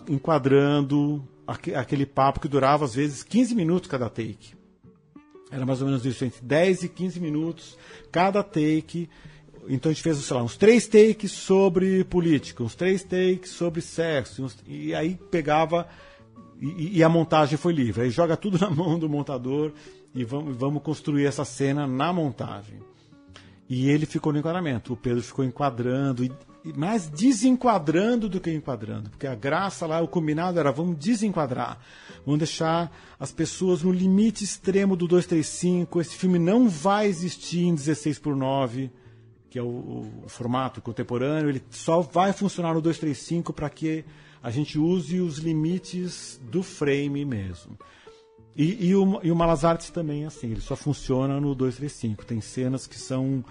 enquadrando, 0.08 1.26
aquele 1.46 2.06
papo 2.06 2.40
que 2.40 2.48
durava 2.48 2.84
às 2.84 2.94
vezes 2.94 3.22
15 3.22 3.54
minutos 3.54 3.90
cada 3.90 4.08
take. 4.08 4.54
Era 5.54 5.64
mais 5.64 5.80
ou 5.80 5.86
menos 5.86 6.04
isso, 6.04 6.24
entre 6.24 6.44
10 6.44 6.82
e 6.82 6.88
15 6.88 7.20
minutos 7.20 7.78
cada 8.10 8.42
take. 8.42 9.08
Então 9.68 9.88
a 9.88 9.92
gente 9.92 10.02
fez, 10.02 10.18
sei 10.18 10.36
lá, 10.36 10.42
uns 10.42 10.56
três 10.56 10.88
takes 10.88 11.30
sobre 11.30 12.02
política, 12.02 12.64
uns 12.64 12.74
três 12.74 13.04
takes 13.04 13.50
sobre 13.50 13.80
sexo, 13.80 14.42
uns, 14.42 14.56
e 14.66 14.92
aí 14.92 15.16
pegava 15.30 15.86
e, 16.60 16.98
e, 16.98 17.04
a 17.04 17.08
montagem 17.08 17.56
foi 17.56 17.72
livre. 17.72 18.02
Aí 18.02 18.10
joga 18.10 18.36
tudo 18.36 18.58
na 18.60 18.68
mão 18.68 18.98
do 18.98 19.08
montador 19.08 19.72
e 20.12 20.24
vamos, 20.24 20.56
vamos 20.56 20.82
construir 20.82 21.24
essa 21.24 21.44
cena 21.44 21.86
na 21.86 22.12
montagem. 22.12 22.80
E 23.68 23.88
ele 23.88 24.06
ficou 24.06 24.32
no 24.32 24.40
enquadramento, 24.40 24.92
o 24.92 24.96
Pedro 24.96 25.22
ficou 25.22 25.44
enquadrando, 25.44 26.24
e, 26.24 26.32
mais 26.72 27.08
desenquadrando 27.08 28.28
do 28.28 28.40
que 28.40 28.50
enquadrando, 28.50 29.10
porque 29.10 29.26
a 29.26 29.34
graça 29.34 29.86
lá, 29.86 30.00
o 30.00 30.08
combinado 30.08 30.58
era 30.58 30.72
vamos 30.72 30.96
desenquadrar, 30.96 31.78
vamos 32.24 32.38
deixar 32.38 32.90
as 33.20 33.30
pessoas 33.30 33.82
no 33.82 33.92
limite 33.92 34.44
extremo 34.44 34.96
do 34.96 35.06
235, 35.06 36.00
esse 36.00 36.16
filme 36.16 36.38
não 36.38 36.68
vai 36.68 37.06
existir 37.06 37.64
em 37.64 37.74
16 37.74 38.18
por 38.18 38.34
9, 38.34 38.90
que 39.50 39.58
é 39.58 39.62
o, 39.62 40.10
o 40.24 40.28
formato 40.28 40.80
contemporâneo, 40.80 41.50
ele 41.50 41.62
só 41.70 42.00
vai 42.00 42.32
funcionar 42.32 42.72
no 42.72 42.80
235 42.80 43.52
para 43.52 43.68
que 43.68 44.04
a 44.42 44.50
gente 44.50 44.78
use 44.78 45.20
os 45.20 45.38
limites 45.38 46.40
do 46.50 46.62
frame 46.62 47.24
mesmo. 47.24 47.78
E, 48.56 48.88
e, 48.88 48.94
o, 48.94 49.20
e 49.22 49.32
o 49.32 49.36
Malas 49.36 49.64
Artes 49.64 49.90
também 49.90 50.24
é 50.24 50.26
assim, 50.26 50.50
ele 50.50 50.60
só 50.60 50.76
funciona 50.76 51.40
no 51.40 51.54
235. 51.54 52.24
Tem 52.24 52.40
cenas 52.40 52.86
que 52.86 52.98
são 52.98 53.44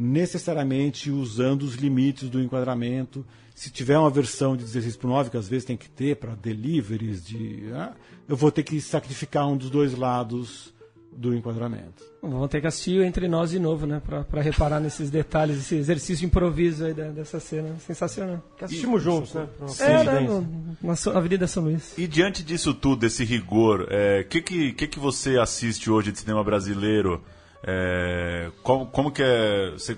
necessariamente 0.00 1.10
usando 1.10 1.62
os 1.62 1.74
limites 1.74 2.30
do 2.30 2.40
enquadramento. 2.40 3.24
Se 3.54 3.70
tiver 3.70 3.98
uma 3.98 4.08
versão 4.08 4.56
de 4.56 4.64
16 4.64 4.96
por 4.96 5.08
9, 5.08 5.30
que 5.30 5.36
às 5.36 5.46
vezes 5.46 5.66
tem 5.66 5.76
que 5.76 5.90
ter 5.90 6.16
para 6.16 6.34
deliveries, 6.34 7.22
de, 7.22 7.64
ah, 7.74 7.92
eu 8.26 8.34
vou 8.34 8.50
ter 8.50 8.62
que 8.62 8.80
sacrificar 8.80 9.46
um 9.46 9.58
dos 9.58 9.68
dois 9.68 9.94
lados 9.94 10.72
do 11.12 11.34
enquadramento. 11.34 12.02
Vamos 12.22 12.48
ter 12.48 12.60
que 12.62 12.66
assistir 12.66 13.02
Entre 13.02 13.28
Nós 13.28 13.50
de 13.50 13.58
novo, 13.58 13.86
né? 13.86 14.00
Para 14.00 14.40
reparar 14.40 14.80
nesses 14.80 15.10
detalhes, 15.10 15.58
esse 15.58 15.74
exercício 15.74 16.18
de 16.18 16.26
improviso 16.26 16.86
aí 16.86 16.94
dessa 16.94 17.40
cena. 17.40 17.76
Sensacional. 17.80 18.42
Que 18.56 18.64
assistimos 18.64 19.02
e, 19.02 19.04
juntos, 19.04 19.34
né? 19.34 19.48
É, 19.80 20.04
né? 20.04 20.20
No, 20.20 20.66
na 20.82 20.94
Avenida 21.18 21.46
São 21.46 21.64
Luís. 21.64 21.92
E 21.98 22.06
diante 22.06 22.42
disso 22.42 22.72
tudo, 22.72 23.00
desse 23.00 23.24
rigor, 23.24 23.80
o 23.82 23.86
é, 23.90 24.24
que, 24.24 24.40
que, 24.40 24.72
que, 24.72 24.86
que 24.86 24.98
você 24.98 25.38
assiste 25.38 25.90
hoje 25.90 26.12
de 26.12 26.20
cinema 26.20 26.42
brasileiro? 26.42 27.22
É, 27.62 28.50
como, 28.62 28.86
como 28.86 29.10
que 29.10 29.22
é 29.22 29.70
você, 29.72 29.96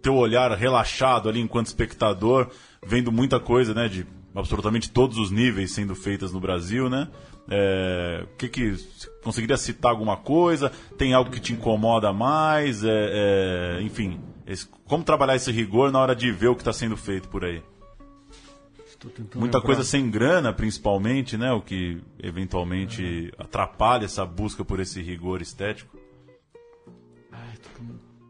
teu 0.00 0.14
olhar 0.14 0.50
relaxado 0.52 1.28
ali 1.28 1.40
enquanto 1.40 1.66
espectador, 1.66 2.50
vendo 2.84 3.12
muita 3.12 3.38
coisa, 3.38 3.74
né, 3.74 3.88
de 3.88 4.06
absolutamente 4.34 4.90
todos 4.90 5.18
os 5.18 5.30
níveis 5.30 5.72
sendo 5.72 5.94
feitas 5.94 6.32
no 6.32 6.40
Brasil, 6.40 6.88
né? 6.88 7.08
É, 7.50 8.26
que 8.36 8.48
que 8.48 8.76
conseguiria 9.22 9.56
citar 9.56 9.90
alguma 9.90 10.16
coisa? 10.16 10.70
Tem 10.98 11.14
algo 11.14 11.30
que 11.30 11.40
te 11.40 11.52
incomoda 11.52 12.12
mais? 12.12 12.84
É, 12.84 13.78
é, 13.78 13.82
enfim, 13.82 14.20
esse, 14.46 14.68
como 14.86 15.02
trabalhar 15.02 15.36
esse 15.36 15.50
rigor 15.50 15.90
na 15.90 15.98
hora 15.98 16.14
de 16.14 16.30
ver 16.30 16.48
o 16.48 16.54
que 16.54 16.60
está 16.60 16.72
sendo 16.72 16.96
feito 16.96 17.28
por 17.28 17.44
aí? 17.44 17.62
Muita 19.34 19.58
lembrar. 19.58 19.60
coisa 19.62 19.84
sem 19.84 20.10
grana, 20.10 20.52
principalmente, 20.52 21.36
né? 21.36 21.52
O 21.52 21.60
que 21.62 22.02
eventualmente 22.20 23.32
atrapalha 23.38 24.04
essa 24.04 24.26
busca 24.26 24.64
por 24.64 24.80
esse 24.80 25.00
rigor 25.00 25.40
estético. 25.40 25.96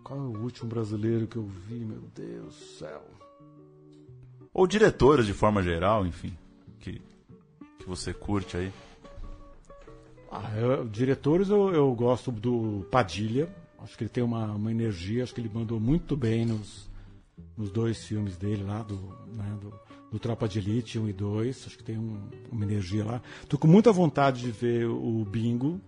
Qual 0.08 0.18
é 0.18 0.22
o 0.22 0.42
último 0.42 0.68
brasileiro 0.68 1.28
que 1.28 1.36
eu 1.36 1.44
vi, 1.44 1.84
meu 1.84 2.02
Deus 2.14 2.56
do 2.56 2.64
céu? 2.78 3.04
Ou 4.52 4.66
diretores 4.66 5.26
de 5.26 5.32
forma 5.32 5.62
geral, 5.62 6.04
enfim, 6.04 6.36
que, 6.80 7.00
que 7.78 7.86
você 7.86 8.12
curte 8.12 8.56
aí. 8.56 8.72
Ah, 10.32 10.50
eu, 10.56 10.88
diretores 10.88 11.48
eu, 11.48 11.72
eu 11.72 11.94
gosto 11.94 12.32
do 12.32 12.84
Padilha, 12.90 13.48
Acho 13.78 13.96
que 13.96 14.04
ele 14.04 14.10
tem 14.10 14.24
uma, 14.24 14.46
uma 14.52 14.70
energia, 14.70 15.22
acho 15.22 15.32
que 15.32 15.40
ele 15.40 15.50
mandou 15.52 15.78
muito 15.78 16.16
bem 16.16 16.44
nos, 16.44 16.90
nos 17.56 17.70
dois 17.70 18.04
filmes 18.04 18.36
dele 18.36 18.64
lá, 18.64 18.82
do, 18.82 18.96
né, 19.28 19.56
do, 19.60 19.72
do 20.10 20.18
Tropa 20.18 20.48
de 20.48 20.58
Elite 20.58 20.98
1 20.98 21.08
e 21.08 21.12
2. 21.12 21.66
Acho 21.66 21.78
que 21.78 21.84
tem 21.84 21.96
um, 21.96 22.28
uma 22.50 22.64
energia 22.64 23.04
lá. 23.04 23.22
Tô 23.48 23.56
com 23.56 23.68
muita 23.68 23.92
vontade 23.92 24.42
de 24.42 24.50
ver 24.50 24.86
o 24.86 25.24
Bingo, 25.24 25.80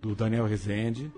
do 0.00 0.14
Daniel 0.14 0.46
Rezende. 0.46 1.10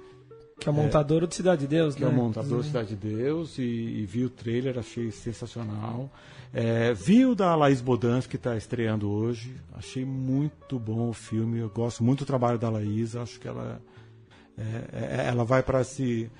Que 0.59 0.69
é 0.69 0.73
o 0.73 0.75
montador 0.75 1.27
de 1.27 1.35
Cidade 1.35 1.63
de 1.63 1.67
Deus, 1.67 1.95
que 1.95 2.03
né? 2.03 2.07
é 2.07 2.11
o 2.11 2.15
montador 2.15 2.63
Cidade 2.65 2.95
de 2.95 2.97
Deus, 2.97 3.59
e, 3.59 3.63
e 3.63 4.07
vi 4.07 4.25
o 4.25 4.31
trailer, 4.31 4.79
achei 4.79 5.11
sensacional. 5.11 6.11
É, 6.53 6.95
vi 6.95 7.27
o 7.27 7.35
da 7.35 7.55
Laís 7.57 7.81
Bodans, 7.81 8.27
que 8.27 8.37
está 8.37 8.57
estreando 8.57 9.11
hoje, 9.11 9.55
achei 9.73 10.05
muito 10.05 10.79
bom 10.79 11.09
o 11.09 11.13
filme, 11.13 11.59
eu 11.59 11.69
gosto 11.69 12.05
muito 12.05 12.21
do 12.21 12.27
trabalho 12.27 12.59
da 12.59 12.71
Laís, 12.71 13.17
acho 13.17 13.41
que 13.41 13.49
ela, 13.49 13.81
é, 14.57 15.23
é, 15.23 15.27
ela 15.27 15.45
vai 15.45 15.65
para 15.65 15.81
esse, 15.81 16.31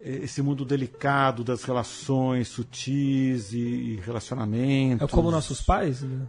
esse 0.00 0.40
mundo 0.40 0.64
delicado 0.64 1.42
das 1.42 1.64
relações 1.64 2.46
sutis 2.46 3.52
e, 3.52 3.58
e 3.58 4.00
relacionamentos. 4.06 5.08
É 5.08 5.10
como 5.10 5.30
nossos 5.32 5.60
pais? 5.60 6.02
né? 6.02 6.26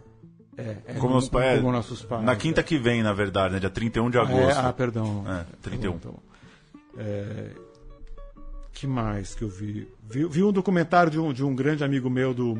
É, 0.58 0.76
é 0.88 0.94
Como, 0.94 1.14
nossos 1.14 1.30
pais, 1.30 1.60
como 1.60 1.72
nossos 1.72 2.02
pais. 2.02 2.24
Na 2.24 2.36
quinta 2.36 2.62
que 2.62 2.76
vem, 2.76 3.02
na 3.02 3.12
verdade, 3.14 3.54
né? 3.54 3.60
Dia 3.60 3.70
31 3.70 4.10
de 4.10 4.18
É, 4.18 4.20
agosto. 4.20 4.58
ah, 4.58 4.72
perdão. 4.72 5.24
É, 5.26 5.44
31. 5.62 5.92
Tá 5.92 5.98
bom, 5.98 5.98
tá 5.98 6.10
bom. 6.10 6.29
É, 6.96 7.50
que 8.72 8.86
mais 8.86 9.34
que 9.34 9.42
eu 9.42 9.48
vi? 9.48 9.88
Vi, 10.08 10.24
vi 10.26 10.42
um 10.42 10.52
documentário 10.52 11.10
de 11.10 11.18
um, 11.20 11.32
de 11.32 11.44
um 11.44 11.54
grande 11.54 11.84
amigo 11.84 12.08
meu 12.08 12.32
do, 12.32 12.58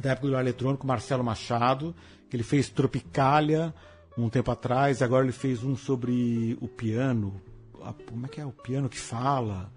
da 0.00 0.10
época 0.12 0.28
do 0.28 0.36
eletrônico, 0.38 0.86
Marcelo 0.86 1.24
Machado, 1.24 1.94
que 2.30 2.36
ele 2.36 2.42
fez 2.44 2.68
Tropicália 2.68 3.74
um 4.16 4.28
tempo 4.28 4.50
atrás, 4.50 5.02
agora 5.02 5.24
ele 5.24 5.32
fez 5.32 5.64
um 5.64 5.74
sobre 5.76 6.56
o 6.60 6.68
piano. 6.68 7.40
A- 7.82 7.92
como 8.08 8.26
é 8.26 8.28
que 8.28 8.40
é? 8.40 8.46
O 8.46 8.52
piano 8.52 8.88
que 8.88 8.98
fala. 8.98 9.72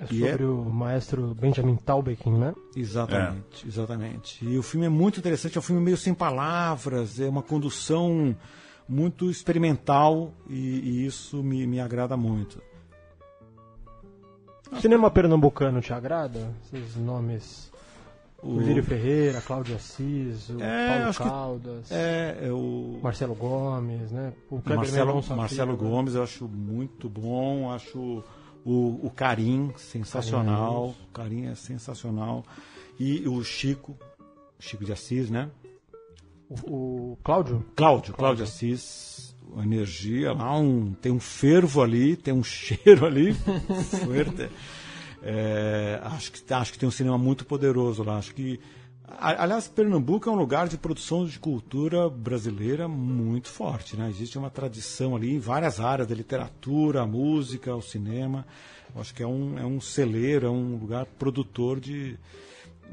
É 0.00 0.04
é- 0.04 0.06
sobre 0.30 0.44
o 0.44 0.64
maestro 0.64 1.34
Benjamin 1.34 1.76
Taubeken, 1.76 2.32
né? 2.32 2.54
Exatamente, 2.74 3.68
exatamente. 3.68 4.42
E 4.44 4.56
o 4.58 4.62
filme 4.62 4.86
é 4.86 4.88
muito 4.88 5.20
interessante, 5.20 5.56
é 5.56 5.60
um 5.60 5.62
filme 5.62 5.82
meio 5.82 5.98
sem 5.98 6.14
palavras, 6.14 7.20
é 7.20 7.28
uma 7.28 7.42
condução 7.42 8.34
muito 8.88 9.30
experimental 9.30 10.32
e, 10.48 10.54
e 10.56 11.06
isso 11.06 11.42
me, 11.42 11.66
me 11.66 11.78
agrada 11.78 12.16
muito. 12.16 12.60
Cinema 14.80 15.10
pernambucano 15.10 15.80
te 15.80 15.92
agrada? 15.92 16.52
Esses 16.72 16.96
nomes. 16.96 17.70
O- 18.42 18.56
Virgílio 18.56 18.82
Ferreira, 18.82 19.40
Cláudio 19.40 19.76
Assis, 19.76 20.48
o 20.50 20.60
É, 20.60 20.88
Paulo 20.88 21.08
acho 21.10 21.22
que- 21.22 21.28
Caldas, 21.28 21.92
É, 21.92 22.38
é 22.48 22.52
o 22.52 22.98
Marcelo 23.00 23.34
Gomes, 23.36 24.10
né? 24.10 24.32
O 24.50 24.60
Kleber 24.60 24.78
Marcelo, 24.78 25.06
Mendonça 25.06 25.36
Marcelo 25.36 25.72
Filho, 25.76 25.84
né? 25.84 25.90
Gomes 25.90 26.14
eu 26.16 26.22
acho 26.24 26.48
muito 26.48 27.08
bom, 27.08 27.70
acho 27.70 28.24
o, 28.64 29.06
o 29.06 29.12
Karim 29.14 29.72
sensacional, 29.76 30.86
o 30.88 31.12
Karim 31.12 31.46
é 31.46 31.54
sensacional. 31.54 32.44
E 32.98 33.28
o 33.28 33.44
Chico, 33.44 33.96
Chico 34.58 34.84
de 34.84 34.92
Assis, 34.92 35.30
né? 35.30 35.48
O, 36.66 37.12
o 37.12 37.18
Cláudio? 37.22 37.64
Cláudio, 37.76 38.12
Cláudio 38.12 38.42
Assis, 38.42 38.80
energia 39.58 40.32
lá, 40.32 40.56
um, 40.56 40.92
tem 40.94 41.12
um 41.12 41.20
fervo 41.20 41.82
ali, 41.82 42.16
tem 42.16 42.32
um 42.32 42.42
cheiro 42.44 43.04
ali. 43.06 43.36
É, 45.22 46.00
acho, 46.02 46.32
que, 46.32 46.52
acho 46.52 46.72
que 46.72 46.78
tem 46.78 46.88
um 46.88 46.92
cinema 46.92 47.16
muito 47.16 47.44
poderoso 47.44 48.02
lá. 48.02 48.18
Acho 48.18 48.34
que, 48.34 48.58
aliás, 49.06 49.68
Pernambuco 49.68 50.28
é 50.28 50.32
um 50.32 50.36
lugar 50.36 50.66
de 50.68 50.76
produção 50.76 51.24
de 51.24 51.38
cultura 51.38 52.08
brasileira 52.08 52.88
muito 52.88 53.48
forte. 53.48 53.96
Né? 53.96 54.08
Existe 54.08 54.36
uma 54.36 54.50
tradição 54.50 55.14
ali 55.14 55.34
em 55.34 55.38
várias 55.38 55.78
áreas, 55.78 56.08
da 56.08 56.14
literatura, 56.14 57.02
a 57.02 57.06
música, 57.06 57.74
o 57.74 57.82
cinema. 57.82 58.44
Acho 58.96 59.14
que 59.14 59.22
é 59.22 59.26
um, 59.26 59.58
é 59.58 59.64
um 59.64 59.80
celeiro, 59.80 60.46
é 60.46 60.50
um 60.50 60.76
lugar 60.76 61.06
produtor 61.06 61.80
de, 61.80 62.18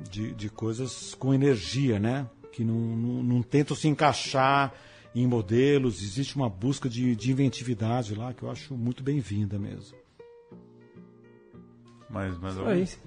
de, 0.10 0.34
de 0.34 0.50
coisas 0.50 1.16
com 1.16 1.34
energia, 1.34 2.00
né? 2.00 2.28
Que 2.52 2.64
não, 2.64 2.76
não, 2.76 3.24
não 3.24 3.42
tentam 3.42 3.76
se 3.76 3.88
encaixar 3.88 4.74
em 5.16 5.26
modelos. 5.28 6.02
Existe 6.02 6.36
uma 6.36 6.50
busca 6.50 6.90
de, 6.90 7.16
de 7.16 7.32
inventividade 7.32 8.16
lá 8.16 8.34
que 8.34 8.44
eu 8.44 8.52
acho 8.52 8.76
muito 8.76 9.04
bem-vinda 9.04 9.58
mesmo. 9.60 9.98
Mas, 12.10 12.38
mas 12.40 12.58
eu, 12.58 12.64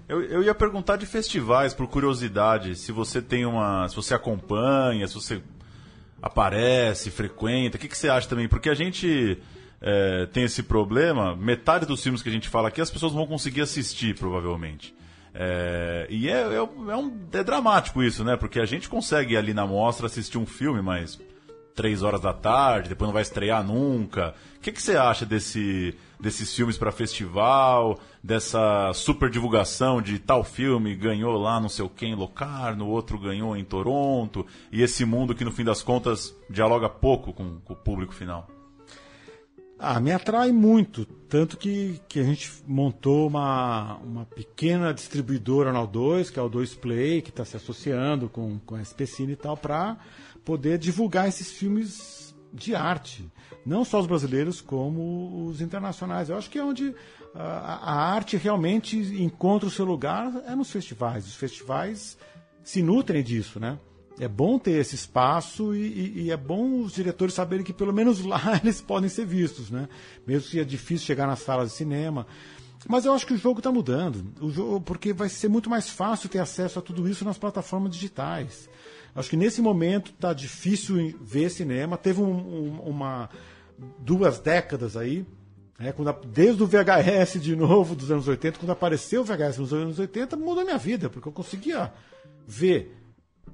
eu, 0.09 0.23
eu 0.23 0.43
ia 0.45 0.55
perguntar 0.55 0.97
de 0.97 1.07
festivais, 1.07 1.75
por 1.75 1.89
curiosidade, 1.89 2.77
se 2.77 2.93
você 2.93 3.21
tem 3.21 3.45
uma. 3.45 3.89
se 3.89 3.97
você 3.97 4.15
acompanha, 4.15 5.09
se 5.09 5.15
você 5.15 5.43
aparece, 6.21 7.11
frequenta, 7.11 7.77
o 7.77 7.81
que, 7.81 7.89
que 7.89 7.99
você 7.99 8.09
acha 8.09 8.29
também? 8.29 8.47
Porque 8.47 8.71
a 8.71 8.75
gente 8.75 9.39
é, 9.81 10.27
tem 10.27 10.45
esse 10.45 10.63
problema, 10.63 11.35
metade 11.35 11.85
dos 11.85 12.01
filmes 12.01 12.23
que 12.23 12.29
a 12.29 12.33
gente 12.33 12.49
fala 12.49 12.69
aqui 12.69 12.81
as 12.81 12.93
pessoas 12.93 13.13
vão 13.13 13.27
conseguir 13.27 13.63
assistir, 13.63 14.15
provavelmente. 14.17 14.95
É, 15.35 16.07
e 16.09 16.29
é, 16.29 16.55
é, 16.55 16.63
um- 16.63 16.91
é 16.91 16.97
um, 16.97 17.27
é 17.33 17.43
dramático 17.43 18.05
isso, 18.05 18.23
né? 18.23 18.37
Porque 18.37 18.61
a 18.61 18.67
gente 18.67 18.89
consegue 18.89 19.35
ir 19.35 19.37
ali 19.37 19.53
na 19.53 19.67
mostra 19.67 20.07
assistir 20.07 20.39
um 20.39 20.47
filme, 20.47 20.81
mas 20.81 21.19
três 21.75 22.03
horas 22.03 22.21
da 22.21 22.33
tarde, 22.33 22.89
depois 22.89 23.09
não 23.09 23.13
vai 23.13 23.23
estrear 23.23 23.65
nunca. 23.65 24.35
O 24.57 24.61
que, 24.61 24.73
que 24.73 24.83
você 24.83 24.97
acha 24.97 25.27
desse, 25.27 25.97
desses 26.21 26.55
filmes 26.55 26.79
para 26.79 26.93
festival, 26.93 27.99
dessa 28.23 28.93
super 28.95 29.29
divulgação 29.29 30.01
de 30.01 30.19
tal 30.19 30.45
filme 30.45 30.95
ganhou 30.95 31.37
lá 31.37 31.61
não 31.61 31.69
sei 31.69 31.85
o 31.85 31.89
que 31.89 32.07
em 32.07 32.15
Locarno, 32.15 32.87
outro 32.87 33.19
ganhou 33.19 33.57
em 33.57 33.65
Toronto, 33.65 34.47
e 34.71 34.83
esse 34.83 35.05
mundo 35.05 35.35
que 35.35 35.45
no 35.45 35.53
fim 35.53 35.65
das 35.65 35.83
contas 35.83 36.35
dialoga 36.49 36.89
pouco 36.89 37.33
com, 37.33 37.59
com 37.61 37.73
o 37.73 37.77
público 37.77 38.15
final? 38.15 38.49
Ah, 39.85 39.99
me 39.99 40.13
atrai 40.13 40.53
muito. 40.53 41.05
Tanto 41.05 41.57
que, 41.57 42.01
que 42.09 42.21
a 42.21 42.23
gente 42.23 42.49
montou 42.69 43.27
uma, 43.27 43.97
uma 43.97 44.25
pequena 44.25 44.95
distribuidora 44.95 45.73
na 45.73 45.81
O2, 45.81 46.31
que 46.31 46.39
é 46.39 46.43
o 46.43 46.49
2 46.49 46.77
Play, 46.77 47.21
que 47.21 47.31
está 47.31 47.45
se 47.45 47.57
associando 47.57 48.29
com, 48.29 48.61
com 48.61 48.77
a 48.77 48.81
SPCine 48.81 49.33
e 49.33 49.37
tal, 49.37 49.57
para 49.57 49.97
poder 50.45 50.79
divulgar 50.79 51.29
esses 51.29 51.51
filmes 51.51 52.35
de 52.53 52.75
arte. 52.75 53.31
Não 53.65 53.85
só 53.85 54.01
os 54.01 54.07
brasileiros, 54.07 54.61
como 54.61 55.47
os 55.47 55.61
internacionais. 55.61 56.29
Eu 56.29 56.37
acho 56.37 56.51
que 56.51 56.59
é 56.59 56.65
onde 56.65 56.95
a, 57.35 57.93
a 57.93 58.13
arte 58.13 58.37
realmente 58.37 58.97
encontra 59.23 59.69
o 59.69 59.71
seu 59.71 59.85
lugar 59.85 60.31
é 60.47 60.55
nos 60.55 60.71
festivais. 60.71 61.27
Os 61.27 61.35
festivais 61.35 62.19
se 62.63 62.83
nutrem 62.83 63.23
disso, 63.23 63.59
né? 63.61 63.79
É 64.19 64.29
bom 64.29 64.59
ter 64.59 64.73
esse 64.73 64.95
espaço 64.95 65.75
e, 65.75 65.81
e- 65.87 66.23
e 66.25 66.31
é 66.31 66.37
bom 66.37 66.81
os 66.83 66.93
diretores 66.93 67.35
saberem 67.35 67.65
que 67.65 67.73
pelo 67.73 67.93
menos 67.93 68.23
lá 68.23 68.41
eles 68.63 68.81
podem 68.81 69.09
ser 69.09 69.25
vistos, 69.25 69.71
né? 69.71 69.89
Mesmo 70.27 70.51
que 70.51 70.61
é 70.61 70.65
difícil 70.65 71.07
chegar 71.07 71.27
nas 71.27 71.39
salas 71.41 71.71
de 71.71 71.77
cinema. 71.77 72.27
Mas 72.89 73.05
eu 73.05 73.15
acho 73.15 73.27
que 73.27 73.33
o 73.33 73.39
jogo 73.39 73.61
está 73.61 73.71
mudando, 73.71 74.35
o 74.41 74.51
jogo, 74.51 74.81
porque 74.81 75.13
vai 75.13 75.29
ser 75.29 75.49
muito 75.49 75.71
mais 75.71 75.89
fácil 75.89 76.29
ter 76.29 76.41
acesso 76.41 76.81
a 76.81 76.83
tudo 76.83 77.09
isso 77.09 77.25
nas 77.25 77.39
plataformas 77.39 77.93
digitais. 77.93 78.69
Acho 79.15 79.29
que 79.31 79.37
nesse 79.37 79.61
momento 79.61 80.11
está 80.11 80.33
difícil 80.33 81.15
ver 81.21 81.51
cinema. 81.51 81.97
Teve 81.99 82.21
um- 82.23 82.31
um- 82.31 82.81
uma 82.87 83.29
duas 83.99 84.39
décadas 84.39 84.97
aí, 84.97 85.27
né, 85.79 85.93
quando 85.93 86.13
desde 86.27 86.63
o 86.63 86.67
VHS 86.67 87.39
de 87.41 87.55
novo 87.57 87.95
dos 87.95 88.11
anos 88.11 88.27
80, 88.29 88.59
quando 88.59 88.71
apareceu 88.71 89.23
o 89.23 89.25
VHS 89.25 89.59
nos 89.59 89.73
anos 89.75 89.99
80, 89.99 90.37
mudou 90.37 90.61
a 90.61 90.65
minha 90.65 90.79
vida, 90.79 91.11
porque 91.11 91.29
eu 91.29 91.33
conseguia 91.33 91.93
ver, 92.47 92.97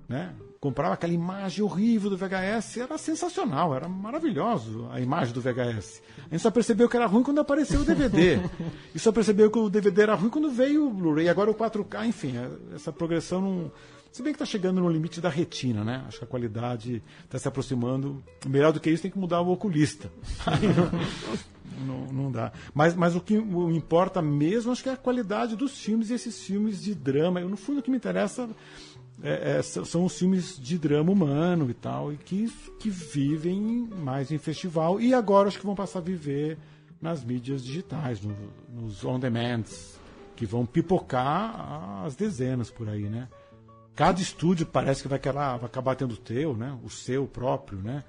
né? 0.08 0.34
Comprava 0.60 0.94
aquela 0.94 1.12
imagem 1.12 1.62
horrível 1.64 2.10
do 2.10 2.16
VHS, 2.16 2.80
era 2.80 2.98
sensacional, 2.98 3.74
era 3.76 3.88
maravilhoso 3.88 4.88
a 4.90 5.00
imagem 5.00 5.32
do 5.32 5.40
VHS. 5.40 6.02
A 6.18 6.30
gente 6.34 6.40
só 6.40 6.50
percebeu 6.50 6.88
que 6.88 6.96
era 6.96 7.06
ruim 7.06 7.22
quando 7.22 7.38
apareceu 7.40 7.80
o 7.80 7.84
DVD. 7.84 8.38
e 8.92 8.98
só 8.98 9.12
percebeu 9.12 9.50
que 9.52 9.58
o 9.58 9.70
DVD 9.70 10.02
era 10.02 10.14
ruim 10.16 10.28
quando 10.28 10.50
veio 10.50 10.88
o 10.88 10.90
Blu-ray, 10.92 11.28
agora 11.28 11.48
o 11.50 11.54
4K, 11.54 12.06
enfim, 12.06 12.34
essa 12.74 12.92
progressão 12.92 13.40
não. 13.40 13.72
Se 14.10 14.22
bem 14.22 14.32
que 14.32 14.36
está 14.36 14.46
chegando 14.46 14.80
no 14.80 14.88
limite 14.88 15.20
da 15.20 15.28
retina, 15.28 15.84
né? 15.84 16.04
Acho 16.08 16.18
que 16.18 16.24
a 16.24 16.28
qualidade 16.28 17.02
está 17.24 17.38
se 17.38 17.46
aproximando. 17.46 18.22
Melhor 18.46 18.72
do 18.72 18.80
que 18.80 18.90
isso, 18.90 19.02
tem 19.02 19.10
que 19.10 19.18
mudar 19.18 19.40
o 19.42 19.52
oculista. 19.52 20.10
Não, 21.86 22.06
não, 22.06 22.32
dá. 22.32 22.50
Mas, 22.74 22.96
mas 22.96 23.14
o 23.14 23.20
que 23.20 23.34
importa 23.34 24.20
mesmo, 24.20 24.72
acho 24.72 24.82
que 24.82 24.88
é 24.88 24.92
a 24.92 24.96
qualidade 24.96 25.54
dos 25.54 25.78
filmes 25.78 26.10
e 26.10 26.14
esses 26.14 26.42
filmes 26.42 26.82
de 26.82 26.92
drama. 26.92 27.40
Eu, 27.40 27.48
no 27.48 27.56
fundo, 27.56 27.78
o 27.78 27.82
que 27.82 27.90
me 27.90 27.96
interessa 27.96 28.48
é- 29.22 29.58
é- 29.58 29.62
são 29.62 30.04
os 30.04 30.18
filmes 30.18 30.58
de 30.58 30.76
drama 30.76 31.12
humano 31.12 31.70
e 31.70 31.74
tal, 31.74 32.12
e 32.12 32.16
que, 32.16 32.50
que 32.80 32.90
vivem 32.90 33.88
mais 34.02 34.32
em 34.32 34.38
festival. 34.38 35.00
E 35.00 35.14
agora 35.14 35.46
acho 35.46 35.58
que 35.60 35.66
vão 35.66 35.76
passar 35.76 36.00
a 36.00 36.02
viver 36.02 36.58
nas 37.00 37.22
mídias 37.22 37.62
digitais, 37.62 38.20
no- 38.22 38.34
nos 38.74 39.04
on-demands, 39.04 40.00
que 40.34 40.44
vão 40.46 40.66
pipocar 40.66 42.02
as 42.04 42.16
dezenas 42.16 42.70
por 42.72 42.88
aí, 42.88 43.08
né? 43.08 43.28
Cada 43.98 44.20
estúdio 44.20 44.64
parece 44.64 45.02
que 45.02 45.08
vai, 45.08 45.18
querer, 45.18 45.34
vai 45.34 45.64
acabar 45.64 45.96
tendo 45.96 46.12
o 46.12 46.16
teu, 46.16 46.56
né? 46.56 46.72
O 46.84 46.88
seu 46.88 47.26
próprio, 47.26 47.80
né? 47.82 48.04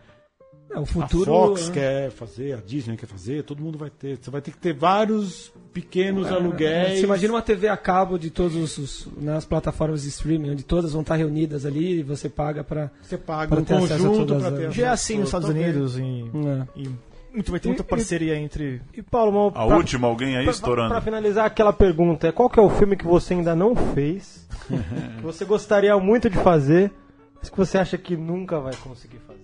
É, 0.71 0.77
o 0.79 0.85
futuro. 0.85 1.23
a 1.23 1.47
Fox 1.47 1.67
né? 1.69 1.73
quer 1.73 2.11
fazer, 2.11 2.53
a 2.53 2.57
Disney 2.57 2.95
quer 2.95 3.07
fazer, 3.07 3.41
todo 3.43 3.59
mundo 3.63 3.75
vai 3.75 3.89
ter. 3.89 4.19
Você 4.21 4.29
vai 4.29 4.39
ter 4.39 4.51
que 4.51 4.59
ter 4.59 4.71
vários 4.71 5.51
pequenos 5.73 6.27
É, 6.27 6.29
aluguéis. 6.29 6.99
Você 6.99 7.05
imagina 7.05 7.33
uma 7.33 7.41
TV 7.41 7.67
a 7.67 7.75
cabo 7.75 8.19
de 8.19 8.29
todas 8.29 9.07
as 9.35 9.45
plataformas 9.45 10.03
de 10.03 10.09
streaming, 10.09 10.51
onde 10.51 10.63
todas 10.63 10.93
vão 10.93 11.01
estar 11.01 11.15
reunidas 11.15 11.65
ali 11.65 12.01
e 12.01 12.03
você 12.03 12.29
paga 12.29 12.63
para. 12.63 12.91
Você 13.01 13.17
paga 13.17 13.47
Pra 13.47 13.59
um 13.61 13.65
ter 13.65 13.79
conjunto 13.79 14.35
para 14.35 14.51
ter 14.51 14.71
Já 14.71 14.85
é 14.85 14.89
assim 14.89 15.17
nos 15.17 15.29
Estados. 15.29 15.49
Unidos, 15.49 15.97
em, 15.97 16.25
É. 16.27 16.67
em 16.81 16.99
Muito, 17.33 17.49
vai 17.49 17.59
ter 17.59 17.67
muita 17.69 17.81
E- 17.83 17.85
e- 17.85 17.89
parceria 17.89 18.35
entre. 18.35 18.79
E 18.95 19.01
Paulo, 19.01 19.31
uma- 19.31 19.47
A 19.49 19.65
pra- 19.65 19.75
última, 19.77 20.07
alguém 20.07 20.37
aí 20.37 20.43
pra- 20.43 20.53
estourando. 20.53 20.89
Pra 20.89 21.01
finalizar 21.01 21.45
aquela 21.47 21.73
pergunta, 21.73 22.27
é 22.27 22.31
qual 22.31 22.47
que 22.47 22.59
é 22.59 22.63
o 22.63 22.69
filme 22.69 22.95
que 22.95 23.05
você 23.05 23.33
ainda 23.33 23.55
não 23.55 23.75
fez, 23.75 24.38
que 25.17 25.23
você 25.23 25.45
gostaria 25.45 25.97
muito 25.97 26.29
de 26.29 26.37
fazer, 26.37 26.91
mas 27.39 27.49
que 27.49 27.57
você 27.57 27.77
acha 27.77 27.97
que 27.97 28.15
nunca 28.15 28.59
vai 28.59 28.75
conseguir 28.75 29.19
fazer? 29.19 29.39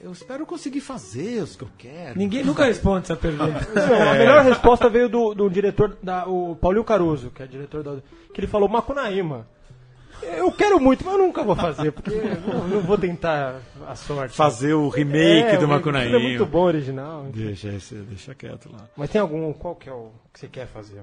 Eu 0.00 0.12
espero 0.12 0.46
conseguir 0.46 0.80
fazer 0.80 1.42
os 1.42 1.56
que 1.56 1.64
eu 1.64 1.68
quero. 1.76 2.16
Ninguém 2.16 2.44
nunca 2.44 2.64
responde 2.64 3.04
essa 3.06 3.16
pergunta. 3.16 3.66
Não, 3.74 4.10
a 4.10 4.14
melhor 4.14 4.44
resposta 4.44 4.88
veio 4.88 5.08
do, 5.08 5.34
do 5.34 5.50
diretor, 5.50 5.96
da, 6.00 6.24
o 6.26 6.54
Paulinho 6.54 6.84
Caruso, 6.84 7.30
que 7.30 7.42
é 7.42 7.46
diretor 7.46 7.82
da. 7.82 7.96
que 8.32 8.40
ele 8.40 8.46
falou 8.46 8.68
Macunaíma. 8.68 9.46
Eu 10.22 10.50
quero 10.52 10.80
muito, 10.80 11.04
mas 11.04 11.14
eu 11.14 11.18
nunca 11.20 11.42
vou 11.44 11.54
fazer, 11.56 11.92
porque 11.92 12.10
eu 12.10 12.40
não, 12.40 12.68
não 12.68 12.80
vou 12.80 12.96
tentar 12.98 13.60
a 13.86 13.94
sorte. 13.96 14.36
Fazer 14.36 14.72
o 14.74 14.88
remake 14.88 15.54
É, 15.54 15.56
do 15.58 15.66
Macunaíma. 15.68 16.16
É 16.16 16.18
muito 16.20 16.46
bom 16.46 16.62
original. 16.62 17.24
Deixa, 17.32 17.68
esse- 17.68 17.94
deixa 17.96 18.34
quieto 18.34 18.70
lá. 18.72 18.88
Mas 18.96 19.10
tem 19.10 19.20
algum, 19.20 19.52
qual 19.52 19.74
que 19.76 19.88
é 19.88 19.92
o 19.92 20.10
que 20.32 20.40
você 20.40 20.48
quer 20.48 20.66
fazer? 20.68 21.00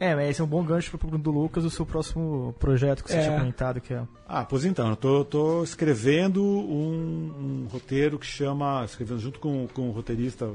É, 0.00 0.14
mas 0.14 0.30
esse 0.30 0.40
é 0.40 0.44
um 0.44 0.46
bom 0.48 0.62
gancho 0.62 0.90
para 0.90 0.98
pergunta 1.00 1.24
do 1.24 1.30
Lucas, 1.32 1.64
o 1.64 1.70
seu 1.70 1.84
próximo 1.84 2.54
projeto 2.58 3.02
que 3.02 3.10
você 3.10 3.16
É. 3.18 3.22
tinha 3.22 3.38
comentado, 3.38 3.80
que 3.80 3.92
é. 3.92 4.02
Ah, 4.28 4.44
pois 4.44 4.64
então, 4.64 4.88
eu 4.90 4.96
tô, 4.96 5.24
tô 5.24 5.64
escrevendo 5.64 6.42
um, 6.44 7.64
um 7.64 7.68
roteiro 7.70 8.18
que 8.18 8.26
chama. 8.26 8.84
Escrevendo 8.84 9.18
junto 9.20 9.40
com, 9.40 9.66
com 9.68 9.88
um 9.88 9.90
roteirista 9.90 10.50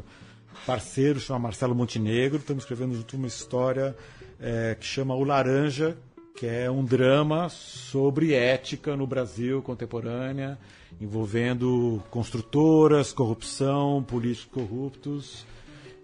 parceiro, 0.65 1.19
chama 1.19 1.39
Marcelo 1.39 1.75
Montenegro. 1.75 2.37
Estamos 2.39 2.63
escrevendo 2.63 2.95
junto 2.95 3.17
uma 3.17 3.27
história 3.27 3.95
eh, 4.39 4.77
que 4.79 4.85
chama 4.85 5.13
O 5.13 5.23
Laranja, 5.25 5.97
que 6.37 6.45
é 6.47 6.71
um 6.71 6.83
drama 6.85 7.49
sobre 7.49 8.33
ética 8.33 8.95
no 8.95 9.05
Brasil 9.05 9.61
contemporânea, 9.61 10.57
envolvendo 11.01 12.01
construtoras, 12.09 13.11
corrupção, 13.11 14.01
políticos 14.07 14.51
corruptos. 14.53 15.45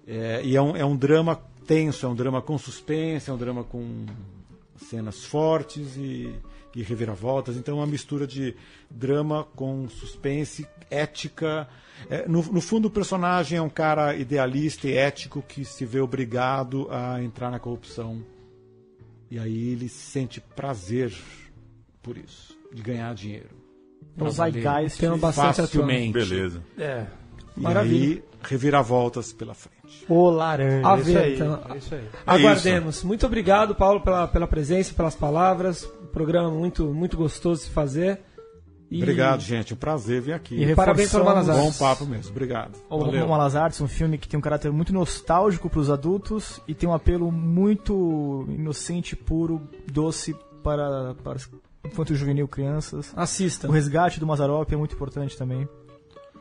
É, 0.05 0.41
e 0.43 0.55
é 0.57 0.61
um, 0.61 0.75
é 0.75 0.83
um 0.83 0.95
drama 0.95 1.39
tenso, 1.69 2.03
é 2.07 2.09
um 2.09 2.15
drama 2.15 2.41
com 2.41 2.57
suspense, 2.57 3.29
é 3.29 3.33
um 3.33 3.37
drama 3.37 3.63
com 3.63 4.07
cenas 4.75 5.23
fortes 5.23 5.95
e, 5.97 6.33
e 6.75 6.81
reviravoltas. 6.81 7.55
Então, 7.55 7.75
é 7.75 7.81
uma 7.81 7.85
mistura 7.85 8.25
de 8.25 8.55
drama 8.89 9.43
com 9.55 9.87
suspense, 9.87 10.67
ética. 10.89 11.69
É, 12.09 12.27
no, 12.27 12.41
no 12.41 12.59
fundo, 12.59 12.87
o 12.87 12.91
personagem 12.91 13.59
é 13.59 13.61
um 13.61 13.69
cara 13.69 14.15
idealista 14.15 14.87
e 14.87 14.97
ético 14.97 15.43
que 15.43 15.63
se 15.63 15.85
vê 15.85 15.99
obrigado 15.99 16.87
a 16.89 17.21
entrar 17.21 17.51
na 17.51 17.59
corrupção. 17.59 18.25
E 19.29 19.37
aí 19.37 19.69
ele 19.69 19.89
sente 19.89 20.41
prazer 20.41 21.15
por 22.01 22.17
isso, 22.17 22.57
de 22.73 22.81
ganhar 22.81 23.13
dinheiro. 23.13 23.49
É 24.17 24.29
Zeitgeist. 24.31 24.99
Tem 24.99 25.15
bastante 25.19 25.57
Facilmente. 25.57 26.13
Beleza. 26.13 26.63
É. 26.79 27.05
E 27.55 27.61
Maravilha. 27.61 28.15
aí, 28.15 28.23
reviravoltas 28.41 29.31
pela 29.31 29.53
frente. 29.53 29.78
O 30.07 30.29
laranja. 30.29 30.87
A 30.87 30.97
isso 30.97 31.05
ver, 31.05 31.17
aí. 31.17 31.35
então. 31.35 31.59
É 31.73 31.77
isso 31.77 31.95
aí. 31.95 32.07
Aguardemos. 32.25 33.03
Muito 33.03 33.25
obrigado, 33.25 33.75
Paulo, 33.75 34.01
pela, 34.01 34.27
pela 34.27 34.47
presença, 34.47 34.93
pelas 34.93 35.15
palavras. 35.15 35.83
Um 36.01 36.07
programa 36.07 36.49
muito, 36.49 36.85
muito 36.93 37.15
gostoso 37.17 37.61
de 37.61 37.67
se 37.67 37.73
fazer. 37.73 38.19
E 38.91 39.03
Obrigado, 39.03 39.41
gente. 39.41 39.73
Um 39.73 39.77
prazer 39.77 40.19
vir 40.21 40.33
aqui. 40.33 40.63
E 40.63 40.75
Parabéns 40.75 41.11
pelo 41.11 41.23
Malas 41.23 41.45
Bom 41.45 41.65
Artes. 41.67 41.77
papo 41.77 42.05
mesmo. 42.05 42.31
Obrigado. 42.31 42.75
O. 42.89 43.27
Malas 43.27 43.55
Artes, 43.55 43.79
um 43.81 43.87
filme 43.87 44.17
que 44.17 44.27
tem 44.27 44.37
um 44.37 44.41
caráter 44.41 44.71
muito 44.71 44.91
nostálgico 44.91 45.69
para 45.69 45.79
os 45.79 45.91
adultos 45.91 46.59
e 46.67 46.73
tem 46.73 46.89
um 46.89 46.93
apelo 46.93 47.31
muito 47.31 48.45
inocente, 48.49 49.15
puro, 49.15 49.61
doce 49.91 50.35
para, 50.63 51.13
para 51.23 51.37
infanto 51.85 52.15
juvenil 52.15 52.47
crianças. 52.47 53.13
Assista. 53.15 53.67
O 53.67 53.71
resgate 53.71 54.19
do 54.19 54.25
Mazarop 54.25 54.71
é 54.71 54.75
muito 54.75 54.95
importante 54.95 55.37
também. 55.37 55.67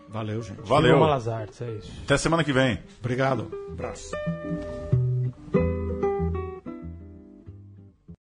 Valeu, 0.08 0.42
gente. 0.42 0.60
Valeu. 0.62 0.98
Malas 0.98 1.28
Artes, 1.28 1.60
é 1.62 1.70
isso. 1.72 1.92
Até 2.04 2.16
semana 2.16 2.42
que 2.42 2.52
vem. 2.52 2.78
Obrigado. 3.00 3.50
Abraço. 3.72 4.12